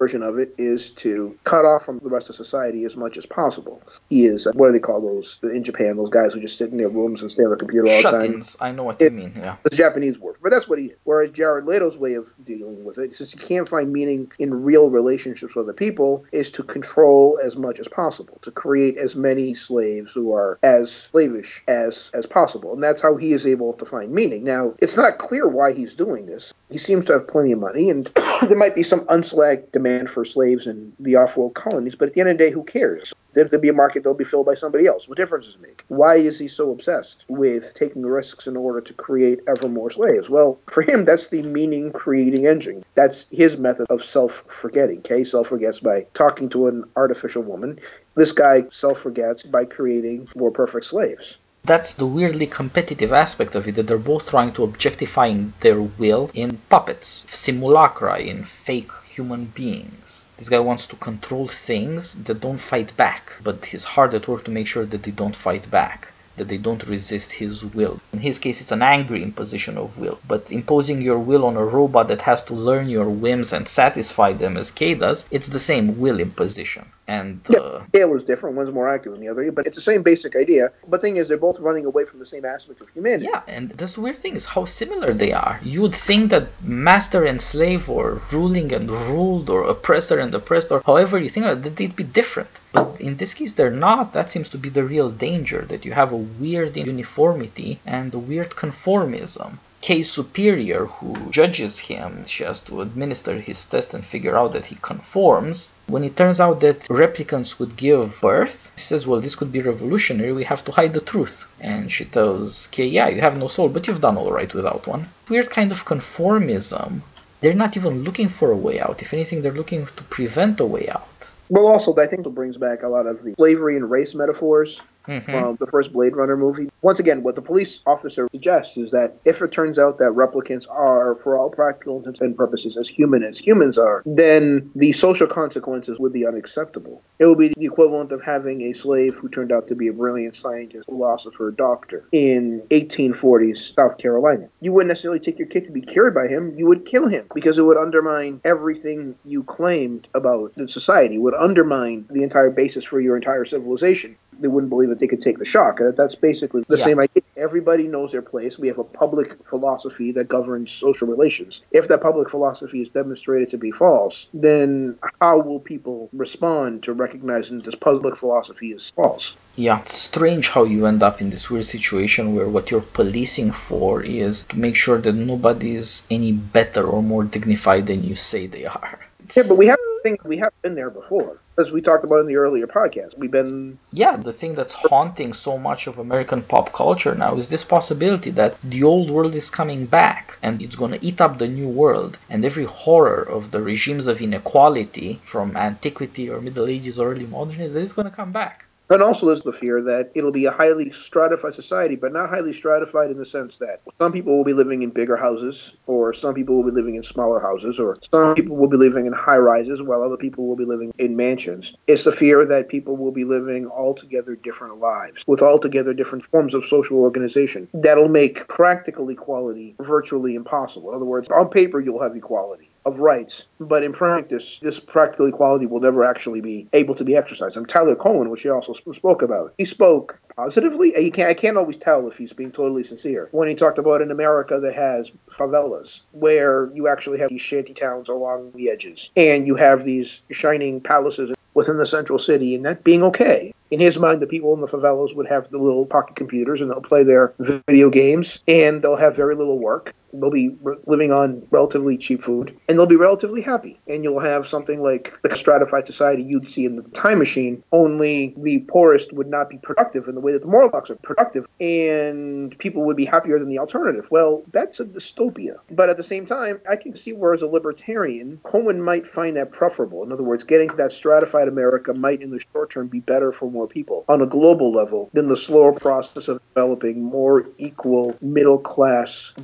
version 0.03 0.25
of 0.25 0.37
it 0.37 0.53
is 0.59 0.91
to 0.91 1.39
cut 1.45 1.65
off 1.65 1.85
from 1.85 2.01
the 2.01 2.09
rest 2.09 2.29
of 2.29 2.35
society 2.35 2.85
as 2.85 2.97
much 2.97 3.17
as 3.17 3.25
possible. 3.25 3.81
He 4.11 4.25
is, 4.25 4.49
uh, 4.49 4.53
what 4.55 4.67
do 4.67 4.73
they 4.73 4.81
call 4.81 5.01
those 5.01 5.39
in 5.45 5.63
Japan, 5.63 5.97
those 5.97 6.11
guys 6.11 6.33
who 6.33 6.41
just 6.41 6.59
sit 6.59 6.73
in 6.73 6.77
their 6.77 6.89
rooms 6.89 7.23
and 7.23 7.31
stay 7.31 7.45
on 7.45 7.51
the 7.51 7.57
computer 7.57 7.87
all 7.87 8.03
the 8.03 8.19
time? 8.19 8.43
I 8.61 8.73
know 8.73 8.83
what 8.83 9.01
you 9.01 9.11
mean. 9.11 9.33
Yeah. 9.37 9.55
the 9.63 9.71
Japanese 9.71 10.19
word, 10.19 10.39
but 10.43 10.51
that's 10.51 10.69
what 10.69 10.81
he 10.81 10.87
is. 10.87 10.97
Whereas 11.05 11.31
Jared 11.31 11.67
Leto's 11.67 11.97
way 11.97 12.15
of 12.15 12.35
dealing 12.45 12.85
with 12.85 12.99
it, 12.99 13.15
since 13.15 13.31
he 13.31 13.39
can't 13.39 13.69
find 13.69 13.93
meaning 13.93 14.33
in 14.41 14.65
real 14.65 14.91
relationships 14.91 15.55
with 15.55 15.67
other 15.67 15.73
people, 15.73 16.27
is 16.33 16.51
to 16.51 16.65
control 16.65 17.39
as 17.41 17.57
much 17.57 17.79
as 17.79 17.87
possible, 17.87 18.39
to 18.43 18.51
create 18.51 18.99
as 18.99 19.15
many 19.15 19.55
slaves 19.55 20.11
who 20.11 20.35
are 20.35 20.59
as 20.65 20.91
slavish 20.91 21.63
as 21.69 22.11
as 22.13 22.27
possible, 22.27 22.73
and 22.75 22.83
that's 22.83 23.03
how 23.03 23.15
he 23.15 23.33
is 23.33 23.47
able 23.47 23.73
to 23.75 23.85
find 23.85 24.11
meaning. 24.11 24.43
Now, 24.43 24.73
it's 24.81 24.97
not 24.97 25.19
clear 25.19 25.47
why 25.47 25.73
he's 25.73 25.95
doing 25.95 26.27
this. 26.27 26.53
He 26.71 26.79
seems 26.79 27.05
to 27.05 27.13
have 27.13 27.29
plenty 27.29 27.53
of 27.53 27.61
money, 27.61 27.89
and 27.89 28.11
there 28.43 28.57
might 28.57 28.75
be 28.75 28.83
some 28.83 29.07
unslacked 29.09 29.71
demand 29.73 29.92
for 30.07 30.25
slaves 30.25 30.67
in 30.67 30.93
the 30.99 31.17
off-world 31.17 31.55
colonies, 31.55 31.95
but 31.95 32.09
at 32.09 32.15
the 32.15 32.21
end 32.21 32.31
of 32.31 32.39
the 32.39 32.45
day, 32.45 32.51
who 32.51 32.65
cares? 32.65 33.13
If 33.35 33.51
there'll 33.51 33.63
be 33.63 33.69
a 33.69 33.73
market, 33.73 34.05
they'll 34.05 34.15
be 34.15 34.25
filled 34.25 34.47
by 34.47 34.55
somebody 34.55 34.87
else. 34.87 35.09
What 35.09 35.17
difference 35.17 35.47
does 35.47 35.55
it 35.55 35.63
make? 35.63 35.85
Why 35.89 36.17
is 36.17 36.39
he 36.39 36.49
so 36.49 36.71
obsessed 36.71 37.25
with 37.29 37.73
taking 37.75 38.05
risks 38.05 38.47
in 38.47 38.57
order 38.57 38.81
to 38.81 38.93
create 38.93 39.41
ever 39.49 39.69
more 39.69 39.91
slaves? 39.91 40.29
Well, 40.29 40.59
for 40.69 40.83
him, 40.83 41.05
that's 41.05 41.29
the 41.29 41.43
meaning 41.43 41.93
creating 41.93 42.47
engine. 42.47 42.85
That's 42.95 43.29
his 43.31 43.57
method 43.57 43.87
of 43.91 44.03
self 44.03 44.45
forgetting. 44.49 44.99
Okay, 44.99 45.25
self 45.25 45.49
forgets 45.49 45.81
by 45.81 46.07
talking 46.15 46.49
to 46.51 46.69
an 46.69 46.85
artificial 46.97 47.43
woman. 47.43 47.79
This 48.17 48.33
guy 48.33 48.65
self 48.71 49.01
forgets 49.01 49.43
by 49.43 49.65
creating 49.65 50.29
more 50.37 50.51
perfect 50.51 50.87
slaves. 50.87 51.39
That's 51.65 51.95
the 51.95 52.07
weirdly 52.07 52.49
competitive 52.49 53.13
aspect 53.13 53.55
of 53.55 53.69
it 53.69 53.77
that 53.77 53.87
they're 53.87 53.97
both 53.97 54.27
trying 54.27 54.53
to 54.55 54.65
objectify 54.65 55.33
their 55.61 55.81
will 55.81 56.29
in 56.35 56.57
puppets, 56.69 57.25
simulacra, 57.29 58.19
in 58.19 58.45
fake 58.45 58.91
human 59.05 59.45
beings. 59.45 60.25
This 60.39 60.49
guy 60.49 60.59
wants 60.59 60.89
to 60.89 60.97
control 60.97 61.47
things 61.47 62.15
that 62.15 62.41
don't 62.41 62.59
fight 62.59 62.97
back, 62.97 63.33
but 63.45 63.67
he's 63.67 63.85
hard 63.85 64.13
at 64.13 64.27
work 64.27 64.45
to 64.47 64.51
make 64.51 64.67
sure 64.67 64.85
that 64.87 65.05
they 65.05 65.13
don't 65.13 65.37
fight 65.37 65.71
back. 65.71 66.09
That 66.43 66.49
they 66.49 66.59
don't 66.59 66.89
resist 66.89 67.31
his 67.31 67.65
will. 67.65 68.01
In 68.13 68.19
his 68.19 68.41
case, 68.41 68.61
it's 68.61 68.73
an 68.73 68.83
angry 68.83 69.23
imposition 69.23 69.79
of 69.79 70.01
will, 70.01 70.19
but 70.27 70.51
imposing 70.51 71.01
your 71.01 71.21
will 71.21 71.45
on 71.45 71.57
a 71.57 71.65
robot 71.65 72.09
that 72.09 72.23
has 72.23 72.43
to 72.49 72.55
learn 72.55 72.89
your 72.89 73.09
whims 73.09 73.53
and 73.53 73.69
satisfy 73.69 74.33
them 74.33 74.57
as 74.57 74.73
K 74.73 74.95
does, 74.95 75.25
it's 75.31 75.47
the 75.47 75.61
same 75.61 76.01
will 76.01 76.19
imposition. 76.19 76.85
And 77.07 77.39
uh, 77.49 77.53
Yeah, 77.53 77.87
scale 77.87 78.13
is 78.17 78.25
different. 78.25 78.57
One's 78.57 78.73
more 78.73 78.89
active 78.93 79.13
than 79.13 79.21
the 79.21 79.29
other, 79.29 79.53
but 79.53 79.67
it's 79.67 79.77
the 79.77 79.89
same 79.93 80.03
basic 80.03 80.35
idea. 80.35 80.71
But 80.89 81.01
thing 81.01 81.17
is, 81.17 81.29
they're 81.29 81.47
both 81.49 81.61
running 81.61 81.87
away 81.87 82.05
from 82.07 82.19
the 82.19 82.27
same 82.35 82.45
aspect 82.45 82.81
of 82.81 82.89
humanity. 82.89 83.29
Yeah, 83.31 83.43
and 83.47 83.71
that's 83.71 83.93
the 83.93 84.01
weird 84.01 84.19
thing 84.19 84.35
is 84.35 84.45
how 84.45 84.65
similar 84.65 85.13
they 85.13 85.33
are. 85.33 85.61
You 85.63 85.83
would 85.83 85.95
think 85.95 86.31
that 86.31 86.47
master 86.91 87.23
and 87.31 87.41
slave, 87.41 87.89
or 87.89 88.21
ruling 88.33 88.73
and 88.73 88.91
ruled, 88.91 89.49
or 89.55 89.63
oppressor 89.75 90.19
and 90.19 90.35
oppressed, 90.35 90.73
or 90.73 90.83
however 90.85 91.19
you 91.21 91.29
think 91.29 91.47
of 91.47 91.59
it, 91.59 91.63
that 91.65 91.77
they'd 91.77 91.95
be 91.95 92.05
different. 92.05 92.51
But 92.73 93.01
in 93.01 93.17
this 93.17 93.35
case, 93.35 93.53
they're 93.53 93.79
not. 93.89 94.15
That 94.15 94.31
seems 94.31 94.49
to 94.51 94.59
be 94.59 94.71
the 94.71 94.85
real 94.85 95.11
danger 95.11 95.63
that 95.71 95.85
you 95.85 95.93
have 95.93 96.13
a 96.13 96.17
weird 96.39 96.77
uniformity 96.77 97.81
and 97.87 98.15
weird 98.15 98.51
conformism. 98.51 99.59
K's 99.83 100.13
superior, 100.13 100.85
who 100.85 101.17
judges 101.31 101.81
him, 101.81 102.25
she 102.27 102.45
has 102.45 102.61
to 102.61 102.83
administer 102.83 103.41
his 103.41 103.65
test 103.65 103.95
and 103.95 104.05
figure 104.05 104.39
out 104.39 104.53
that 104.53 104.67
he 104.67 104.77
conforms. 104.81 105.75
When 105.89 106.05
it 106.05 106.17
turns 106.17 106.39
out 106.41 106.61
that 106.61 106.87
replicants 106.89 107.59
would 107.59 107.77
give 107.77 108.21
birth, 108.21 108.71
she 108.77 108.85
says, 108.85 109.09
Well, 109.09 109.21
this 109.21 109.35
could 109.35 109.51
be 109.51 109.61
revolutionary, 109.61 110.33
we 110.33 110.45
have 110.45 110.65
to 110.67 110.73
hide 110.73 110.93
the 110.93 111.01
truth. 111.01 111.53
And 111.61 111.91
she 111.91 112.05
tells 112.05 112.69
K, 112.69 112.87
Yeah, 112.87 113.09
you 113.09 113.21
have 113.23 113.37
no 113.37 113.49
soul, 113.49 113.69
but 113.69 113.89
you've 113.89 114.01
done 114.01 114.17
alright 114.19 114.55
without 114.55 114.87
one. 114.87 115.09
Weird 115.29 115.51
kind 115.51 115.73
of 115.73 115.85
conformism. 115.85 117.01
They're 117.41 117.63
not 117.65 117.77
even 117.77 118.05
looking 118.05 118.29
for 118.29 118.53
a 118.53 118.57
way 118.57 118.79
out. 118.79 119.03
If 119.03 119.13
anything, 119.13 119.43
they're 119.43 119.51
looking 119.51 119.85
to 119.85 120.03
prevent 120.05 120.61
a 120.61 120.65
way 120.65 120.89
out. 120.89 121.09
Well, 121.49 121.67
also, 121.67 121.93
I 121.97 122.07
think 122.07 122.25
it 122.25 122.31
brings 122.31 122.57
back 122.57 122.85
a 122.85 122.89
lot 122.89 123.07
of 123.07 123.25
the 123.25 123.35
slavery 123.35 123.77
and 123.77 123.91
race 123.91 124.15
metaphors 124.15 124.81
Mhm. 125.07 125.25
from 125.25 125.57
the 125.61 125.67
first 125.67 125.93
Blade 125.93 126.17
Runner 126.17 126.37
movie. 126.37 126.69
Once 126.83 127.01
again, 127.01 127.23
what 127.23 127.37
the 127.37 127.43
police 127.43 127.81
officer 127.87 128.29
suggests 128.31 128.77
is 128.77 128.91
that 128.91 129.17
if 129.25 129.41
it 129.43 129.53
turns 129.53 129.79
out 129.79 129.99
that 129.99 130.13
replicants 130.13 130.67
are, 130.71 131.17
for 131.23 131.39
all 131.39 131.51
practical 131.51 131.99
intents 131.99 132.21
and 132.21 132.37
purposes, 132.37 132.77
as 132.77 132.89
human 132.89 133.23
as 133.23 133.39
humans 133.39 133.79
are, 133.79 134.03
then 134.07 134.69
the 134.75 134.93
social 134.93 135.27
consequences 135.27 135.99
would 135.99 136.13
be 136.13 136.27
unacceptable. 136.27 137.03
It 137.19 137.27
would 137.27 137.39
be 137.39 137.53
the 137.57 137.65
equivalent 137.65 138.13
of 138.13 138.23
having 138.23 138.63
a 138.63 138.73
slave 138.73 139.17
who 139.17 139.29
turned 139.29 139.53
out 139.53 139.69
to 139.69 139.75
be 139.75 139.89
a 139.89 139.93
brilliant 139.93 140.37
scientist, 140.37 140.87
philosopher, 140.87 141.51
doctor 141.51 142.05
in 142.13 142.63
1840s 142.71 143.73
South 143.77 143.99
Carolina. 143.99 144.49
You 144.61 144.73
wouldn't 144.73 144.89
necessarily 144.89 145.21
take 145.21 145.39
your 145.39 145.49
kid 145.49 145.65
to 145.67 145.73
be 145.73 145.81
cured 145.81 146.15
by 146.15 146.27
him, 146.29 146.55
you 146.57 146.67
would 146.67 146.85
kill 146.87 147.09
him 147.09 147.27
because 147.35 147.59
it 147.59 147.63
would 147.63 147.77
undermine 147.77 148.41
everything 148.45 149.15
you 149.25 149.43
claimed 149.43 150.09
about 150.15 150.55
the 150.57 150.69
society, 150.69 151.19
would 151.19 151.35
undermine 151.35 152.05
the 152.11 152.23
entire 152.23 152.51
basis 152.51 152.85
for 152.85 153.01
your 153.01 153.17
entire 153.17 153.45
civilization 153.45 154.17
they 154.43 154.49
wouldn't 154.49 154.71
believe 154.71 154.91
that 154.91 154.99
they 154.99 155.07
could 155.07 155.23
take 155.23 155.39
the 155.39 155.45
shock. 155.45 155.79
That's 155.97 156.15
basically 156.15 156.65
the 156.69 156.77
Yeah. 156.77 156.85
same 156.85 156.99
idea. 156.99 157.23
Everybody 157.37 157.85
knows 157.85 158.13
their 158.13 158.23
place. 158.23 158.59
We 158.59 158.69
have 158.69 158.79
a 158.79 158.85
public 158.85 159.37
philosophy 159.49 160.13
that 160.13 160.29
governs 160.29 160.73
social 160.73 161.09
relations. 161.09 161.63
If 161.71 161.89
that 161.89 162.01
public 162.03 162.29
philosophy 162.31 162.83
is 162.83 162.91
demonstrated 162.91 163.51
to 163.53 163.59
be 163.59 163.71
false, 163.71 164.29
then 164.35 164.97
how 165.21 165.39
will 165.39 165.61
people 165.61 166.11
respond 166.13 166.83
to 166.85 166.93
recognizing 166.93 167.61
this 167.61 167.75
public 167.77 168.17
philosophy 168.17 168.73
is 168.73 168.91
false? 168.91 169.37
Yeah, 169.57 169.81
it's 169.81 169.95
strange 169.95 170.49
how 170.49 170.65
you 170.65 170.87
end 170.87 171.03
up 171.03 171.21
in 171.23 171.31
this 171.31 171.51
weird 171.51 171.65
situation 171.65 172.35
where 172.35 172.49
what 172.49 172.71
you're 172.71 172.81
policing 172.81 173.53
for 173.53 174.03
is 174.03 174.43
to 174.51 174.59
make 174.59 174.77
sure 174.77 174.99
that 174.99 175.13
nobody 175.15 175.75
is 175.77 176.07
any 176.11 176.33
better 176.33 176.85
or 176.85 177.03
more 177.03 177.25
dignified 177.25 177.87
than 177.87 178.03
you 178.03 178.17
say 178.17 178.47
they 178.47 178.65
are. 178.67 178.99
Yeah, 179.37 179.45
but 179.49 179.57
we 179.57 179.67
have 179.69 179.79
think 180.03 180.25
we 180.25 180.39
have 180.39 180.53
been 180.63 180.75
there 180.75 180.91
before, 180.91 181.39
as 181.59 181.71
we 181.71 181.81
talked 181.81 182.05
about 182.05 182.21
in 182.21 182.27
the 182.27 182.37
earlier 182.37 182.67
podcast. 182.67 183.19
We've 183.19 183.31
been 183.31 183.79
Yeah, 183.93 184.17
the 184.17 184.33
thing 184.33 184.55
that's 184.55 184.75
haunting 184.75 185.33
so 185.33 185.59
much 185.59 185.87
of 185.87 185.99
American 185.99 186.43
pop 186.43 186.73
culture 186.73 187.15
now 187.15 187.37
is 187.37 187.49
this 187.49 187.65
possibility 187.65 188.31
that 188.31 188.61
the 188.63 188.83
old 188.83 189.11
world 189.11 189.35
is 189.35 189.51
coming 189.51 189.87
back 189.87 190.39
and 190.43 190.61
it's 190.63 190.77
going 190.77 190.93
to 190.93 191.05
eat 191.05 191.21
up 191.21 191.39
the 191.39 191.49
new 191.49 191.69
world. 191.69 192.19
And 192.31 192.45
every 192.45 192.65
horror 192.65 193.23
of 193.23 193.51
the 193.51 193.63
regimes 193.63 194.07
of 194.07 194.21
inequality 194.21 195.21
from 195.25 195.57
antiquity 195.57 196.29
or 196.31 196.41
Middle 196.41 196.69
Ages 196.69 196.99
or 196.99 197.13
early 197.13 197.27
modernism 197.27 197.83
is 197.83 197.93
going 197.93 198.09
to 198.11 198.17
come 198.21 198.33
back. 198.33 198.67
And 198.93 199.03
also 199.03 199.25
there's 199.25 199.41
the 199.41 199.55
fear 199.55 199.81
that 199.85 200.11
it'll 200.15 200.33
be 200.33 200.45
a 200.45 200.51
highly 200.51 200.93
stratified 200.93 201.55
society, 201.55 201.97
but 201.97 202.13
not 202.13 202.29
highly 202.29 202.53
stratified 202.53 203.11
in 203.11 203.17
the 203.17 203.25
sense 203.25 203.57
that 203.57 203.81
some 203.99 204.13
people 204.13 204.37
will 204.37 204.45
be 204.45 204.53
living 204.53 204.83
in 204.83 204.91
bigger 204.91 205.17
houses, 205.17 205.73
or 205.87 206.13
some 206.13 206.35
people 206.35 206.57
will 206.57 206.71
be 206.71 206.77
living 206.77 206.97
in 206.97 207.03
smaller 207.03 207.41
houses, 207.41 207.81
or 207.81 207.97
some 208.13 208.35
people 208.35 208.59
will 208.59 208.69
be 208.69 208.77
living 208.77 209.07
in 209.07 209.15
high 209.15 209.39
rises 209.39 209.81
while 209.83 210.03
other 210.03 210.19
people 210.19 210.47
will 210.47 210.59
be 210.59 210.67
living 210.67 210.93
in 210.99 211.17
mansions. 211.17 211.73
It's 211.87 212.05
the 212.05 212.13
fear 212.13 212.45
that 212.45 212.69
people 212.69 212.99
will 212.99 213.13
be 213.13 213.25
living 213.25 213.67
altogether 213.67 214.37
different 214.37 214.79
lives 214.79 215.25
with 215.27 215.41
altogether 215.41 215.95
different 215.95 216.27
forms 216.27 216.53
of 216.53 216.67
social 216.67 217.01
organization. 217.01 217.69
That'll 217.73 218.11
make 218.11 218.47
practical 218.47 219.09
equality 219.09 219.75
virtually 219.81 220.35
impossible. 220.35 220.91
In 220.91 220.97
other 220.97 221.07
words, 221.07 221.31
on 221.31 221.49
paper 221.49 221.81
you'll 221.81 222.03
have 222.03 222.15
equality 222.15 222.69
of 222.85 222.99
rights, 222.99 223.45
but 223.61 223.83
in 223.83 223.93
practice, 223.93 224.59
this 224.63 224.81
practical 224.81 225.27
equality 225.27 225.67
will 225.67 225.81
never 225.81 226.05
actually 226.05 226.41
be 226.41 226.67
able 226.73 226.95
to 226.97 227.05
be 227.05 227.17
exercised. 227.17 227.57
And 227.57 227.69
Tyler 227.69 227.97
Cowen, 227.97 228.31
which 228.31 228.43
he 228.43 228.49
also 228.49 228.73
spoke 228.73 229.23
about, 229.23 229.55
he 229.59 229.65
spoke 229.65 230.19
positively. 230.37 230.93
Can't, 231.11 231.31
I 231.31 231.35
can't 231.35 231.57
always 231.57 231.77
tell 231.77 232.09
if 232.09 232.17
he's 232.17 232.33
being 232.33 232.53
totally 232.53 232.83
sincere 232.83 233.29
when 233.33 233.49
he 233.49 233.55
talked 233.55 233.79
about 233.79 234.03
an 234.03 234.11
America 234.11 234.59
that 234.61 234.75
has 234.75 235.11
favelas, 235.31 236.01
where 236.13 236.71
you 236.75 236.89
actually 236.89 237.19
have 237.19 237.31
these 237.31 237.41
shanty 237.41 237.75
towns 237.75 238.09
along 238.09 238.53
the 238.53 238.71
edges, 238.71 239.11
and 239.17 239.47
you 239.47 239.57
have 239.57 239.85
these 239.85 240.23
shining 240.31 240.81
palaces 240.81 241.35
within 241.55 241.77
the 241.77 241.87
central 241.87 242.19
city, 242.19 242.55
and 242.55 242.65
that 242.65 242.83
being 242.83 243.03
okay. 243.03 243.53
In 243.71 243.81
his 243.81 243.99
mind, 243.99 244.21
the 244.21 244.27
people 244.27 244.53
in 244.53 244.61
the 244.61 244.67
favelas 244.67 245.15
would 245.15 245.27
have 245.29 245.49
the 245.49 245.57
little 245.57 245.87
pocket 245.87 246.15
computers 246.17 246.61
and 246.61 246.71
they'll 246.71 246.83
play 246.83 247.05
their 247.05 247.33
video 247.39 247.89
games 247.89 248.45
and 248.47 248.83
they'll 248.83 248.97
have 248.97 249.17
very 249.17 249.35
little 249.35 249.59
work. 249.59 249.95
They'll 250.13 250.31
be 250.31 250.57
re- 250.61 250.77
living 250.87 251.13
on 251.13 251.47
relatively 251.51 251.97
cheap 251.97 252.21
food 252.21 252.59
and 252.69 252.79
they'll 252.79 252.87
be 252.87 252.97
relatively 252.97 253.43
happy. 253.43 253.81
And 253.89 254.05
you'll 254.05 254.21
have 254.21 254.47
something 254.47 254.83
like 254.83 255.19
the 255.23 255.35
stratified 255.37 255.87
society 255.87 256.23
you'd 256.23 256.51
see 256.51 256.65
in 256.65 256.77
the 256.77 256.83
time 256.83 257.19
machine, 257.19 257.63
only 257.73 258.35
the 258.37 258.61
poorest 258.61 259.13
would 259.13 259.29
not 259.29 259.49
be 259.49 259.59
productive 259.59 260.09
in 260.09 260.15
the 260.15 260.21
way 260.21 260.33
that 260.33 260.43
the 260.43 260.49
Morlocks 260.49 260.91
are 260.91 260.97
productive 260.97 261.47
and 261.61 262.57
people 262.59 262.85
would 262.85 262.97
be 262.97 263.05
happier 263.05 263.39
than 263.39 263.49
the 263.49 263.59
alternative. 263.59 264.07
Well, 264.11 264.43
that's 264.53 264.81
a 264.81 264.85
dystopia. 264.85 265.57
But 265.71 265.89
at 265.89 265.97
the 265.97 266.05
same 266.05 266.27
time, 266.27 266.61
I 266.69 266.77
can 266.77 266.95
see 266.95 267.13
where, 267.13 267.33
as 267.33 267.43
a 267.43 267.47
libertarian, 267.47 268.41
Cowen 268.45 268.83
might 268.83 269.07
find 269.07 269.37
that 269.37 269.53
preferable. 269.53 270.03
In 270.03 270.13
other 270.13 270.23
words, 270.23 270.45
getting 270.45 270.69
to 270.71 270.77
that 270.77 270.93
stratified 270.93 271.49
America 271.49 271.95
might, 271.95 272.23
in 272.23 272.31
the 272.31 272.41
short 272.53 272.71
term, 272.71 272.89
be 272.89 273.01
better 273.01 273.33
for 273.33 273.51
more 273.51 273.67
people 273.67 274.05
on 274.09 274.21
a 274.21 274.27
global 274.27 274.73
level 274.73 275.11
than 275.13 275.29
the 275.29 275.37
slower 275.37 275.73
process 275.73 276.29
of 276.29 276.45
developing 276.49 277.03
more 277.03 277.47
equal 277.59 278.17
middle 278.21 278.59
class 278.59 279.35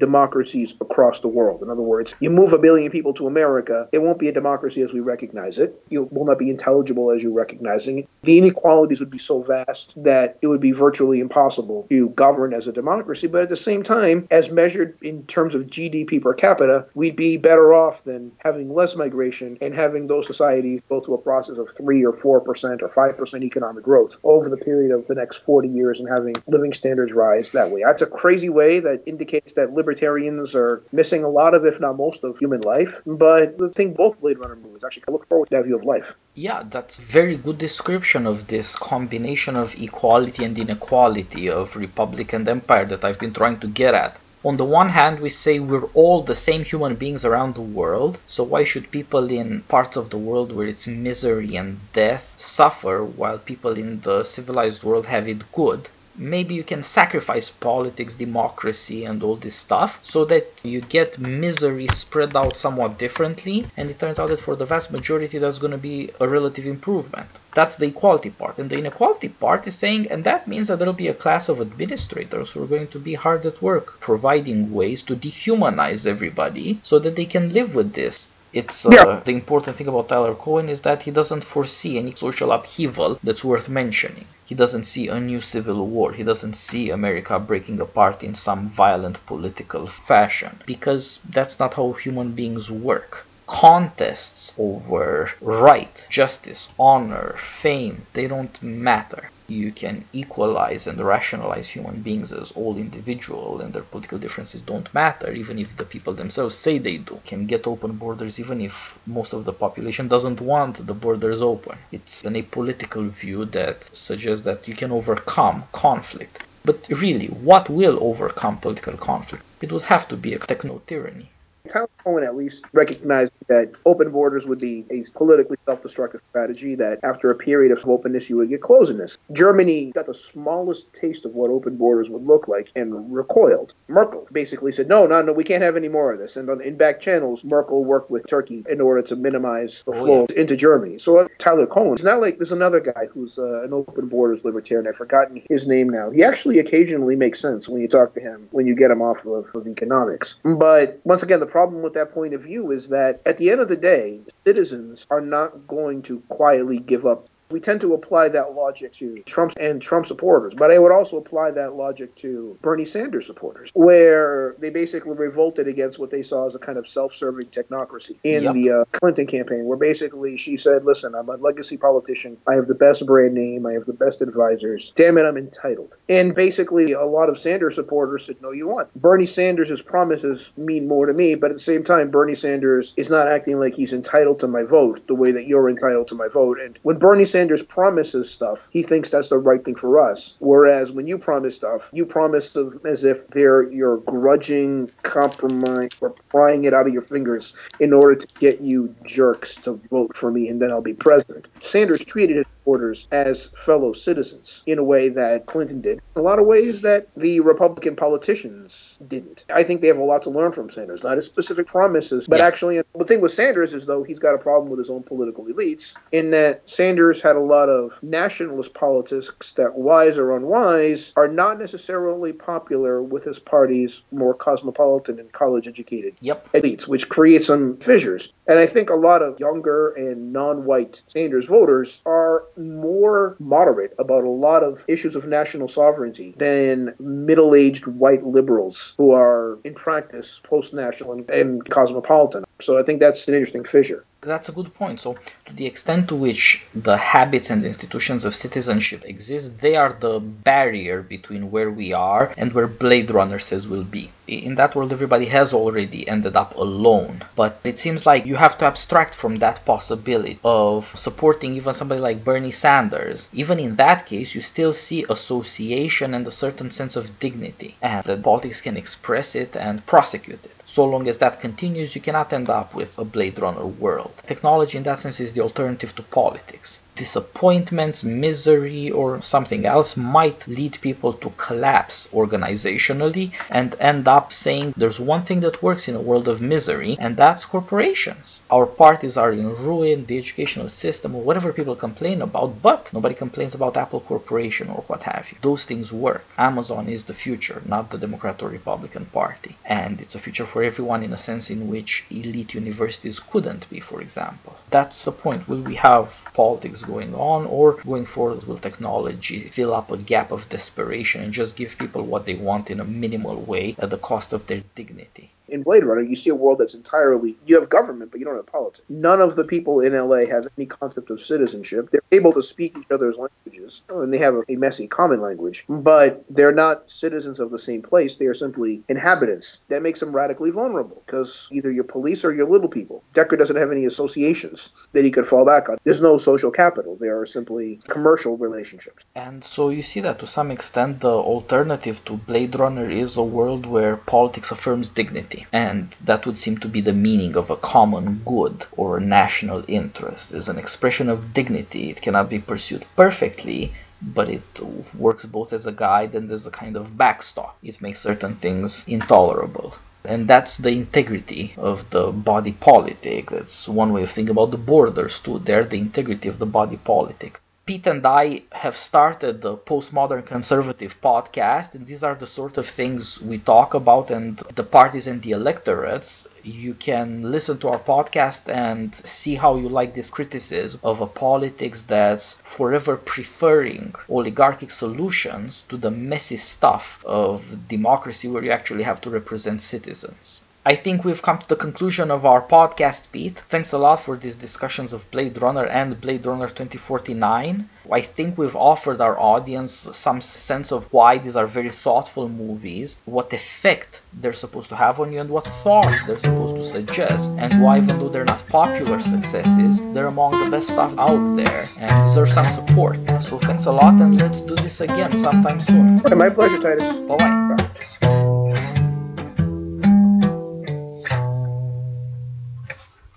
democracies 0.59 0.80
across 0.80 1.20
the 1.20 1.28
world. 1.28 1.62
In 1.62 1.70
other 1.70 1.82
words, 1.82 2.14
you 2.20 2.30
move 2.30 2.52
a 2.52 2.59
billion 2.59 2.90
people 2.90 3.12
to 3.14 3.26
America, 3.26 3.88
it 3.92 3.98
won't 3.98 4.18
be 4.18 4.28
a 4.28 4.32
democracy 4.32 4.82
as 4.82 4.92
we 4.92 5.00
recognize 5.00 5.59
it. 5.59 5.80
It 5.90 6.12
will 6.12 6.24
not 6.24 6.38
be 6.38 6.50
intelligible 6.50 7.11
as 7.11 7.22
you're 7.22 7.32
recognizing 7.32 8.00
it. 8.00 8.09
The 8.22 8.38
inequalities 8.38 9.00
would 9.00 9.11
be 9.11 9.18
so 9.18 9.42
vast 9.42 9.94
that 10.02 10.38
it 10.42 10.46
would 10.46 10.61
be 10.61 10.72
virtually 10.72 11.20
impossible 11.20 11.86
to 11.88 12.11
govern 12.11 12.52
as 12.52 12.66
a 12.66 12.72
democracy. 12.72 13.26
But 13.26 13.42
at 13.42 13.48
the 13.48 13.56
same 13.56 13.82
time, 13.82 14.26
as 14.30 14.50
measured 14.50 14.98
in 15.02 15.24
terms 15.26 15.54
of 15.54 15.62
GDP 15.62 16.20
per 16.20 16.34
capita, 16.34 16.86
we'd 16.94 17.16
be 17.16 17.36
better 17.36 17.74
off 17.74 18.04
than 18.04 18.32
having 18.42 18.74
less 18.74 18.96
migration 18.96 19.59
and 19.61 19.74
having 19.74 20.06
those 20.06 20.26
societies 20.26 20.82
go 20.88 21.00
through 21.00 21.14
a 21.14 21.22
process 21.22 21.59
of 21.59 21.68
three 21.70 22.04
or 22.04 22.12
four 22.12 22.40
percent 22.40 22.82
or 22.82 22.88
five 22.88 23.16
percent 23.16 23.44
economic 23.44 23.84
growth 23.84 24.16
over 24.24 24.48
the 24.48 24.56
period 24.56 24.92
of 24.92 25.06
the 25.06 25.14
next 25.14 25.38
40 25.38 25.68
years 25.68 26.00
and 26.00 26.09
having 26.09 26.34
living 26.46 26.72
standards 26.72 27.12
rise 27.12 27.50
that 27.50 27.70
way. 27.70 27.82
That's 27.84 28.02
a 28.02 28.06
crazy 28.06 28.48
way 28.48 28.80
that 28.80 29.02
indicates 29.06 29.52
that 29.54 29.72
libertarians 29.72 30.47
are 30.55 30.82
missing 30.92 31.24
a 31.24 31.30
lot 31.30 31.55
of, 31.55 31.64
if 31.64 31.80
not 31.80 31.96
most, 31.96 32.24
of 32.24 32.38
human 32.38 32.61
life. 32.61 33.01
But 33.07 33.59
the 33.59 33.70
thing 33.70 33.94
both 33.94 34.20
Blade 34.20 34.38
Runner 34.38 34.57
movies 34.57 34.84
actually 34.84 35.05
I 35.09 35.12
look 35.12 35.28
forward 35.28 35.49
to 35.51 35.57
that 35.57 35.64
view 35.64 35.76
of 35.76 35.84
life. 35.84 36.14
Yeah, 36.34 36.62
that's 36.68 36.99
a 36.99 37.03
very 37.03 37.36
good 37.36 37.59
description 37.59 38.26
of 38.26 38.46
this 38.46 38.76
combination 38.76 39.57
of 39.57 39.74
equality 39.80 40.44
and 40.44 40.59
inequality 40.59 41.49
of 41.49 41.76
Republic 41.76 42.32
and 42.32 42.49
Empire 42.49 42.84
that 42.86 43.05
I've 43.05 43.18
been 43.18 43.32
trying 43.32 43.59
to 43.61 43.68
get 43.68 43.94
at. 43.94 44.18
On 44.44 44.57
the 44.57 44.64
one 44.64 44.88
hand, 44.88 45.18
we 45.18 45.30
say 45.30 45.59
we're 45.59 45.90
all 45.94 46.22
the 46.22 46.36
same 46.36 46.62
human 46.62 46.94
beings 46.94 47.24
around 47.24 47.57
the 47.57 47.61
world, 47.61 48.20
so 48.28 48.44
why 48.44 48.62
should 48.62 48.92
people 48.92 49.32
in 49.32 49.62
parts 49.62 49.96
of 49.96 50.11
the 50.11 50.16
world 50.16 50.53
where 50.53 50.68
it's 50.68 50.86
misery 50.86 51.57
and 51.57 51.80
death 51.92 52.34
suffer 52.38 53.03
while 53.03 53.38
people 53.38 53.76
in 53.76 54.01
the 54.03 54.22
civilized 54.22 54.84
world 54.84 55.07
have 55.07 55.28
it 55.28 55.51
good? 55.51 55.88
Maybe 56.18 56.54
you 56.54 56.64
can 56.64 56.82
sacrifice 56.82 57.48
politics, 57.48 58.16
democracy, 58.16 59.04
and 59.04 59.22
all 59.22 59.36
this 59.36 59.54
stuff 59.54 60.00
so 60.02 60.24
that 60.24 60.60
you 60.64 60.80
get 60.80 61.18
misery 61.18 61.86
spread 61.86 62.36
out 62.36 62.56
somewhat 62.56 62.98
differently, 62.98 63.66
and 63.76 63.88
it 63.88 64.00
turns 64.00 64.18
out 64.18 64.30
that 64.30 64.40
for 64.40 64.56
the 64.56 64.64
vast 64.64 64.90
majority, 64.90 65.38
that's 65.38 65.60
going 65.60 65.70
to 65.70 65.78
be 65.78 66.10
a 66.18 66.26
relative 66.26 66.66
improvement. 66.66 67.28
That's 67.54 67.76
the 67.76 67.86
equality 67.86 68.30
part. 68.30 68.58
And 68.58 68.68
the 68.68 68.78
inequality 68.78 69.28
part 69.28 69.66
is 69.68 69.76
saying, 69.76 70.10
and 70.10 70.24
that 70.24 70.48
means 70.48 70.66
that 70.66 70.78
there'll 70.78 70.92
be 70.92 71.08
a 71.08 71.14
class 71.14 71.48
of 71.48 71.60
administrators 71.60 72.50
who 72.50 72.64
are 72.64 72.66
going 72.66 72.88
to 72.88 72.98
be 72.98 73.14
hard 73.14 73.46
at 73.46 73.62
work, 73.62 74.00
providing 74.00 74.72
ways 74.74 75.02
to 75.04 75.14
dehumanize 75.14 76.06
everybody 76.06 76.80
so 76.82 76.98
that 76.98 77.14
they 77.14 77.26
can 77.26 77.52
live 77.52 77.74
with 77.74 77.92
this. 77.92 78.28
It's 78.53 78.84
uh, 78.86 78.90
Yeah. 78.90 79.20
the 79.24 79.32
important 79.32 79.76
thing 79.76 79.86
about 79.88 80.09
Tyler 80.09 80.34
Cowen 80.36 80.68
is 80.68 80.82
that 80.82 81.03
he 81.05 81.11
doesn't 81.11 81.44
foresee 81.44 81.99
any 81.99 82.14
social 82.14 82.53
upheaval 82.53 83.18
that's 83.22 83.42
worth 83.44 83.68
mentioning. 83.68 84.26
He 84.44 84.55
doesn't 84.55 84.84
see 84.84 85.09
a 85.09 85.18
new 85.20 85.40
civil 85.40 85.86
war. 85.88 86.12
He 86.12 86.24
doesn't 86.24 86.55
see 86.55 86.90
America 86.90 87.38
breaking 87.38 87.80
apart 87.80 88.22
in 88.22 88.34
some 88.34 88.68
violent 88.70 89.24
political 89.26 89.86
fashion 89.86 90.61
because 90.66 91.20
that's 91.24 91.59
not 91.59 91.74
how 91.74 91.92
human 91.92 92.32
beings 92.32 92.70
work. 92.70 93.26
Contests 93.46 94.53
over 94.59 95.30
right, 95.40 96.07
justice, 96.11 96.68
honor, 96.78 97.34
fame, 97.38 98.07
they 98.12 98.26
don't 98.28 98.62
matter. 98.62 99.30
You 99.51 99.72
can 99.72 100.05
equalize 100.12 100.86
and 100.86 101.03
rationalize 101.03 101.68
human 101.68 102.03
beings 102.03 102.32
as 102.32 102.53
all 102.53 102.76
individual 102.76 103.61
and 103.62 103.72
their 103.72 103.82
political 103.82 104.18
differences 104.18 104.61
don't 104.61 104.92
matter, 104.92 105.32
even 105.32 105.59
if 105.59 105.74
the 105.76 105.86
people 105.86 106.12
themselves 106.12 106.55
say 106.55 106.76
they 106.76 106.99
do. 106.99 107.18
Can 107.24 107.46
get 107.46 107.66
open 107.66 107.96
borders 107.96 108.38
even 108.38 108.61
if 108.61 108.99
most 109.07 109.32
of 109.32 109.46
the 109.46 109.55
population 109.55 110.07
doesn't 110.07 110.42
want 110.42 110.86
the 110.86 110.92
borders 110.92 111.40
open. 111.40 111.78
It's 111.90 112.22
an 112.24 112.34
apolitical 112.34 113.07
view 113.07 113.46
that 113.46 113.88
suggests 113.96 114.44
that 114.44 114.68
you 114.68 114.74
can 114.74 114.92
overcome 114.92 115.64
conflict. 115.72 116.44
But 116.64 116.86
really, 116.90 117.28
what 117.28 117.70
will 117.70 117.99
overcome 118.03 118.59
political 118.59 118.99
conflict? 118.99 119.44
It 119.62 119.72
would 119.72 119.82
have 119.82 120.07
to 120.09 120.16
be 120.16 120.34
a 120.34 120.38
techno 120.38 120.82
tyranny. 120.86 121.30
Tyler 121.68 121.88
Cowen 122.04 122.24
at 122.24 122.34
least 122.34 122.64
recognized 122.72 123.32
that 123.48 123.72
open 123.86 124.10
borders 124.10 124.46
would 124.46 124.58
be 124.58 124.84
a 124.90 125.02
politically 125.16 125.56
self-destructive 125.66 126.20
strategy. 126.30 126.74
That 126.74 126.98
after 127.02 127.30
a 127.30 127.36
period 127.36 127.72
of 127.76 127.86
openness, 127.88 128.28
you 128.30 128.36
would 128.38 128.48
get 128.48 128.60
closedness. 128.60 129.18
Germany 129.32 129.92
got 129.94 130.06
the 130.06 130.14
smallest 130.14 130.92
taste 130.92 131.24
of 131.24 131.34
what 131.34 131.50
open 131.50 131.76
borders 131.76 132.10
would 132.10 132.26
look 132.26 132.48
like 132.48 132.70
and 132.76 133.12
recoiled. 133.12 133.74
Merkel 133.88 134.26
basically 134.32 134.72
said, 134.72 134.88
"No, 134.88 135.06
no, 135.06 135.22
no, 135.22 135.32
we 135.32 135.44
can't 135.44 135.62
have 135.62 135.76
any 135.76 135.88
more 135.88 136.12
of 136.12 136.18
this." 136.18 136.36
And 136.36 136.48
on, 136.50 136.60
in 136.60 136.76
back 136.76 137.00
channels, 137.00 137.44
Merkel 137.44 137.84
worked 137.84 138.10
with 138.10 138.26
Turkey 138.26 138.64
in 138.68 138.80
order 138.80 139.02
to 139.02 139.16
minimize 139.16 139.82
the 139.84 139.92
Oh, 139.92 140.04
flow 140.04 140.26
into 140.36 140.56
Germany. 140.56 140.98
So 140.98 141.18
uh, 141.18 141.28
Tyler 141.38 141.66
Cowen, 141.66 141.92
it's 141.94 142.02
not 142.02 142.20
like 142.20 142.38
there's 142.38 142.52
another 142.52 142.80
guy 142.80 143.06
who's 143.12 143.38
uh, 143.38 143.64
an 143.64 143.72
open 143.72 144.08
borders 144.08 144.44
libertarian. 144.44 144.86
I've 144.86 144.96
forgotten 144.96 145.42
his 145.48 145.66
name 145.66 145.88
now. 145.88 146.10
He 146.10 146.22
actually 146.22 146.58
occasionally 146.58 147.16
makes 147.16 147.40
sense 147.40 147.68
when 147.68 147.80
you 147.80 147.88
talk 147.88 148.14
to 148.14 148.20
him 148.20 148.48
when 148.50 148.66
you 148.66 148.74
get 148.74 148.90
him 148.90 149.02
off 149.02 149.24
of, 149.26 149.46
of 149.54 149.66
economics. 149.66 150.36
But 150.44 151.00
once 151.04 151.22
again, 151.22 151.40
the 151.40 151.46
problem 151.59 151.82
with 151.82 151.94
that 151.94 152.14
point 152.14 152.34
of 152.34 152.42
view 152.42 152.70
is 152.70 152.86
that 152.86 153.20
at 153.26 153.36
the 153.36 153.50
end 153.50 153.61
of 153.61 153.68
the 153.68 153.76
day, 153.76 154.20
citizens 154.46 155.04
are 155.11 155.20
not 155.20 155.66
going 155.66 156.00
to 156.02 156.20
quietly 156.28 156.78
give 156.78 157.04
up. 157.04 157.26
We 157.51 157.61
tend 157.61 157.80
to 157.80 157.94
apply 157.94 158.28
that 158.30 158.53
logic 158.53 158.92
to 158.94 159.22
Trump 159.22 159.55
and 159.59 159.80
Trump 159.80 160.07
supporters, 160.07 160.53
but 160.55 160.70
I 160.70 160.78
would 160.78 160.92
also 160.92 161.16
apply 161.16 161.53
that 161.53 161.72
logic 161.72 162.14
to 162.16 162.59
Bernie 162.61 162.84
Sanders 162.84 163.24
supporters, 163.24 163.70
where 163.72 164.55
they 164.59 164.68
basically 164.68 165.14
revolted 165.14 165.66
against 165.66 165.99
what 165.99 166.11
they 166.11 166.22
saw 166.22 166.46
as 166.46 166.55
a 166.55 166.59
kind 166.59 166.76
of 166.76 166.86
self-serving 166.86 167.46
technocracy 167.46 168.16
in 168.22 168.42
Yep. 168.42 168.55
the 168.55 168.70
uh, 168.70 168.84
Clinton 168.92 169.26
campaign, 169.26 169.64
where 169.64 169.78
basically 169.78 170.36
she 170.36 170.59
said, 170.59 170.84
"Listen, 170.84 171.14
I'm 171.14 171.30
a 171.30 171.36
legacy 171.36 171.78
politician. 171.78 172.36
I 172.46 172.53
have 172.55 172.68
the 172.68 172.74
best 172.74 173.07
brand 173.07 173.32
name. 173.32 173.64
I 173.64 173.72
have 173.72 173.86
the 173.86 173.94
best 173.94 174.20
advisors. 174.20 174.92
Damn 174.94 175.16
it, 175.16 175.22
I'm 175.22 175.38
entitled." 175.38 175.94
And 176.11 176.34
basically, 176.34 176.92
a 176.92 177.07
lot 177.07 177.30
of 177.30 177.38
Sanders 177.38 177.76
supporters 177.76 178.26
said, 178.26 178.36
"No, 178.42 178.51
you 178.51 178.68
want." 178.68 178.92
Bernie 178.94 179.26
Sanders' 179.26 179.80
promises 179.80 180.51
mean 180.59 180.86
more 180.86 181.07
to 181.07 181.14
me, 181.14 181.34
but 181.34 181.51
at 181.51 181.57
the 181.57 181.62
same 181.62 181.82
time, 181.82 182.11
Bernie 182.11 182.34
Sanders 182.34 182.92
is 182.99 183.09
not 183.09 183.26
acting 183.26 183.59
like 183.59 183.72
he's 183.72 183.94
entitled 183.94 184.40
to 184.40 184.49
my 184.49 184.64
vote 184.64 185.07
the 185.07 185.14
way 185.14 185.32
that 185.32 185.46
you're 185.46 185.70
entitled 185.70 186.09
to 186.09 186.14
my 186.14 186.28
vote. 186.28 186.61
And 186.61 186.78
when 186.82 186.99
Bernie 186.99 187.24
Sanders 187.24 187.38
promises 187.47 188.30
stuff, 188.30 188.68
he 188.70 188.82
thinks 188.82 189.11
that's 189.11 189.28
the 189.28 189.39
right 189.39 189.64
thing 189.64 189.74
for 189.76 190.01
us. 190.01 190.34
Whereas 190.41 190.91
when 190.93 191.07
you 191.07 191.18
promise 191.18 191.55
stuff, 191.55 191.89
you 191.93 192.05
promise 192.05 192.51
them 192.51 192.80
as 192.86 193.05
if 193.05 193.26
they're 193.28 193.70
your 193.70 193.99
grudging 193.99 194.91
compromise 195.03 195.91
or 196.01 196.14
prying 196.30 196.64
it 196.64 196.74
out 196.74 196.86
of 196.86 196.93
your 196.93 197.03
fingers 197.03 197.55
in 197.80 197.93
order 197.93 198.16
to 198.16 198.26
get 198.41 198.61
you 198.61 198.95
jerks 199.07 199.57
to 199.59 199.78
vote 199.91 200.16
for 200.16 200.30
me 200.30 200.49
and 200.49 200.61
then 200.61 200.70
I'll 200.70 200.80
be 200.82 200.95
president. 200.95 201.47
Sanders 201.62 202.05
treated 202.05 202.36
his 202.36 202.47
supporters 202.59 203.09
as 203.12 203.47
fellow 203.59 203.93
citizens 203.93 204.62
in 204.66 204.78
a 204.78 204.84
way 204.84 205.09
that 205.09 205.47
Clinton 205.47 205.80
did. 205.80 206.01
In 206.16 206.20
a 206.20 206.22
lot 206.22 206.39
of 206.39 206.47
ways 206.47 206.82
that 206.82 207.07
the 207.14 207.41
Republican 207.41 207.97
politicians 207.97 208.97
didn't. 209.09 209.45
I 209.53 209.62
think 209.62 209.80
they 209.80 209.89
have 209.89 209.99
a 209.99 210.05
lot 210.05 210.22
to 210.22 210.30
learn 210.30 210.53
from 210.53 210.70
Sanders, 210.70 211.03
not 211.03 211.16
his 211.16 211.26
specific 211.26 211.66
promises, 211.66 212.26
but 212.28 212.39
Yeah. 212.41 212.47
actually 212.47 212.82
the 212.95 213.05
thing 213.05 213.20
with 213.20 213.32
Sanders 213.32 213.72
is 213.72 213.86
though 213.86 214.03
he's 214.03 214.18
got 214.18 214.34
a 214.34 214.39
problem 214.39 214.70
with 214.70 214.78
his 214.78 214.91
own 214.91 215.03
political 215.03 215.45
elites 215.47 215.95
in 216.12 216.30
that 216.32 216.68
Sanders 216.68 217.22
had 217.29 217.37
a 217.37 217.41
lot 217.41 217.68
of 217.68 218.03
nationalist 218.03 218.74
politics 218.74 219.53
that 219.53 219.74
wise 219.74 220.18
or 220.18 220.37
unwise 220.37 221.12
are 221.16 221.29
not 221.29 221.59
necessarily 221.59 222.33
popular 222.33 223.03
with 223.03 223.24
his 223.24 223.39
party's 223.39 224.03
more 224.11 224.35
cosmopolitan 224.35 225.18
and 225.20 225.31
college 225.33 225.68
educated 225.68 226.14
Yep. 226.20 226.53
elites, 226.53 226.89
which 226.89 227.09
creates 227.09 227.47
some 227.47 227.76
fissures. 227.76 228.33
And 228.47 228.59
I 228.59 228.66
think 228.66 228.89
a 228.91 228.95
lot 228.95 229.22
of 229.22 229.39
younger 229.39 229.91
and 229.91 230.33
non-white 230.33 231.03
Sanders 231.09 231.47
voters 231.47 232.01
are 232.07 232.45
more 232.57 233.37
moderate 233.39 233.95
about 233.99 234.24
a 234.24 234.31
lot 234.31 234.62
of 234.62 234.83
issues 234.89 235.14
of 235.14 235.26
national 235.26 235.68
sovereignty 235.68 236.35
than 236.39 236.95
middle-aged 236.99 237.87
white 237.87 238.22
liberals 238.22 238.95
who 238.97 239.12
are 239.12 239.59
in 239.64 239.74
practice 239.74 240.41
post-national 240.45 241.12
and, 241.12 241.31
and 241.31 241.68
cosmopolitan. 241.68 242.45
So 242.61 242.78
I 242.78 242.82
think 242.82 242.98
that's 243.00 243.28
an 243.28 243.34
interesting 243.34 243.64
fissure. 243.64 244.04
That's 244.20 244.48
a 244.48 244.52
good 244.52 244.74
point. 244.74 244.98
So, 245.00 245.16
to 245.46 245.52
the 245.54 245.66
extent 245.66 246.09
to 246.09 246.16
which 246.16 246.64
the 246.74 246.96
habits 246.96 247.50
and 247.50 247.64
institutions 247.64 248.24
of 248.24 248.34
citizenship 248.34 249.04
exist, 249.04 249.61
they 249.61 249.76
are 249.76 249.92
the 249.92 250.18
barrier 250.18 251.02
between 251.02 251.52
where 251.52 251.70
we 251.70 251.92
are 251.92 252.34
and 252.36 252.52
where 252.52 252.66
Blade 252.66 253.11
Runner 253.12 253.38
says 253.38 253.68
we'll 253.68 253.84
be. 253.84 254.11
In 254.29 254.57
that 254.57 254.76
world, 254.76 254.93
everybody 254.93 255.24
has 255.26 255.55
already 255.55 256.07
ended 256.07 256.37
up 256.37 256.55
alone. 256.55 257.22
But 257.35 257.61
it 257.64 257.79
seems 257.79 258.05
like 258.05 258.26
you 258.26 258.37
have 258.37 258.59
to 258.59 258.66
abstract 258.66 259.14
from 259.14 259.37
that 259.37 259.64
possibility 259.64 260.39
of 260.45 260.93
supporting 260.95 261.57
even 261.57 261.72
somebody 261.72 262.03
like 262.03 262.24
Bernie 262.24 262.51
Sanders. 262.51 263.31
Even 263.33 263.59
in 263.59 263.76
that 263.76 264.05
case, 264.05 264.35
you 264.35 264.43
still 264.43 264.74
see 264.74 265.07
association 265.09 266.12
and 266.12 266.26
a 266.26 266.31
certain 266.31 266.70
sense 266.70 266.95
of 266.95 267.18
dignity, 267.18 267.76
and 267.81 268.05
that 268.05 268.22
politics 268.22 268.61
can 268.61 268.76
express 268.76 269.35
it 269.35 269.57
and 269.57 269.87
prosecute 269.87 270.45
it. 270.45 270.53
So 270.66 270.85
long 270.85 271.09
as 271.09 271.16
that 271.18 271.41
continues, 271.41 271.95
you 271.95 272.03
cannot 272.03 272.35
end 272.35 272.51
up 272.51 272.74
with 272.74 272.99
a 272.99 273.05
Blade 273.05 273.39
Runner 273.39 273.64
world. 273.64 274.12
Technology, 274.26 274.76
in 274.76 274.85
that 274.85 275.01
sense, 275.01 275.20
is 275.20 275.33
the 275.33 275.41
alternative 275.41 275.95
to 275.97 276.03
politics. 276.03 276.83
Disappointments, 276.95 278.05
misery, 278.05 278.91
or 278.91 279.22
something 279.22 279.64
else 279.64 279.97
might 279.97 280.47
lead 280.49 280.76
people 280.83 281.12
to 281.14 281.31
collapse 281.39 282.09
organizationally 282.12 283.33
and 283.49 283.74
end 283.81 284.07
up 284.09 284.17
saying 284.28 284.74
there's 284.76 285.00
one 285.00 285.22
thing 285.22 285.40
that 285.40 285.62
works 285.62 285.88
in 285.88 285.94
a 285.94 286.00
world 286.00 286.28
of 286.28 286.40
misery, 286.40 286.96
and 286.98 287.16
that's 287.16 287.44
corporations. 287.44 288.40
Our 288.50 288.66
parties 288.66 289.16
are 289.16 289.32
in 289.32 289.54
ruin, 289.54 290.06
the 290.06 290.18
educational 290.18 290.68
system, 290.68 291.12
whatever 291.12 291.52
people 291.52 291.76
complain 291.76 292.22
about, 292.22 292.60
but 292.62 292.92
nobody 292.92 293.14
complains 293.14 293.54
about 293.54 293.76
Apple 293.76 294.00
Corporation 294.00 294.68
or 294.68 294.84
what 294.88 295.02
have 295.04 295.30
you. 295.30 295.38
Those 295.40 295.64
things 295.64 295.92
work. 295.92 296.24
Amazon 296.36 296.88
is 296.88 297.04
the 297.04 297.14
future, 297.14 297.62
not 297.66 297.90
the 297.90 297.98
Democrat 297.98 298.42
or 298.42 298.48
Republican 298.48 299.06
Party. 299.06 299.56
And 299.64 300.00
it's 300.00 300.14
a 300.14 300.18
future 300.18 300.46
for 300.46 300.62
everyone 300.62 301.02
in 301.02 301.12
a 301.12 301.18
sense 301.18 301.50
in 301.50 301.68
which 301.68 302.04
elite 302.10 302.54
universities 302.54 303.20
couldn't 303.20 303.68
be, 303.70 303.80
for 303.80 304.00
example. 304.00 304.56
That's 304.70 305.04
the 305.04 305.12
point. 305.12 305.48
Will 305.48 305.62
we 305.62 305.76
have 305.76 306.26
politics 306.34 306.82
going 306.84 307.14
on, 307.14 307.46
or 307.46 307.74
going 307.74 308.06
forward, 308.06 308.44
will 308.44 308.58
technology 308.58 309.40
fill 309.48 309.74
up 309.74 309.90
a 309.90 309.96
gap 309.96 310.32
of 310.32 310.48
desperation 310.48 311.22
and 311.22 311.32
just 311.32 311.56
give 311.56 311.78
people 311.78 312.02
what 312.02 312.26
they 312.26 312.34
want 312.34 312.70
in 312.70 312.80
a 312.80 312.84
minimal 312.84 313.36
way 313.40 313.76
at 313.78 313.90
the 313.90 313.98
cost 314.09 314.32
of 314.32 314.46
their 314.46 314.62
dignity? 314.74 315.28
In 315.49 315.62
Blade 315.62 315.84
Runner, 315.84 316.03
you 316.03 316.16
see 316.16 316.30
a 316.30 316.34
world 316.34 316.59
that's 316.59 316.74
entirely 316.74 317.34
you 317.46 317.59
have 317.59 317.68
government, 317.68 318.11
but 318.11 318.20
you 318.20 318.26
don't 318.26 318.36
have 318.36 318.46
politics. 318.46 318.84
None 318.88 319.20
of 319.20 319.36
the 319.36 319.44
people 319.44 319.80
in 319.80 319.96
LA 319.96 320.26
have 320.26 320.46
any 320.57 320.66
concept 320.66 321.11
of 321.11 321.22
citizenship. 321.22 321.88
They're 321.90 322.03
able 322.12 322.32
to 322.34 322.42
speak 322.42 322.76
each 322.76 322.90
other's 322.90 323.16
languages, 323.16 323.82
and 323.88 324.12
they 324.12 324.18
have 324.18 324.34
a, 324.34 324.57
messy 324.59 324.88
common 324.88 325.20
language, 325.20 325.64
but 325.68 326.16
they're 326.28 326.53
not 326.53 326.90
citizens 326.90 327.38
of 327.38 327.51
the 327.53 327.61
same 327.61 327.82
place. 327.82 328.16
They 328.16 328.26
are 328.26 328.34
simply 328.34 328.82
inhabitants. 328.88 329.59
That 329.68 329.82
makes 329.82 330.01
them 330.01 330.12
radically 330.12 330.51
vulnerable 330.51 331.01
because 331.07 331.49
either 331.53 331.70
you're 331.70 331.84
police 331.84 332.24
or 332.24 332.34
you're 332.34 332.49
little 332.49 332.68
people. 332.68 333.05
Deckard 333.14 333.38
doesn't 333.38 333.57
have 333.57 333.70
any 333.70 333.84
associations 333.84 334.70
that 334.92 335.05
he 335.05 335.12
could 335.12 335.28
fall 335.28 335.44
back 335.44 335.68
on. 335.68 335.78
There's 335.84 336.01
no 336.01 336.18
social 336.18 336.51
capital. 336.51 336.96
There 336.96 337.20
are 337.20 337.26
simply 337.26 337.80
commercial 337.86 338.36
relationships. 338.36 339.05
And 339.14 339.44
so 339.44 339.70
you 339.70 339.82
see 339.82 340.01
that 340.01 340.18
to 340.18 340.26
some 340.26 340.51
extent 340.51 341.01
the 341.01 341.11
alternative 341.11 342.05
to 342.07 342.16
Blade 342.16 342.59
Runner 342.59 342.90
is 342.90 343.16
a 343.16 343.22
world 343.22 343.64
where 343.64 343.96
politics 343.96 344.51
affirms 344.51 344.88
dignity. 344.88 345.38
And 345.53 345.91
that 346.05 346.26
would 346.26 346.39
seem 346.39 346.59
to 346.59 346.68
be 346.68 346.80
the 346.80 346.93
meaning 346.93 347.36
of 347.36 347.51
a 347.51 347.57
common 347.57 348.22
good 348.24 348.66
or 348.76 348.97
a 348.97 349.01
national 349.01 349.64
interest. 349.68 350.32
Is 350.34 350.49
an 350.49 350.59
expression 350.59 351.09
of 351.09 351.32
dignity. 351.32 351.91
It 351.91 352.03
cannot 352.03 352.30
be 352.30 352.39
pursued 352.39 352.84
perfectly, 352.97 353.72
but 354.01 354.28
it 354.28 354.61
works 354.95 355.24
both 355.24 355.53
as 355.53 355.66
a 355.66 355.72
guide 355.72 356.14
and 356.14 356.30
as 356.30 356.47
a 356.47 356.51
kind 356.51 356.76
of 356.76 356.97
backstop. 356.97 357.57
It 357.62 357.80
makes 357.80 358.01
certain 358.01 358.34
things 358.34 358.84
intolerable. 358.86 359.74
And 360.05 360.28
that's 360.28 360.57
the 360.57 360.70
integrity 360.70 361.55
of 361.57 361.91
the 361.91 362.12
body 362.12 362.53
politic. 362.53 363.30
That's 363.30 363.68
one 363.68 363.93
way 363.93 364.05
of 364.05 364.11
thinking 364.11 364.30
about 364.30 364.53
the 364.53 364.57
borders 364.57 365.18
too. 365.18 365.41
They're 365.41 365.64
the 365.64 365.78
integrity 365.78 366.28
of 366.28 366.39
the 366.39 366.47
body 366.47 366.76
politic. 366.76 367.41
Pete 367.68 367.86
and 367.86 368.06
I 368.06 368.44
have 368.50 368.78
started 368.78 369.42
the 369.42 369.54
Postmodern 369.54 370.24
Conservative 370.24 370.98
podcast, 371.02 371.74
and 371.74 371.86
these 371.86 372.02
are 372.02 372.14
the 372.14 372.26
sort 372.26 372.56
of 372.56 372.66
things 372.66 373.20
we 373.20 373.36
talk 373.36 373.74
about, 373.74 374.10
and 374.10 374.38
the 374.54 374.64
parties 374.64 375.06
and 375.06 375.20
the 375.20 375.32
electorates. 375.32 376.26
You 376.42 376.72
can 376.72 377.30
listen 377.30 377.58
to 377.58 377.68
our 377.68 377.78
podcast 377.78 378.48
and 378.48 378.94
see 378.94 379.34
how 379.34 379.56
you 379.56 379.68
like 379.68 379.92
this 379.92 380.08
criticism 380.08 380.80
of 380.82 381.02
a 381.02 381.06
politics 381.06 381.82
that's 381.82 382.32
forever 382.42 382.96
preferring 382.96 383.94
oligarchic 384.08 384.70
solutions 384.70 385.66
to 385.68 385.76
the 385.76 385.90
messy 385.90 386.38
stuff 386.38 387.04
of 387.04 387.68
democracy 387.68 388.28
where 388.28 388.42
you 388.42 388.50
actually 388.50 388.84
have 388.84 389.02
to 389.02 389.10
represent 389.10 389.60
citizens. 389.60 390.40
I 390.70 390.74
think 390.74 391.02
we've 391.02 391.22
come 391.22 391.38
to 391.38 391.48
the 391.48 391.56
conclusion 391.56 392.10
of 392.10 392.26
our 392.26 392.42
podcast, 392.42 393.10
Pete. 393.10 393.38
Thanks 393.52 393.72
a 393.72 393.78
lot 393.78 394.00
for 394.00 394.18
these 394.18 394.36
discussions 394.36 394.92
of 394.92 395.10
Blade 395.10 395.40
Runner 395.40 395.64
and 395.64 395.98
Blade 395.98 396.26
Runner 396.26 396.46
2049. 396.46 397.70
I 397.90 398.00
think 398.02 398.36
we've 398.36 398.54
offered 398.54 399.00
our 399.00 399.18
audience 399.18 399.72
some 399.92 400.20
sense 400.20 400.70
of 400.70 400.92
why 400.92 401.16
these 401.16 401.36
are 401.36 401.46
very 401.46 401.70
thoughtful 401.70 402.28
movies, 402.28 403.00
what 403.06 403.32
effect 403.32 404.02
they're 404.12 404.34
supposed 404.44 404.68
to 404.68 404.76
have 404.76 405.00
on 405.00 405.10
you, 405.10 405.20
and 405.22 405.30
what 405.30 405.46
thoughts 405.64 406.02
they're 406.02 406.18
supposed 406.18 406.56
to 406.56 406.64
suggest, 406.64 407.32
and 407.38 407.62
why, 407.62 407.78
even 407.78 407.98
though 407.98 408.10
they're 408.10 408.32
not 408.34 408.46
popular 408.48 409.00
successes, 409.00 409.80
they're 409.94 410.12
among 410.16 410.32
the 410.44 410.50
best 410.50 410.68
stuff 410.68 410.92
out 410.98 411.24
there 411.34 411.66
and 411.78 412.04
deserve 412.04 412.30
some 412.30 412.50
support. 412.50 412.98
So 413.22 413.38
thanks 413.38 413.64
a 413.64 413.72
lot, 413.72 413.94
and 414.02 414.20
let's 414.20 414.42
do 414.42 414.54
this 414.54 414.82
again 414.82 415.16
sometime 415.16 415.62
soon. 415.62 416.02
My 416.24 416.28
pleasure, 416.28 416.58
Titus. 416.58 416.94
Bye 417.08 417.16
bye. 417.16 418.17